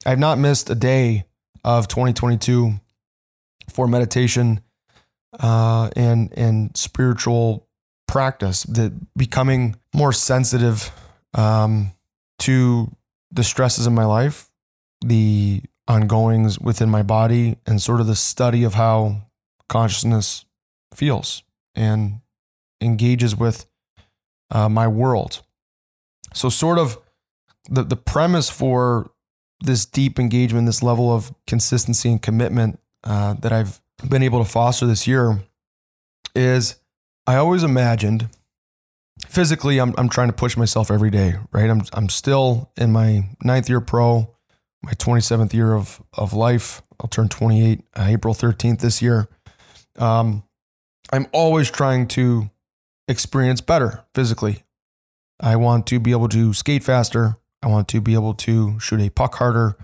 I've 0.07 0.19
not 0.19 0.39
missed 0.39 0.71
a 0.71 0.75
day 0.75 1.25
of 1.65 1.89
2022 1.89 2.75
for 3.71 3.89
meditation 3.89 4.61
uh, 5.41 5.91
and 5.97 6.33
and 6.37 6.77
spiritual 6.77 7.67
practice. 8.07 8.65
That 8.65 8.93
becoming 9.17 9.77
more 9.95 10.13
sensitive 10.13 10.91
um, 11.33 11.93
to 12.41 12.95
the 13.31 13.45
stresses 13.45 13.87
in 13.87 13.95
my 13.95 14.05
life, 14.05 14.51
the 15.05 15.63
ongoings 15.89 16.59
within 16.59 16.89
my 16.89 17.03
body, 17.03 17.57
and 17.67 17.81
sort 17.81 18.01
of 18.01 18.07
the 18.07 18.17
study 18.17 18.65
of 18.65 18.75
how 18.75 19.23
consciousness 19.69 20.45
feels 20.95 21.43
and 21.75 22.21
engages 22.81 23.35
with 23.35 23.67
uh, 24.51 24.69
my 24.69 24.87
world. 24.87 25.43
So, 26.33 26.49
sort 26.49 26.79
of 26.79 26.99
the, 27.69 27.83
the 27.83 27.97
premise 27.97 28.51
for 28.51 29.11
this 29.61 29.87
deep 29.87 30.19
engagement, 30.19 30.67
this 30.67 30.83
level 30.83 31.13
of 31.13 31.33
consistency 31.47 32.11
and 32.11 32.21
commitment 32.21 32.79
uh, 33.05 33.35
that 33.35 33.53
I've 33.53 33.81
been 34.09 34.23
able 34.23 34.43
to 34.43 34.51
foster 34.51 34.87
this 34.87 35.07
year 35.07 35.43
is 36.35 36.77
I 37.27 37.37
always 37.37 37.63
imagined 37.63 38.29
physically 39.27 39.79
I'm, 39.79 39.95
I'm 39.97 40.09
trying 40.09 40.29
to 40.29 40.35
push 40.35 40.57
myself 40.57 40.91
every 40.91 41.11
day, 41.11 41.35
right? 41.53 41.71
I'm, 41.71 41.83
I'm 41.93 42.09
still 42.09 42.71
in 42.77 42.93
my 42.93 43.29
ninth 43.43 43.69
year 43.69 43.81
pro, 43.81 44.35
my 44.83 44.93
27th 44.93 45.53
year 45.53 45.73
of, 45.73 46.03
of 46.13 46.33
life. 46.33 46.83
I'll 47.01 47.09
turn 47.09 47.29
28 47.29 47.85
uh, 47.97 48.07
April 48.09 48.35
13th 48.35 48.81
this 48.81 49.01
year. 49.01 49.29
Um, 49.99 50.45
I'm 51.13 51.27
always 51.33 51.71
trying 51.71 52.09
to 52.09 52.51
experience 53.09 53.61
better 53.61 54.05
physically. 54.15 54.65
I 55.41 55.57
want 55.57 55.87
to 55.89 55.99
be 55.99 56.13
able 56.13 56.29
to 56.31 56.53
skate 56.53 56.85
faster. 56.85 57.37
I 57.65 57.69
want 57.69 57.89
to 57.89 58.01
be 58.01 58.15
able 58.15 58.35
to 58.35 58.79
shoot 58.79 59.01
a 59.01 59.11
puck 59.11 59.35
harder. 59.35 59.77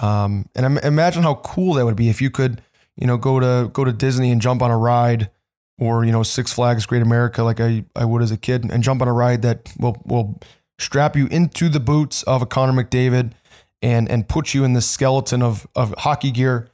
Um, 0.00 0.48
and 0.54 0.78
imagine 0.78 1.22
how 1.22 1.36
cool 1.36 1.74
that 1.74 1.84
would 1.84 1.96
be 1.96 2.08
if 2.08 2.20
you 2.20 2.30
could, 2.30 2.62
you 2.96 3.06
know, 3.06 3.16
go 3.16 3.40
to 3.40 3.68
go 3.72 3.84
to 3.84 3.92
Disney 3.92 4.30
and 4.30 4.40
jump 4.40 4.62
on 4.62 4.70
a 4.70 4.78
ride, 4.78 5.30
or 5.78 6.04
you 6.04 6.12
know, 6.12 6.22
Six 6.22 6.52
Flags 6.52 6.86
Great 6.86 7.02
America 7.02 7.42
like 7.42 7.60
I 7.60 7.84
I 7.94 8.04
would 8.04 8.22
as 8.22 8.30
a 8.30 8.36
kid, 8.36 8.64
and 8.70 8.82
jump 8.82 9.02
on 9.02 9.08
a 9.08 9.12
ride 9.12 9.42
that 9.42 9.72
will 9.78 10.02
will 10.04 10.40
strap 10.78 11.16
you 11.16 11.26
into 11.26 11.68
the 11.68 11.80
boots 11.80 12.22
of 12.24 12.42
a 12.42 12.46
Connor 12.46 12.72
McDavid, 12.72 13.32
and 13.82 14.08
and 14.08 14.28
put 14.28 14.54
you 14.54 14.64
in 14.64 14.72
the 14.72 14.80
skeleton 14.80 15.42
of 15.42 15.66
of 15.74 15.94
hockey 15.98 16.30
gear, 16.30 16.68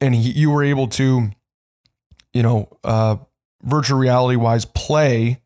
and 0.00 0.14
he, 0.14 0.30
you 0.30 0.50
were 0.50 0.64
able 0.64 0.88
to 0.88 1.30
you 2.32 2.42
know, 2.42 2.68
uh, 2.84 3.16
virtual 3.62 3.98
reality 3.98 4.36
wise 4.36 4.64
play 4.64 5.40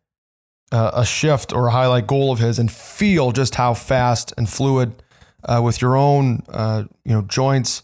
uh, 0.72 0.90
a 0.94 1.04
shift 1.04 1.52
or 1.52 1.68
a 1.68 1.70
highlight 1.70 2.06
goal 2.06 2.32
of 2.32 2.38
his 2.38 2.58
and 2.58 2.72
feel 2.72 3.30
just 3.30 3.54
how 3.54 3.74
fast 3.74 4.32
and 4.36 4.48
fluid 4.48 5.02
uh, 5.44 5.60
with 5.62 5.80
your 5.80 5.96
own, 5.96 6.42
uh, 6.48 6.84
you 7.04 7.12
know, 7.12 7.22
joints 7.22 7.82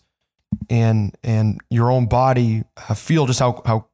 and 0.70 1.14
and 1.22 1.60
your 1.70 1.90
own 1.90 2.06
body 2.06 2.64
uh, 2.88 2.94
feel 2.94 3.26
just 3.26 3.38
how 3.38 3.62
how 3.66 3.86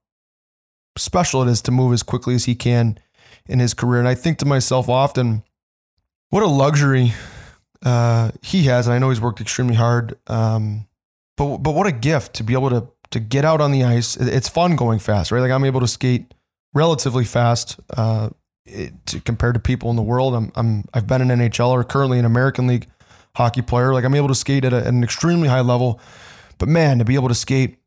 special 0.97 1.43
it 1.43 1.49
is 1.49 1.61
to 1.63 1.73
move 1.73 1.93
as 1.93 2.03
quickly 2.03 2.35
as 2.35 2.45
he 2.45 2.55
can 2.55 2.99
in 3.47 3.59
his 3.59 3.75
career. 3.75 3.99
And 3.99 4.09
I 4.09 4.15
think 4.15 4.39
to 4.39 4.47
myself 4.47 4.89
often, 4.89 5.43
what 6.31 6.43
a 6.43 6.47
luxury 6.47 7.13
uh, 7.85 8.31
he 8.43 8.65
has. 8.65 8.87
And 8.87 8.95
I 8.95 8.99
know 8.99 9.11
he's 9.11 9.21
worked 9.21 9.41
extremely 9.41 9.75
hard. 9.75 10.17
Um, 10.29 10.87
but 11.37 11.59
but 11.59 11.75
what 11.75 11.87
a 11.87 11.93
gift 11.93 12.35
to 12.35 12.45
be 12.45 12.53
able 12.53 12.71
to 12.71 12.87
to 13.11 13.21
get 13.21 13.45
out 13.45 13.61
on 13.61 13.73
the 13.73 13.85
ice. 13.85 14.17
It's 14.17 14.49
fun 14.49 14.77
going 14.77 15.01
fast, 15.01 15.33
right? 15.33 15.41
Like 15.41 15.51
I'm 15.51 15.65
able 15.65 15.81
to 15.81 15.89
skate 15.89 16.33
relatively 16.73 17.25
fast 17.25 17.79
uh, 17.97 18.31
to, 18.67 19.21
compared 19.21 19.55
to 19.55 19.61
people 19.61 19.91
in 19.91 19.97
the 19.97 20.03
world. 20.03 20.35
I'm, 20.35 20.53
I'm 20.55 20.85
I've 20.93 21.07
been 21.07 21.29
an 21.29 21.39
NHL 21.39 21.69
or 21.69 21.85
currently 21.85 22.19
an 22.19 22.25
American 22.25 22.67
League 22.67 22.89
hockey 23.37 23.63
player. 23.63 23.93
Like 23.93 24.05
I'm 24.05 24.15
able 24.15 24.29
to 24.29 24.35
skate 24.35 24.65
at, 24.65 24.73
a, 24.73 24.79
at 24.79 24.87
an 24.87 25.05
extremely 25.05 25.49
high 25.49 25.61
level. 25.61 26.01
But 26.59 26.69
man, 26.69 26.99
to 26.99 27.05
be 27.05 27.15
able 27.15 27.29
to 27.29 27.35
skate 27.35 27.79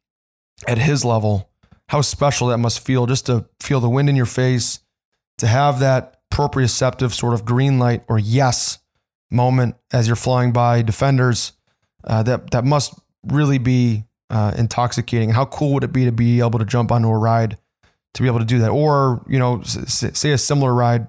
at 0.68 0.78
his 0.78 1.06
level, 1.06 1.50
how 1.90 2.02
special 2.02 2.48
that 2.48 2.58
must 2.58 2.86
feel 2.86 3.06
just 3.06 3.26
to 3.28 3.46
feel 3.60 3.80
the 3.80 3.90
wind 3.90 4.10
in 4.10 4.16
your 4.16 4.26
face, 4.26 4.80
to 5.38 5.48
have 5.48 5.80
that 5.80 6.20
proprioceptive 6.30 7.14
sort 7.14 7.34
of 7.34 7.46
green 7.46 7.80
light 7.80 8.04
or 8.08 8.20
yes 8.20 8.80
moment 9.32 9.76
as 9.92 10.08
you're 10.08 10.16
flying 10.16 10.52
by 10.52 10.82
defenders. 10.82 11.54
Uh, 12.04 12.24
that 12.24 12.52
that 12.52 12.64
must 12.64 12.94
really 13.24 13.58
be 13.58 14.04
uh, 14.30 14.54
intoxicating. 14.58 15.30
How 15.30 15.46
cool 15.46 15.74
would 15.74 15.84
it 15.84 15.94
be 15.94 16.06
to 16.06 16.12
be 16.12 16.40
able 16.40 16.60
to 16.60 16.66
jump 16.66 16.92
onto 16.92 17.08
a 17.08 17.18
ride 17.18 17.58
to 18.18 18.24
be 18.24 18.28
able 18.28 18.40
to 18.40 18.46
do 18.46 18.60
that? 18.60 18.72
Or, 18.72 19.24
you 19.28 19.38
know, 19.38 19.62
say 19.62 20.32
a 20.32 20.38
similar 20.38 20.74
ride 20.74 21.08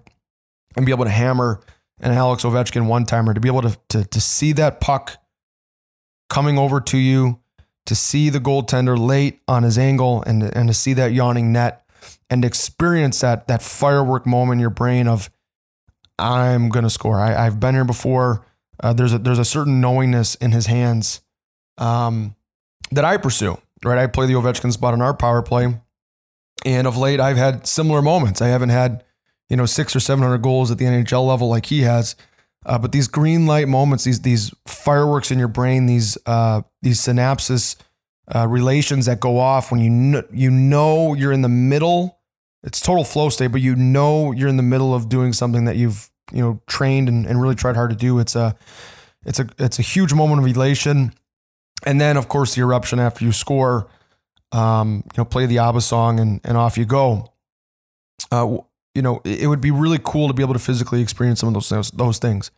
and 0.77 0.85
be 0.85 0.93
able 0.93 1.07
to 1.07 1.11
hammer 1.11 1.61
an 2.01 2.13
Alex 2.13 2.45
Ovechkin 2.45 2.87
one 2.87 3.07
timer, 3.07 3.33
to 3.33 3.41
be 3.41 3.49
able 3.49 3.63
to, 3.63 3.77
to, 3.89 4.05
to 4.05 4.21
see 4.21 4.53
that 4.53 4.81
puck 4.81 5.17
coming 6.29 6.59
over 6.59 6.81
to 6.83 6.99
you, 6.99 7.41
to 7.87 7.95
see 7.95 8.29
the 8.29 8.39
goaltender 8.39 8.99
late 8.99 9.41
on 9.49 9.63
his 9.63 9.79
angle 9.79 10.23
and, 10.27 10.43
and 10.43 10.69
to 10.69 10.75
see 10.75 10.93
that 10.93 11.13
yawning 11.13 11.51
net 11.51 11.85
and 12.29 12.45
experience 12.45 13.21
that, 13.21 13.49
that 13.49 13.63
firework 13.63 14.27
moment 14.27 14.59
in 14.59 14.61
your 14.61 14.71
brain 14.71 15.09
of, 15.09 15.31
I'm 16.19 16.69
going 16.69 16.83
to 16.83 16.91
score. 16.91 17.19
I, 17.19 17.45
have 17.45 17.59
been 17.59 17.75
here 17.75 17.85
before. 17.85 18.45
Uh, 18.79 18.93
there's 18.93 19.15
a, 19.15 19.19
there's 19.19 19.39
a 19.39 19.45
certain 19.45 19.81
knowingness 19.81 20.35
in 20.35 20.53
his 20.53 20.67
hands. 20.67 21.23
Um, 21.79 22.37
that 22.91 23.05
I 23.05 23.17
pursue, 23.17 23.59
right? 23.83 23.99
I 23.99 24.09
play 24.09 24.27
the 24.27 24.35
Ovechkin 24.35 24.73
spot 24.73 24.93
on 24.93 25.01
our 25.01 25.15
power 25.15 25.43
play. 25.43 25.75
And 26.65 26.87
of 26.87 26.97
late, 26.97 27.21
I've 27.21 27.37
had 27.37 27.67
similar 27.67 28.03
moments. 28.03 28.43
I 28.43 28.49
haven't 28.49 28.71
had, 28.71 29.05
you 29.49 29.57
know, 29.57 29.67
six 29.67 29.95
or 29.95 30.01
700 30.01 30.39
goals 30.39 30.71
at 30.71 30.79
the 30.79 30.85
NHL 30.85 31.27
level 31.27 31.49
like 31.49 31.67
he 31.67 31.83
has. 31.83 32.17
Uh, 32.67 32.79
but 32.79 32.93
these 32.93 33.09
green 33.09 33.47
light 33.47 33.69
moments, 33.69 34.05
these 34.05 34.21
these 34.21 34.53
fireworks 34.67 35.31
in 35.31 35.39
your 35.39 35.49
brain, 35.49 35.87
these 35.87 36.19
uh, 36.27 36.63
these 36.83 37.01
synapses 37.01 37.77
uh, 38.35 38.47
relations 38.47 39.07
that 39.07 39.21
go 39.21 39.39
off 39.39 39.71
when 39.71 39.81
you 39.81 39.91
kn- 39.91 40.29
you 40.33 40.51
know 40.51 41.15
you're 41.15 41.33
in 41.33 41.43
the 41.43 41.49
middle. 41.49 42.19
It's 42.65 42.81
total 42.81 43.05
flow 43.05 43.29
state, 43.29 43.53
but 43.53 43.61
you 43.61 43.77
know 43.77 44.33
you're 44.33 44.49
in 44.49 44.57
the 44.57 44.63
middle 44.63 44.95
of 44.95 45.09
doing 45.09 45.33
something 45.33 45.65
that 45.65 45.77
you've 45.77 46.11
you 46.33 46.43
know 46.43 46.61
trained 46.67 47.09
and, 47.09 47.27
and 47.27 47.41
really 47.41 47.55
tried 47.55 47.77
hard 47.77 47.91
to 47.91 47.97
do. 47.97 48.19
It's 48.19 48.35
a 48.35 48.57
it's 49.25 49.39
a 49.39 49.49
it's 49.59 49.79
a 49.79 49.83
huge 49.83 50.13
moment 50.13 50.41
of 50.41 50.47
elation 50.47 51.15
and 51.85 52.01
then 52.01 52.17
of 52.17 52.29
course 52.29 52.55
the 52.55 52.63
eruption 52.63 52.99
after 52.99 53.25
you 53.25 53.33
score. 53.33 53.89
Um, 54.53 55.05
you 55.05 55.19
know, 55.19 55.25
play 55.25 55.47
the 55.47 55.59
ABBA 55.59 55.81
song 55.81 56.21
and 56.21 56.41
and 56.45 56.57
off 56.57 56.79
you 56.79 56.85
go. 56.85 57.33
Uh, 58.31 58.59
you 58.95 59.03
know, 59.03 59.21
it, 59.25 59.47
would 59.47 59.61
be 59.61 59.71
really 59.71 60.01
cool 60.03 60.27
to 60.29 60.35
be 60.35 60.43
able 60.43 60.55
to 60.55 60.59
physically 60.59 61.01
experience 61.01 61.41
some 61.41 61.49
of 61.49 61.55
those 61.55 61.69
those, 61.69 61.91
those 61.93 62.19
things. 62.19 62.51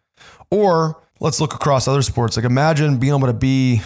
Or 0.51 1.03
let's 1.21 1.41
look 1.41 1.55
across 1.55 1.87
other 1.87 2.03
sports. 2.03 2.37
Like 2.37 2.47
imagine 2.47 2.99
being 2.99 3.15
able 3.15 3.27
to 3.27 3.35
be 3.35 3.83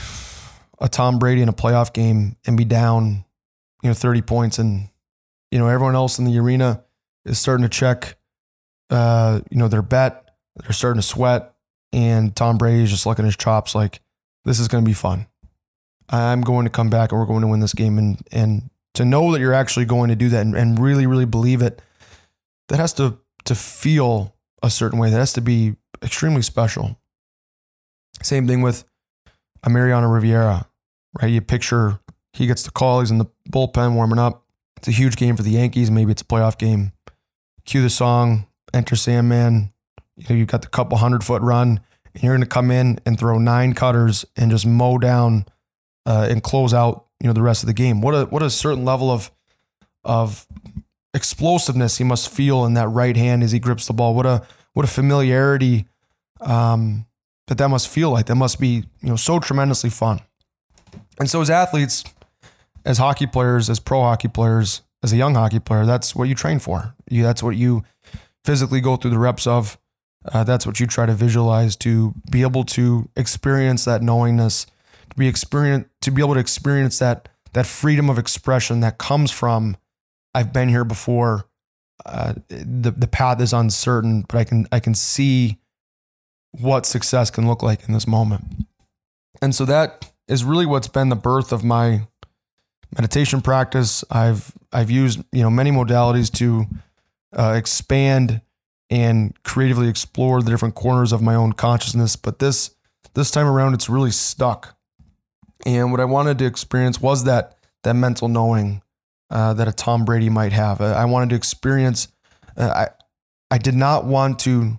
a 0.81 0.89
Tom 0.89 1.19
Brady 1.19 1.43
in 1.43 1.49
a 1.49 1.53
playoff 1.53 1.93
game 1.93 2.37
and 2.47 2.57
be 2.57 2.65
down, 2.65 3.25
you 3.83 3.91
know, 3.91 3.95
30 3.95 4.23
points 4.23 4.59
and 4.59 4.89
you 5.51 5.59
know, 5.59 5.69
everyone 5.69 5.95
else 5.95 6.19
in 6.19 6.25
the 6.25 6.39
arena 6.39 6.85
is 7.25 7.39
starting 7.39 7.63
to 7.63 7.69
check 7.69 8.17
uh, 8.91 9.41
you 9.51 9.57
know, 9.57 9.69
their 9.69 9.83
bet. 9.83 10.31
They're 10.57 10.73
starting 10.73 11.01
to 11.01 11.07
sweat 11.07 11.55
and 11.93 12.35
Tom 12.35 12.59
Brady 12.59 12.83
is 12.83 12.91
just 12.91 13.07
looking 13.07 13.25
at 13.25 13.29
his 13.29 13.37
chops 13.37 13.75
like 13.75 14.01
this 14.45 14.59
is 14.59 14.69
going 14.69 14.85
to 14.85 14.89
be 14.89 14.95
fun. 14.95 15.27
I'm 16.09 16.43
going 16.43 16.65
to 16.65 16.71
come 16.71 16.91
back 16.91 17.13
and 17.13 17.21
we're 17.21 17.27
going 17.27 17.43
to 17.43 17.47
win 17.47 17.61
this 17.61 17.75
game. 17.75 17.99
And, 17.99 18.21
and 18.31 18.71
to 18.95 19.05
know 19.05 19.33
that 19.33 19.41
you're 19.41 19.55
actually 19.55 19.87
going 19.87 20.11
to 20.11 20.17
do 20.17 20.29
that 20.31 20.43
and, 20.43 20.55
and 20.55 20.79
really, 20.79 21.07
really 21.07 21.25
believe 21.25 21.63
it, 21.63 21.81
that 22.69 22.79
has 22.79 22.93
to, 22.95 23.19
to 23.45 23.55
feel 23.55 24.35
a 24.63 24.71
certain 24.71 24.99
way. 24.99 25.11
That 25.11 25.19
has 25.19 25.33
to 25.35 25.41
be 25.41 25.77
extremely 26.03 26.43
special. 26.43 26.99
Same 28.23 28.47
thing 28.47 28.63
with 28.63 28.85
a 29.63 29.71
Mariano 29.71 30.09
Rivera, 30.09 30.69
right? 31.21 31.29
You 31.29 31.41
picture 31.41 32.01
he 32.33 32.47
gets 32.47 32.63
the 32.63 32.71
call, 32.71 33.01
he's 33.01 33.11
in 33.11 33.19
the 33.19 33.27
bullpen 33.51 33.95
warming 33.95 34.19
up. 34.19 34.45
It's 34.77 34.89
a 34.89 34.93
huge 34.93 35.17
game 35.17 35.37
for 35.37 35.43
the 35.43 35.51
Yankees. 35.51 35.91
Maybe 35.91 36.13
it's 36.13 36.23
a 36.23 36.27
playoff 36.27 36.59
game. 36.59 36.93
Cue 37.65 37.81
the 37.81 37.91
song, 37.91 38.47
enter 38.73 38.97
Sandman. 38.97 39.73
You 40.17 40.27
know, 40.29 40.37
you've 40.37 40.49
got 40.49 40.63
the 40.63 40.69
couple 40.69 40.99
hundred 40.99 41.25
foot 41.25 41.43
run 41.43 41.81
and 42.13 42.23
you're 42.23 42.35
going 42.35 42.43
to 42.43 42.47
come 42.47 42.71
in 42.71 42.99
and 43.07 43.19
throw 43.19 43.39
nine 43.39 43.73
cutters 43.73 44.25
and 44.37 44.51
just 44.51 44.67
mow 44.67 44.99
down 44.99 45.47
uh, 46.07 46.27
and 46.31 46.43
close 46.43 46.75
out, 46.75 47.07
you 47.21 47.27
know, 47.27 47.33
the 47.33 47.43
rest 47.43 47.63
of 47.63 47.67
the 47.67 47.75
game. 47.75 48.01
What 48.01 48.15
a 48.15 48.25
what 48.27 48.43
a 48.43 48.51
certain 48.51 48.85
level 48.85 49.11
of 49.11 49.31
of 50.05 50.47
explosiveness 51.15 51.99
he 51.99 52.05
must 52.05 52.29
feel 52.29 52.65
in 52.65 52.75
that 52.75 52.89
right 52.89 53.17
hand 53.17 53.43
as 53.43 53.53
he 53.53 53.59
grips 53.59 53.87
the 53.87 53.93
ball. 53.93 54.15
What 54.15 54.27
a 54.27 54.43
what 54.73 54.85
a 54.85 54.89
familiarity 54.89 55.87
um, 56.41 57.07
that 57.47 57.59
that 57.59 57.69
must 57.69 57.89
feel 57.89 58.11
like. 58.11 58.27
That 58.27 58.35
must 58.35 58.61
be 58.61 58.85
you 59.01 59.09
know 59.09 59.17
so 59.17 59.39
tremendously 59.39 59.91
fun. 59.91 60.21
And 61.19 61.31
so 61.31 61.41
as 61.41 61.51
athletes, 61.51 62.05
as 62.85 62.99
hockey 62.99 63.27
players, 63.27 63.71
as 63.71 63.81
pro 63.81 64.03
hockey 64.03 64.29
players, 64.29 64.83
as 65.03 65.13
a 65.13 65.17
young 65.17 65.35
hockey 65.35 65.61
player, 65.61 65.87
that's 65.87 66.15
what 66.15 66.29
you 66.29 66.35
train 66.35 66.59
for. 66.59 66.95
You 67.09 67.23
that's 67.23 67.43
what 67.43 67.57
you 67.57 67.85
physically 68.45 68.81
go 68.81 68.97
through 68.97 69.11
the 69.11 69.19
reps 69.19 69.47
of. 69.47 69.79
Uh, 70.27 70.43
that's 70.43 70.67
what 70.67 70.81
you 70.81 70.87
try 70.87 71.05
to 71.05 71.13
visualize 71.13 71.77
to 71.77 72.15
be 72.31 72.43
able 72.43 72.65
to 72.65 73.11
experience 73.15 73.85
that 73.85 74.03
knowingness, 74.03 74.67
to 75.11 75.17
be 75.17 75.29
experience, 75.29 75.87
to 76.03 76.11
be 76.11 76.23
able 76.23 76.35
to 76.35 76.41
experience 76.41 76.99
that 76.99 77.29
that 77.53 77.67
freedom 77.67 78.11
of 78.11 78.19
expression 78.19 78.81
that 78.81 78.99
comes 78.99 79.31
from 79.31 79.77
I've 80.35 80.53
been 80.53 80.69
here 80.69 80.85
before. 80.85 81.47
uh, 82.07 82.35
the 82.49 82.91
the 82.91 83.07
path 83.07 83.41
is 83.41 83.53
uncertain, 83.53 84.23
but 84.29 84.37
I 84.39 84.45
can 84.45 84.67
I 84.73 84.81
can 84.81 84.95
see 84.95 85.59
what 86.53 86.87
success 86.87 87.31
can 87.31 87.47
look 87.47 87.63
like 87.63 87.89
in 87.89 87.95
this 87.95 88.07
moment. 88.07 88.45
And 89.41 89.55
so 89.55 89.65
that 89.65 90.11
is 90.29 90.45
really 90.45 90.67
what's 90.67 90.89
been 90.89 91.09
the 91.09 91.17
birth 91.17 91.53
of 91.53 91.65
my 91.65 92.07
meditation 92.97 93.41
practice. 93.41 94.05
I've 94.11 94.53
I've 94.73 94.91
used 94.91 95.23
you 95.33 95.43
know 95.43 95.51
many 95.51 95.71
modalities 95.71 96.33
to 96.35 96.67
uh, 97.37 97.55
expand 97.57 98.41
and 98.91 99.35
creatively 99.45 99.89
explore 99.89 100.43
the 100.43 100.51
different 100.51 100.75
corners 100.75 101.13
of 101.13 101.23
my 101.23 101.35
own 101.35 101.53
consciousness. 101.53 102.17
But 102.17 102.39
this 102.39 102.75
this 103.15 103.31
time 103.31 103.47
around, 103.47 103.75
it's 103.75 103.89
really 103.89 104.11
stuck. 104.11 104.77
And 105.65 105.91
what 105.91 106.01
I 106.01 106.05
wanted 106.05 106.39
to 106.39 106.47
experience 106.47 107.01
was 107.01 107.25
that 107.25 107.57
that 107.83 107.95
mental 107.95 108.29
knowing 108.29 108.83
uh, 109.31 109.55
that 109.55 109.69
a 109.69 109.73
Tom 109.73 110.05
Brady 110.05 110.29
might 110.29 110.53
have. 110.53 110.81
I 110.81 111.05
wanted 111.05 111.31
to 111.31 111.37
experience. 111.37 112.09
Uh, 112.57 112.69
I 112.69 112.89
I 113.55 113.59
did 113.59 113.75
not 113.75 114.05
want 114.05 114.39
to 114.41 114.79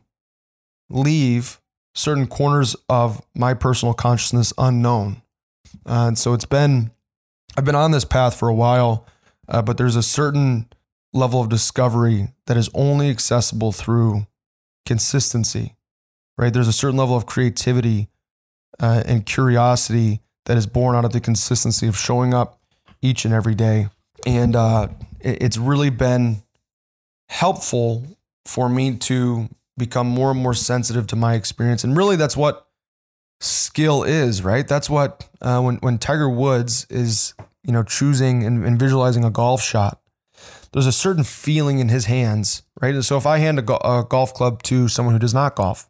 leave 0.89 1.61
certain 1.93 2.27
corners 2.27 2.75
of 2.89 3.21
my 3.33 3.53
personal 3.53 3.93
consciousness 3.93 4.53
unknown. 4.57 5.21
Uh, 5.86 6.07
and 6.07 6.17
so 6.17 6.33
it's 6.33 6.45
been, 6.45 6.91
I've 7.57 7.65
been 7.65 7.75
on 7.75 7.91
this 7.91 8.05
path 8.05 8.38
for 8.38 8.49
a 8.49 8.53
while, 8.53 9.05
uh, 9.47 9.61
but 9.61 9.77
there's 9.77 9.95
a 9.95 10.03
certain 10.03 10.67
level 11.13 11.39
of 11.39 11.49
discovery 11.49 12.29
that 12.47 12.57
is 12.57 12.69
only 12.73 13.09
accessible 13.09 13.71
through 13.71 14.27
consistency, 14.86 15.75
right? 16.38 16.53
There's 16.53 16.67
a 16.67 16.73
certain 16.73 16.97
level 16.97 17.15
of 17.15 17.25
creativity 17.25 18.09
uh, 18.79 19.03
and 19.05 19.25
curiosity 19.25 20.19
that 20.46 20.58
is 20.58 20.68
born 20.68 20.96
out 20.96 21.06
of 21.06 21.12
the 21.12 21.20
consistency 21.20 21.88
of 21.88 21.98
showing 21.98 22.34
up 22.34 22.60
each 23.02 23.26
and 23.26 23.34
every 23.34 23.56
day. 23.56 23.89
And 24.26 24.56
uh, 24.56 24.88
it's 25.20 25.58
really 25.58 25.89
been 25.89 26.43
helpful 27.30 28.06
for 28.46 28.70
me 28.70 28.96
to 28.96 29.50
become 29.78 30.08
more 30.08 30.32
and 30.32 30.39
more 30.39 30.54
sensitive 30.54 31.08
to 31.08 31.16
my 31.16 31.34
experience. 31.34 31.84
And 31.84 31.98
really, 31.98 32.16
that's 32.16 32.38
what 32.38 32.68
skill 33.39 34.04
is, 34.04 34.41
right? 34.41 34.68
That's 34.68 34.89
what 34.89 35.28
uh, 35.41 35.62
when 35.62 35.78
when 35.78 35.98
Tiger 35.98 36.30
Woods 36.30 36.88
is 36.89 37.34
you 37.64 37.74
know 37.74 37.84
choosing 37.84 38.43
and, 38.43 38.64
and, 38.64 38.80
visualizing 38.80 39.24
a 39.24 39.30
golf 39.30 39.62
shot. 39.62 40.00
There's 40.72 40.86
a 40.86 40.91
certain 40.91 41.24
feeling 41.24 41.80
in 41.80 41.89
his 41.89 42.06
hands, 42.06 42.64
right? 42.82 43.02
So 43.04 43.18
if 43.18 43.26
I 43.26 43.38
hand 43.38 43.60
a, 43.60 43.62
go- 43.62 43.78
a 43.78 44.06
golf 44.08 44.34
club 44.34 44.62
to 44.64 44.89
someone 44.89 45.16
who 45.16 45.20
does 45.20 45.34
not 45.34 45.56
golf, 45.56 45.89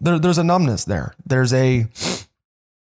there, 0.00 0.20
there's 0.20 0.38
a 0.38 0.44
numbness 0.44 0.84
there. 0.84 1.14
There's 1.26 1.52
a 1.52 1.88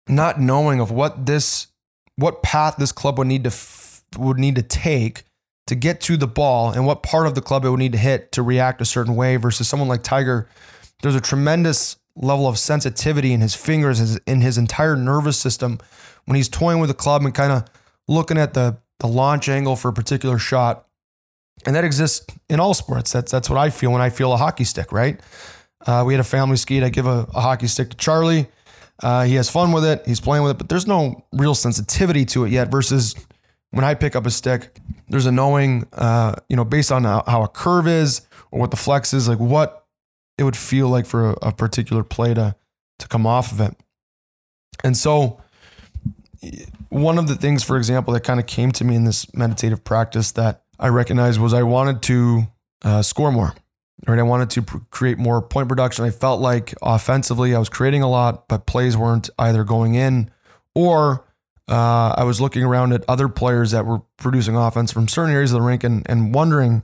not 0.09 0.41
knowing 0.41 0.81
of 0.81 0.91
what 0.91 1.27
this 1.27 1.69
what 2.17 2.43
path 2.43 2.77
this 2.79 2.93
club 2.93 3.19
would 3.19 3.27
need 3.27 3.45
to 3.45 3.49
f- 3.49 4.05
would 4.19 4.39
need 4.39 4.57
to 4.57 4.63
take 4.63 5.25
to 5.67 5.75
get 5.75 6.01
to 6.03 6.17
the 6.17 6.27
ball 6.27 6.71
and 6.71 6.87
what 6.87 7.03
part 7.03 7.27
of 7.27 7.35
the 7.35 7.41
club 7.41 7.65
it 7.65 7.71
would 7.71 7.79
need 7.79 7.93
to 7.93 7.99
hit 7.99 8.33
to 8.33 8.43
react 8.43 8.81
a 8.81 8.85
certain 8.85 9.15
way 9.15 9.37
versus 9.37 9.69
someone 9.69 9.89
like 9.89 10.03
Tiger. 10.03 10.49
There's 11.03 11.15
a 11.15 11.21
tremendous 11.21 11.97
level 12.17 12.47
of 12.47 12.59
sensitivity 12.59 13.33
in 13.33 13.41
his 13.41 13.55
fingers, 13.55 14.17
in 14.27 14.41
his 14.41 14.59
entire 14.59 14.97
nervous 14.97 15.39
system 15.39 15.79
when 16.27 16.37
he's 16.37 16.49
toying 16.49 16.79
with 16.79 16.89
the 16.89 16.95
club 16.95 17.25
and 17.25 17.35
kind 17.35 17.53
of 17.53 17.65
looking 18.09 18.39
at 18.39 18.55
the, 18.55 18.77
the 19.01 19.07
launch 19.07 19.49
angle 19.49 19.77
for 19.77 19.89
a 19.89 19.93
particular 19.93 20.39
shot. 20.39 20.87
And 21.65 21.77
that 21.77 21.85
exists 21.85 22.27
in 22.49 22.61
all 22.61 22.75
sports. 22.75 23.13
That's, 23.13 23.31
that's 23.31 23.49
what 23.49 23.59
I 23.59 23.71
feel 23.71 23.93
when 23.93 24.03
I 24.03 24.11
feel 24.11 24.33
a 24.33 24.37
hockey 24.37 24.65
stick, 24.65 24.93
right? 24.93 25.21
Uh, 25.87 26.03
we 26.07 26.13
had 26.13 26.21
a 26.21 26.25
family 26.25 26.57
skate. 26.57 26.83
I 26.83 26.89
give 26.89 27.07
a, 27.07 27.27
a 27.35 27.41
hockey 27.41 27.67
stick 27.67 27.91
to 27.91 27.97
Charlie. 27.97 28.49
Uh, 29.03 29.25
he 29.25 29.35
has 29.35 29.51
fun 29.51 29.73
with 29.73 29.85
it. 29.85 30.07
He's 30.07 30.21
playing 30.21 30.45
with 30.45 30.53
it, 30.53 30.59
but 30.59 30.69
there's 30.69 30.87
no 30.87 31.25
real 31.33 31.55
sensitivity 31.55 32.25
to 32.27 32.45
it 32.45 32.53
yet 32.53 32.71
versus 32.71 33.17
when 33.71 33.85
I 33.85 33.95
pick 33.95 34.15
up 34.15 34.27
a 34.27 34.31
stick, 34.31 34.79
there's 35.09 35.27
a 35.27 35.33
knowing, 35.33 35.87
uh, 35.93 36.37
you 36.49 36.57
know, 36.57 36.65
based 36.65 36.93
on 36.93 37.05
how, 37.05 37.43
a 37.43 37.49
curve 37.49 37.89
is 37.89 38.23
or 38.51 38.61
what 38.61 38.71
the 38.71 38.77
flex 38.77 39.13
is, 39.13 39.29
like 39.29 39.41
what 39.41 39.87
it 40.39 40.45
would 40.45 40.57
feel 40.57 40.89
like 40.89 41.07
for 41.07 41.31
a, 41.31 41.33
a 41.43 41.53
particular 41.53 42.05
play 42.05 42.35
to, 42.35 42.55
to 42.99 43.09
come 43.09 43.27
off 43.27 43.51
of 43.51 43.61
it. 43.61 43.75
And 44.85 44.97
so, 44.97 45.41
one 46.89 47.19
of 47.19 47.29
the 47.29 47.35
things, 47.35 47.63
for 47.65 47.77
example, 47.77 48.13
that 48.15 48.25
kind 48.25 48.39
of 48.39 48.47
came 48.47 48.73
to 48.73 48.85
me 48.85 48.95
in 48.95 49.05
this 49.05 49.33
meditative 49.35 49.85
practice 49.85 50.33
that 50.33 50.65
I 50.79 50.89
recognized 50.89 51.41
was 51.41 51.55
I 51.55 51.63
wanted 51.63 52.03
to 52.03 52.43
uh, 52.83 53.03
score 53.03 53.33
more. 53.33 53.55
Right, 54.07 54.18
I 54.18 54.22
wanted 54.22 54.51
to 54.51 54.62
create 54.90 55.16
more 55.16 55.40
point 55.40 55.68
production. 55.68 56.05
I 56.05 56.11
felt 56.11 56.40
like 56.40 56.74
offensively 56.82 57.55
I 57.55 57.59
was 57.59 57.68
creating 57.68 58.03
a 58.03 58.11
lot, 58.11 58.49
but 58.49 58.66
plays 58.66 58.97
weren't 58.97 59.30
either 59.38 59.62
going 59.62 59.95
in 59.95 60.30
or 60.74 61.24
uh, 61.68 62.14
I 62.16 62.24
was 62.24 62.40
looking 62.40 62.64
around 62.64 62.93
at 62.93 63.05
other 63.09 63.28
players 63.28 63.70
that 63.70 63.86
were 63.86 64.01
producing 64.16 64.57
offense 64.57 64.93
from 64.93 65.07
certain 65.07 65.32
areas 65.32 65.53
of 65.53 65.61
the 65.61 65.66
rink 65.66 65.84
and, 65.84 66.05
and 66.11 66.34
wondering 66.34 66.82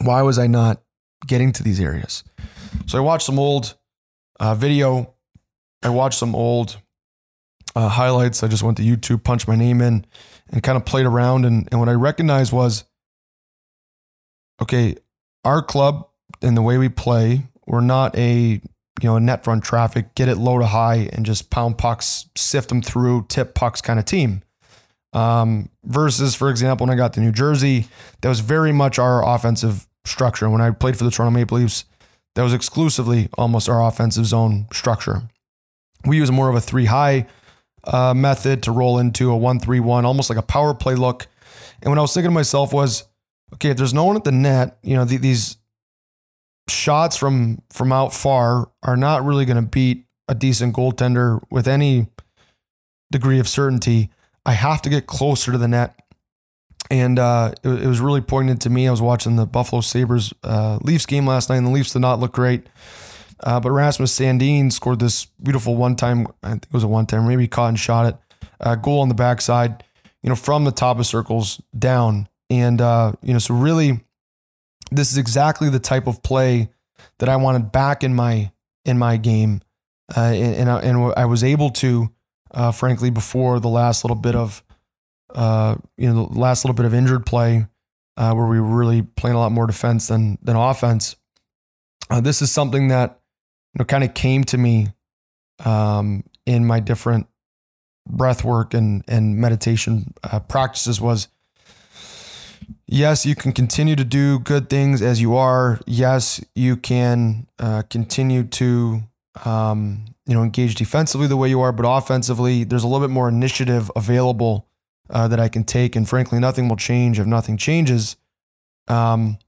why 0.00 0.22
was 0.22 0.38
I 0.38 0.46
not 0.46 0.82
getting 1.26 1.52
to 1.52 1.62
these 1.62 1.80
areas. 1.80 2.24
So 2.86 2.98
I 2.98 3.00
watched 3.00 3.26
some 3.26 3.38
old 3.38 3.76
uh, 4.40 4.54
video. 4.54 5.14
I 5.82 5.90
watched 5.90 6.18
some 6.18 6.34
old 6.34 6.78
uh, 7.76 7.88
highlights. 7.88 8.42
I 8.42 8.48
just 8.48 8.62
went 8.62 8.76
to 8.78 8.82
YouTube, 8.82 9.22
punched 9.22 9.48
my 9.48 9.56
name 9.56 9.80
in, 9.80 10.04
and 10.50 10.62
kind 10.62 10.76
of 10.76 10.84
played 10.84 11.06
around. 11.06 11.44
And, 11.44 11.68
and 11.70 11.80
what 11.80 11.88
I 11.88 11.92
recognized 11.92 12.52
was, 12.52 12.84
okay, 14.60 14.96
our 15.48 15.62
club 15.62 16.06
and 16.42 16.56
the 16.56 16.62
way 16.62 16.78
we 16.78 16.88
play, 16.88 17.42
we're 17.66 17.80
not 17.80 18.16
a 18.16 18.60
you 19.00 19.08
know, 19.08 19.16
a 19.16 19.20
net 19.20 19.44
front 19.44 19.62
traffic, 19.64 20.14
get 20.14 20.28
it 20.28 20.36
low 20.36 20.58
to 20.58 20.66
high, 20.66 21.08
and 21.12 21.24
just 21.24 21.50
pound 21.50 21.78
pucks, 21.78 22.28
sift 22.36 22.68
them 22.68 22.82
through, 22.82 23.26
tip 23.28 23.54
pucks 23.54 23.80
kind 23.80 23.98
of 23.98 24.04
team. 24.04 24.42
Um, 25.12 25.70
versus, 25.84 26.34
for 26.34 26.50
example, 26.50 26.86
when 26.86 26.92
I 26.92 26.96
got 26.96 27.12
to 27.14 27.20
New 27.20 27.32
Jersey, 27.32 27.86
that 28.20 28.28
was 28.28 28.40
very 28.40 28.72
much 28.72 28.98
our 28.98 29.24
offensive 29.24 29.86
structure. 30.04 30.50
When 30.50 30.60
I 30.60 30.70
played 30.70 30.96
for 30.96 31.04
the 31.04 31.10
Toronto 31.10 31.38
Maple 31.38 31.58
Leafs, 31.58 31.84
that 32.34 32.42
was 32.42 32.52
exclusively 32.52 33.28
almost 33.38 33.68
our 33.68 33.86
offensive 33.86 34.26
zone 34.26 34.66
structure. 34.72 35.22
We 36.04 36.16
use 36.16 36.30
more 36.30 36.48
of 36.48 36.56
a 36.56 36.60
three 36.60 36.86
high 36.86 37.26
uh, 37.84 38.14
method 38.14 38.64
to 38.64 38.72
roll 38.72 38.98
into 38.98 39.30
a 39.30 39.36
one 39.36 39.60
three 39.60 39.80
one, 39.80 40.04
almost 40.04 40.28
like 40.28 40.38
a 40.38 40.42
power 40.42 40.74
play 40.74 40.94
look. 40.94 41.26
And 41.82 41.90
what 41.90 41.98
I 41.98 42.02
was 42.02 42.12
thinking 42.12 42.30
to 42.30 42.34
myself 42.34 42.72
was, 42.72 43.04
okay, 43.54 43.70
if 43.70 43.76
there's 43.76 43.94
no 43.94 44.04
one 44.04 44.16
at 44.16 44.24
the 44.24 44.32
net, 44.32 44.78
you 44.82 44.94
know, 44.94 45.04
the, 45.04 45.16
these 45.16 45.56
shots 46.68 47.16
from 47.16 47.62
from 47.70 47.92
out 47.92 48.12
far 48.12 48.70
are 48.82 48.96
not 48.96 49.24
really 49.24 49.44
going 49.44 49.62
to 49.62 49.68
beat 49.68 50.06
a 50.28 50.34
decent 50.34 50.74
goaltender 50.76 51.40
with 51.50 51.66
any 51.66 52.08
degree 53.10 53.38
of 53.38 53.48
certainty. 53.48 54.10
I 54.44 54.52
have 54.52 54.82
to 54.82 54.90
get 54.90 55.06
closer 55.06 55.52
to 55.52 55.58
the 55.58 55.68
net. 55.68 55.98
And 56.90 57.18
uh, 57.18 57.52
it, 57.62 57.82
it, 57.82 57.86
was 57.86 58.00
really 58.00 58.20
poignant 58.20 58.62
to 58.62 58.70
me. 58.70 58.88
I 58.88 58.90
was 58.90 59.02
watching 59.02 59.36
the 59.36 59.44
Buffalo 59.44 59.82
Sabres 59.82 60.32
uh, 60.42 60.78
Leafs 60.82 61.04
game 61.04 61.26
last 61.26 61.50
night, 61.50 61.56
and 61.56 61.66
the 61.66 61.70
Leafs 61.70 61.92
did 61.92 61.98
not 61.98 62.18
look 62.18 62.32
great. 62.32 62.66
Uh, 63.40 63.60
but 63.60 63.70
Rasmus 63.70 64.18
Sandin 64.18 64.72
scored 64.72 64.98
this 64.98 65.26
beautiful 65.42 65.76
one 65.76 65.96
time, 65.96 66.26
I 66.42 66.50
think 66.50 66.64
it 66.64 66.72
was 66.72 66.84
a 66.84 66.88
one 66.88 67.06
time, 67.06 67.28
maybe 67.28 67.42
he 67.42 67.48
caught 67.48 67.68
and 67.68 67.78
shot 67.78 68.06
it, 68.06 68.16
uh, 68.60 68.74
goal 68.74 69.00
on 69.00 69.08
the 69.08 69.14
backside, 69.14 69.84
you 70.22 70.30
know, 70.30 70.36
from 70.36 70.64
the 70.64 70.72
top 70.72 70.98
of 70.98 71.06
circles 71.06 71.60
down. 71.78 72.28
And, 72.50 72.80
uh, 72.80 73.12
you 73.22 73.32
know, 73.32 73.38
so 73.38 73.54
really 73.54 74.00
this 74.90 75.12
is 75.12 75.18
exactly 75.18 75.68
the 75.68 75.78
type 75.78 76.06
of 76.06 76.22
play 76.22 76.70
that 77.18 77.28
I 77.28 77.36
wanted 77.36 77.72
back 77.72 78.02
in 78.02 78.14
my 78.14 78.52
in 78.84 78.98
my 78.98 79.16
game, 79.16 79.60
uh, 80.16 80.20
and 80.20 80.54
and 80.54 80.70
I, 80.70 80.80
and 80.80 81.12
I, 81.16 81.26
was 81.26 81.44
able 81.44 81.70
to, 81.70 82.10
uh, 82.52 82.72
frankly, 82.72 83.10
before 83.10 83.60
the 83.60 83.68
last 83.68 84.04
little 84.04 84.16
bit 84.16 84.34
of, 84.34 84.62
uh, 85.34 85.76
you 85.96 86.12
know, 86.12 86.26
the 86.26 86.38
last 86.38 86.64
little 86.64 86.74
bit 86.74 86.86
of 86.86 86.94
injured 86.94 87.26
play, 87.26 87.66
uh, 88.16 88.32
where 88.32 88.46
we 88.46 88.60
were 88.60 88.76
really 88.76 89.02
playing 89.02 89.36
a 89.36 89.38
lot 89.38 89.52
more 89.52 89.66
defense 89.66 90.08
than 90.08 90.38
than 90.42 90.56
offense. 90.56 91.16
Uh, 92.10 92.20
this 92.20 92.40
is 92.40 92.50
something 92.50 92.88
that 92.88 93.20
you 93.74 93.80
know 93.80 93.84
kind 93.84 94.04
of 94.04 94.14
came 94.14 94.44
to 94.44 94.56
me 94.56 94.88
um, 95.64 96.24
in 96.46 96.64
my 96.64 96.80
different 96.80 97.26
breath 98.08 98.42
work 98.42 98.72
and 98.72 99.04
and 99.06 99.36
meditation 99.36 100.14
uh, 100.24 100.40
practices 100.40 101.00
was 101.00 101.28
yes, 102.86 103.26
you 103.26 103.34
can 103.34 103.52
continue 103.52 103.96
to 103.96 104.04
do 104.04 104.38
good 104.38 104.68
things 104.68 105.02
as 105.02 105.20
you 105.20 105.36
are. 105.36 105.80
Yes, 105.86 106.44
you 106.54 106.76
can 106.76 107.46
uh, 107.58 107.82
continue 107.90 108.44
to 108.44 109.02
um, 109.44 110.04
you 110.26 110.34
know 110.34 110.42
engage 110.42 110.74
defensively 110.74 111.26
the 111.26 111.36
way 111.36 111.48
you 111.48 111.60
are, 111.60 111.72
but 111.72 111.84
offensively, 111.84 112.64
there's 112.64 112.84
a 112.84 112.88
little 112.88 113.06
bit 113.06 113.12
more 113.12 113.28
initiative 113.28 113.90
available 113.96 114.66
uh, 115.10 115.28
that 115.28 115.40
I 115.40 115.48
can 115.48 115.64
take. 115.64 115.96
And 115.96 116.08
frankly, 116.08 116.38
nothing 116.38 116.68
will 116.68 116.76
change 116.76 117.18
if 117.18 117.26
nothing 117.26 117.56
changes. 117.56 118.16
Um, 118.88 119.38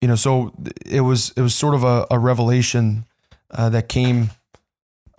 you 0.00 0.08
know, 0.08 0.16
so 0.16 0.52
it 0.86 1.00
was 1.00 1.32
it 1.36 1.42
was 1.42 1.54
sort 1.54 1.74
of 1.74 1.84
a, 1.84 2.06
a 2.10 2.18
revelation 2.18 3.06
uh, 3.50 3.68
that 3.70 3.88
came. 3.88 4.30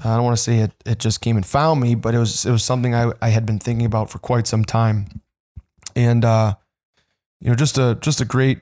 I 0.01 0.15
don't 0.15 0.23
want 0.23 0.37
to 0.37 0.43
say 0.43 0.59
it 0.59 0.71
it 0.85 0.99
just 0.99 1.19
came 1.21 1.35
and 1.35 1.45
found 1.45 1.81
me, 1.81 1.95
but 1.95 2.15
it 2.15 2.19
was 2.19 2.45
it 2.45 2.51
was 2.51 2.63
something 2.63 2.95
I, 2.95 3.11
I 3.21 3.29
had 3.29 3.45
been 3.45 3.59
thinking 3.59 3.85
about 3.85 4.09
for 4.09 4.19
quite 4.19 4.47
some 4.47 4.63
time. 4.63 5.21
And 5.95 6.23
uh, 6.25 6.55
you 7.39 7.49
know, 7.49 7.55
just 7.55 7.77
a 7.77 7.97
just 8.01 8.21
a 8.21 8.25
great 8.25 8.61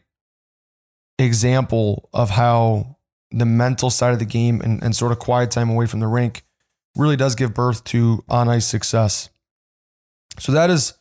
example 1.19 2.09
of 2.13 2.29
how 2.29 2.97
the 3.31 3.45
mental 3.45 3.89
side 3.89 4.13
of 4.13 4.19
the 4.19 4.25
game 4.25 4.61
and, 4.61 4.81
and 4.83 4.95
sort 4.95 5.11
of 5.11 5.19
quiet 5.19 5.51
time 5.51 5.69
away 5.69 5.85
from 5.85 5.99
the 5.99 6.07
rink 6.07 6.43
really 6.95 7.15
does 7.15 7.35
give 7.35 7.53
birth 7.53 7.83
to 7.85 8.23
on 8.29 8.47
ice 8.47 8.65
success. 8.65 9.29
So 10.39 10.51
that 10.51 10.69
is 10.69 10.93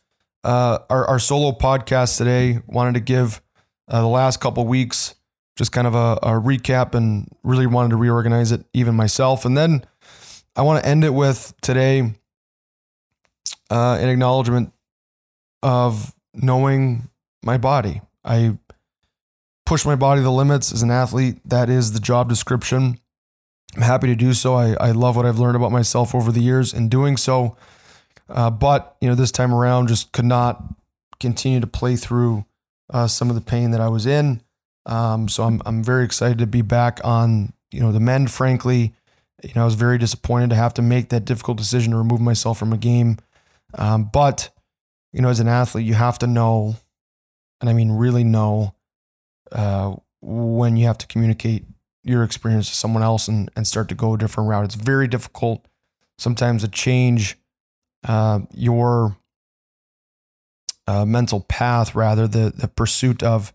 uh, 0.45 0.79
our, 0.91 1.07
our 1.07 1.19
solo 1.19 1.53
podcast 1.53 2.19
today. 2.19 2.61
Wanted 2.67 2.95
to 2.95 3.01
give 3.01 3.41
uh, 3.89 4.01
the 4.01 4.09
last 4.09 4.41
couple 4.41 4.67
weeks, 4.67 5.15
just 5.57 5.73
kind 5.73 5.87
of 5.87 5.95
a, 5.95 6.19
a 6.23 6.41
recap 6.41 6.95
and 6.95 7.29
really 7.43 7.67
wanted 7.67 7.91
to 7.91 7.97
reorganize 7.97 8.53
it 8.53 8.65
even 8.73 8.95
myself. 8.95 9.45
And 9.45 9.57
then 9.57 9.85
I 10.55 10.63
want 10.63 10.83
to 10.83 10.89
end 10.89 11.05
it 11.05 11.13
with 11.13 11.53
today 11.61 12.15
uh, 13.71 13.99
an 14.01 14.09
acknowledgement 14.09 14.73
of 15.63 16.15
knowing 16.37 17.09
my 17.43 17.59
body. 17.59 18.01
I 18.25 18.59
push 19.65 19.85
my 19.85 19.97
body 19.97 20.21
to 20.21 20.25
the 20.25 20.31
limits 20.31 20.73
as 20.73 20.83
an 20.83 20.91
athlete. 20.91 21.41
That 21.45 21.69
is 21.69 21.93
the 21.93 22.01
job 22.01 22.29
description. 22.29 23.01
I'm 23.75 23.83
happy 23.83 24.07
to 24.07 24.15
do 24.17 24.33
so. 24.33 24.55
I, 24.55 24.75
I 24.81 24.91
love 24.93 25.17
what 25.17 25.27
I've 25.27 25.39
learned 25.39 25.57
about 25.57 25.73
myself 25.73 26.15
over 26.15 26.33
the 26.33 26.41
years 26.41 26.73
in 26.73 26.89
doing 26.89 27.17
so. 27.17 27.57
Uh, 28.29 28.51
but, 28.51 28.97
you 29.01 29.09
know, 29.09 29.15
this 29.15 29.31
time 29.31 29.55
around, 29.55 29.89
just 29.89 30.13
could 30.13 30.25
not 30.25 30.63
continue 31.21 31.61
to 31.61 31.67
play 31.67 31.97
through 31.97 32.45
uh, 32.93 33.07
some 33.07 33.29
of 33.29 33.35
the 33.35 33.41
pain 33.41 33.71
that 33.73 33.81
I 33.81 33.89
was 33.89 34.07
in. 34.07 34.41
Um, 34.87 35.29
so 35.29 35.45
I'm, 35.45 35.61
I'm 35.67 35.83
very 35.83 36.05
excited 36.05 36.39
to 36.39 36.47
be 36.47 36.63
back 36.63 37.01
on, 37.05 37.53
you 37.71 37.81
know, 37.81 37.93
the 37.93 38.01
men, 38.01 38.29
frankly. 38.29 38.95
You 39.43 39.53
know, 39.55 39.63
I 39.63 39.65
was 39.65 39.75
very 39.75 39.99
disappointed 39.99 40.51
to 40.51 40.57
have 40.57 40.75
to 40.75 40.83
make 40.83 41.11
that 41.11 41.25
difficult 41.25 41.59
decision 41.59 41.93
to 41.93 41.99
remove 41.99 42.21
myself 42.21 42.59
from 42.59 42.73
a 42.73 42.79
game. 42.79 43.19
Um, 43.75 44.11
but, 44.13 44.51
you 45.17 45.23
know, 45.23 45.31
as 45.31 45.41
an 45.41 45.49
athlete, 45.49 45.87
you 45.87 45.95
have 45.95 46.19
to 46.19 46.27
know, 46.27 46.77
and 47.63 47.71
I 47.71 47.73
mean, 47.73 47.93
really 47.93 48.23
know 48.23 48.75
uh, 49.51 49.97
when 50.21 50.77
you 50.77 50.87
have 50.87 50.99
to 50.99 51.07
communicate 51.07 51.65
your 52.05 52.23
experience 52.23 52.69
to 52.69 52.75
someone 52.75 53.03
else 53.03 53.27
and, 53.27 53.51
and 53.57 53.67
start 53.67 53.89
to 53.89 53.95
go 53.95 54.13
a 54.13 54.19
different 54.19 54.51
route. 54.51 54.67
It's 54.67 54.75
very 54.75 55.09
difficult 55.09 55.67
sometimes 56.19 56.63
to 56.65 56.69
change 56.69 57.39
uh, 58.07 58.41
your 58.53 59.17
uh, 60.87 61.07
mental 61.07 61.41
path, 61.41 61.95
rather 61.95 62.29
the 62.29 62.53
the 62.55 62.69
pursuit 62.69 63.23
of 63.23 63.55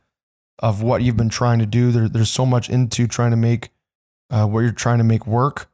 of 0.57 0.81
what 0.81 1.03
you've 1.03 1.15
been 1.15 1.29
trying 1.29 1.59
to 1.59 1.67
do. 1.67 1.91
There, 1.91 2.09
there's 2.09 2.31
so 2.31 2.45
much 2.45 2.71
into 2.71 3.05
trying 3.05 3.31
to 3.31 3.37
make 3.37 3.69
uh, 4.31 4.47
what 4.47 4.61
you're 4.61 4.71
trying 4.71 4.97
to 4.97 5.03
make 5.03 5.27
work, 5.27 5.69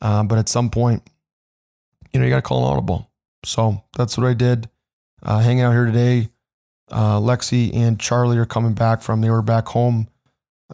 uh, 0.00 0.22
but 0.22 0.38
at 0.38 0.48
some 0.48 0.70
point, 0.70 1.02
you 2.10 2.20
know, 2.20 2.24
you 2.24 2.30
got 2.30 2.36
to 2.36 2.42
call 2.42 2.64
an 2.66 2.72
audible. 2.72 3.10
So 3.44 3.84
that's 3.98 4.16
what 4.16 4.26
I 4.26 4.32
did. 4.32 4.70
Uh, 5.22 5.40
hanging 5.40 5.62
out 5.62 5.72
here 5.72 5.86
today. 5.86 6.28
Uh, 6.90 7.18
Lexi 7.18 7.74
and 7.74 7.98
Charlie 7.98 8.38
are 8.38 8.46
coming 8.46 8.74
back 8.74 9.02
from. 9.02 9.20
They 9.20 9.30
were 9.30 9.42
back 9.42 9.66
home 9.68 10.08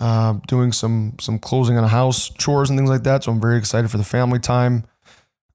uh, 0.01 0.35
doing 0.47 0.73
some 0.73 1.15
some 1.21 1.39
closing 1.39 1.77
on 1.77 1.85
a 1.85 1.89
house, 1.89 2.31
chores 2.31 2.71
and 2.71 2.79
things 2.79 2.91
like 2.91 3.03
that. 3.05 3.25
So 3.25 3.33
I'm 3.33 3.41
very 3.41 3.59
excited 3.59 3.91
for 3.91 3.99
the 3.99 4.05
family 4.05 4.39
time. 4.39 4.85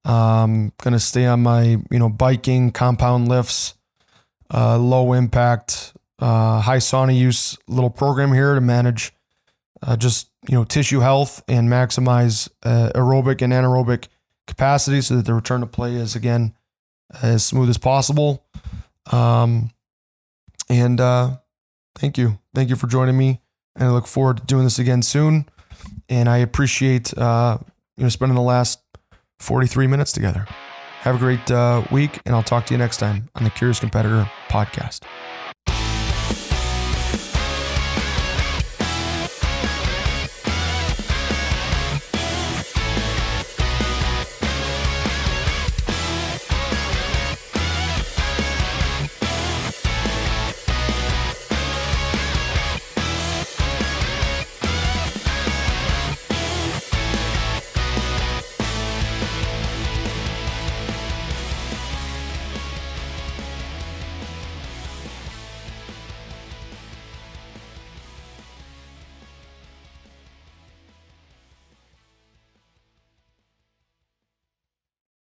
Um, 0.06 0.72
gonna 0.82 1.00
stay 1.00 1.26
on 1.26 1.44
my 1.44 1.78
you 1.92 2.00
know 2.00 2.10
biking, 2.10 2.72
compound 2.72 3.28
lifts, 3.28 3.76
uh, 4.54 4.78
low 4.78 5.14
impact, 5.14 5.94
uh, 6.20 6.62
high 6.62 6.78
sauna 6.78 7.18
use 7.18 7.58
little 7.68 7.90
program 7.90 8.34
here 8.34 8.56
to 8.56 8.62
manage 8.62 9.14
uh, 9.82 9.98
just 9.98 10.30
you 10.48 10.56
know 10.56 10.64
tissue 10.64 11.00
health 11.00 11.44
and 11.48 11.70
maximize 11.70 12.50
uh, 12.64 12.92
aerobic 12.96 13.42
and 13.42 13.54
anaerobic 13.54 14.08
capacity 14.46 15.02
so 15.02 15.16
that 15.16 15.26
the 15.26 15.34
return 15.34 15.62
to 15.62 15.68
play 15.68 15.96
is 15.96 16.16
again 16.16 16.54
as 17.22 17.46
smooth 17.46 17.70
as 17.70 17.78
possible. 17.78 18.46
Um, 19.12 19.72
and 20.70 21.00
uh, 21.00 21.38
thank 21.96 22.18
you, 22.18 22.40
thank 22.54 22.70
you 22.70 22.76
for 22.76 22.88
joining 22.88 23.18
me 23.18 23.42
and 23.78 23.88
I 23.88 23.92
look 23.92 24.08
forward 24.08 24.38
to 24.38 24.44
doing 24.46 24.64
this 24.64 24.80
again 24.80 25.02
soon. 25.02 25.48
And 26.10 26.28
I 26.28 26.38
appreciate 26.38 27.18
uh, 27.18 27.60
you 27.96 28.04
know 28.04 28.10
spending 28.10 28.36
the 28.36 28.42
last 28.42 28.80
43 29.40 29.88
minutes 29.88 30.12
together. 30.12 30.46
Have 31.02 31.16
a 31.16 31.20
great 31.20 31.52
uh, 31.52 31.84
week, 31.92 32.20
and 32.26 32.36
I'll 32.36 32.44
talk 32.44 32.66
to 32.68 32.74
you 32.74 32.78
next 32.78 32.98
time 32.98 33.30
on 33.36 33.44
the 33.44 33.50
Curious 33.50 33.80
Competitor 33.80 34.30
podcast. 34.50 35.02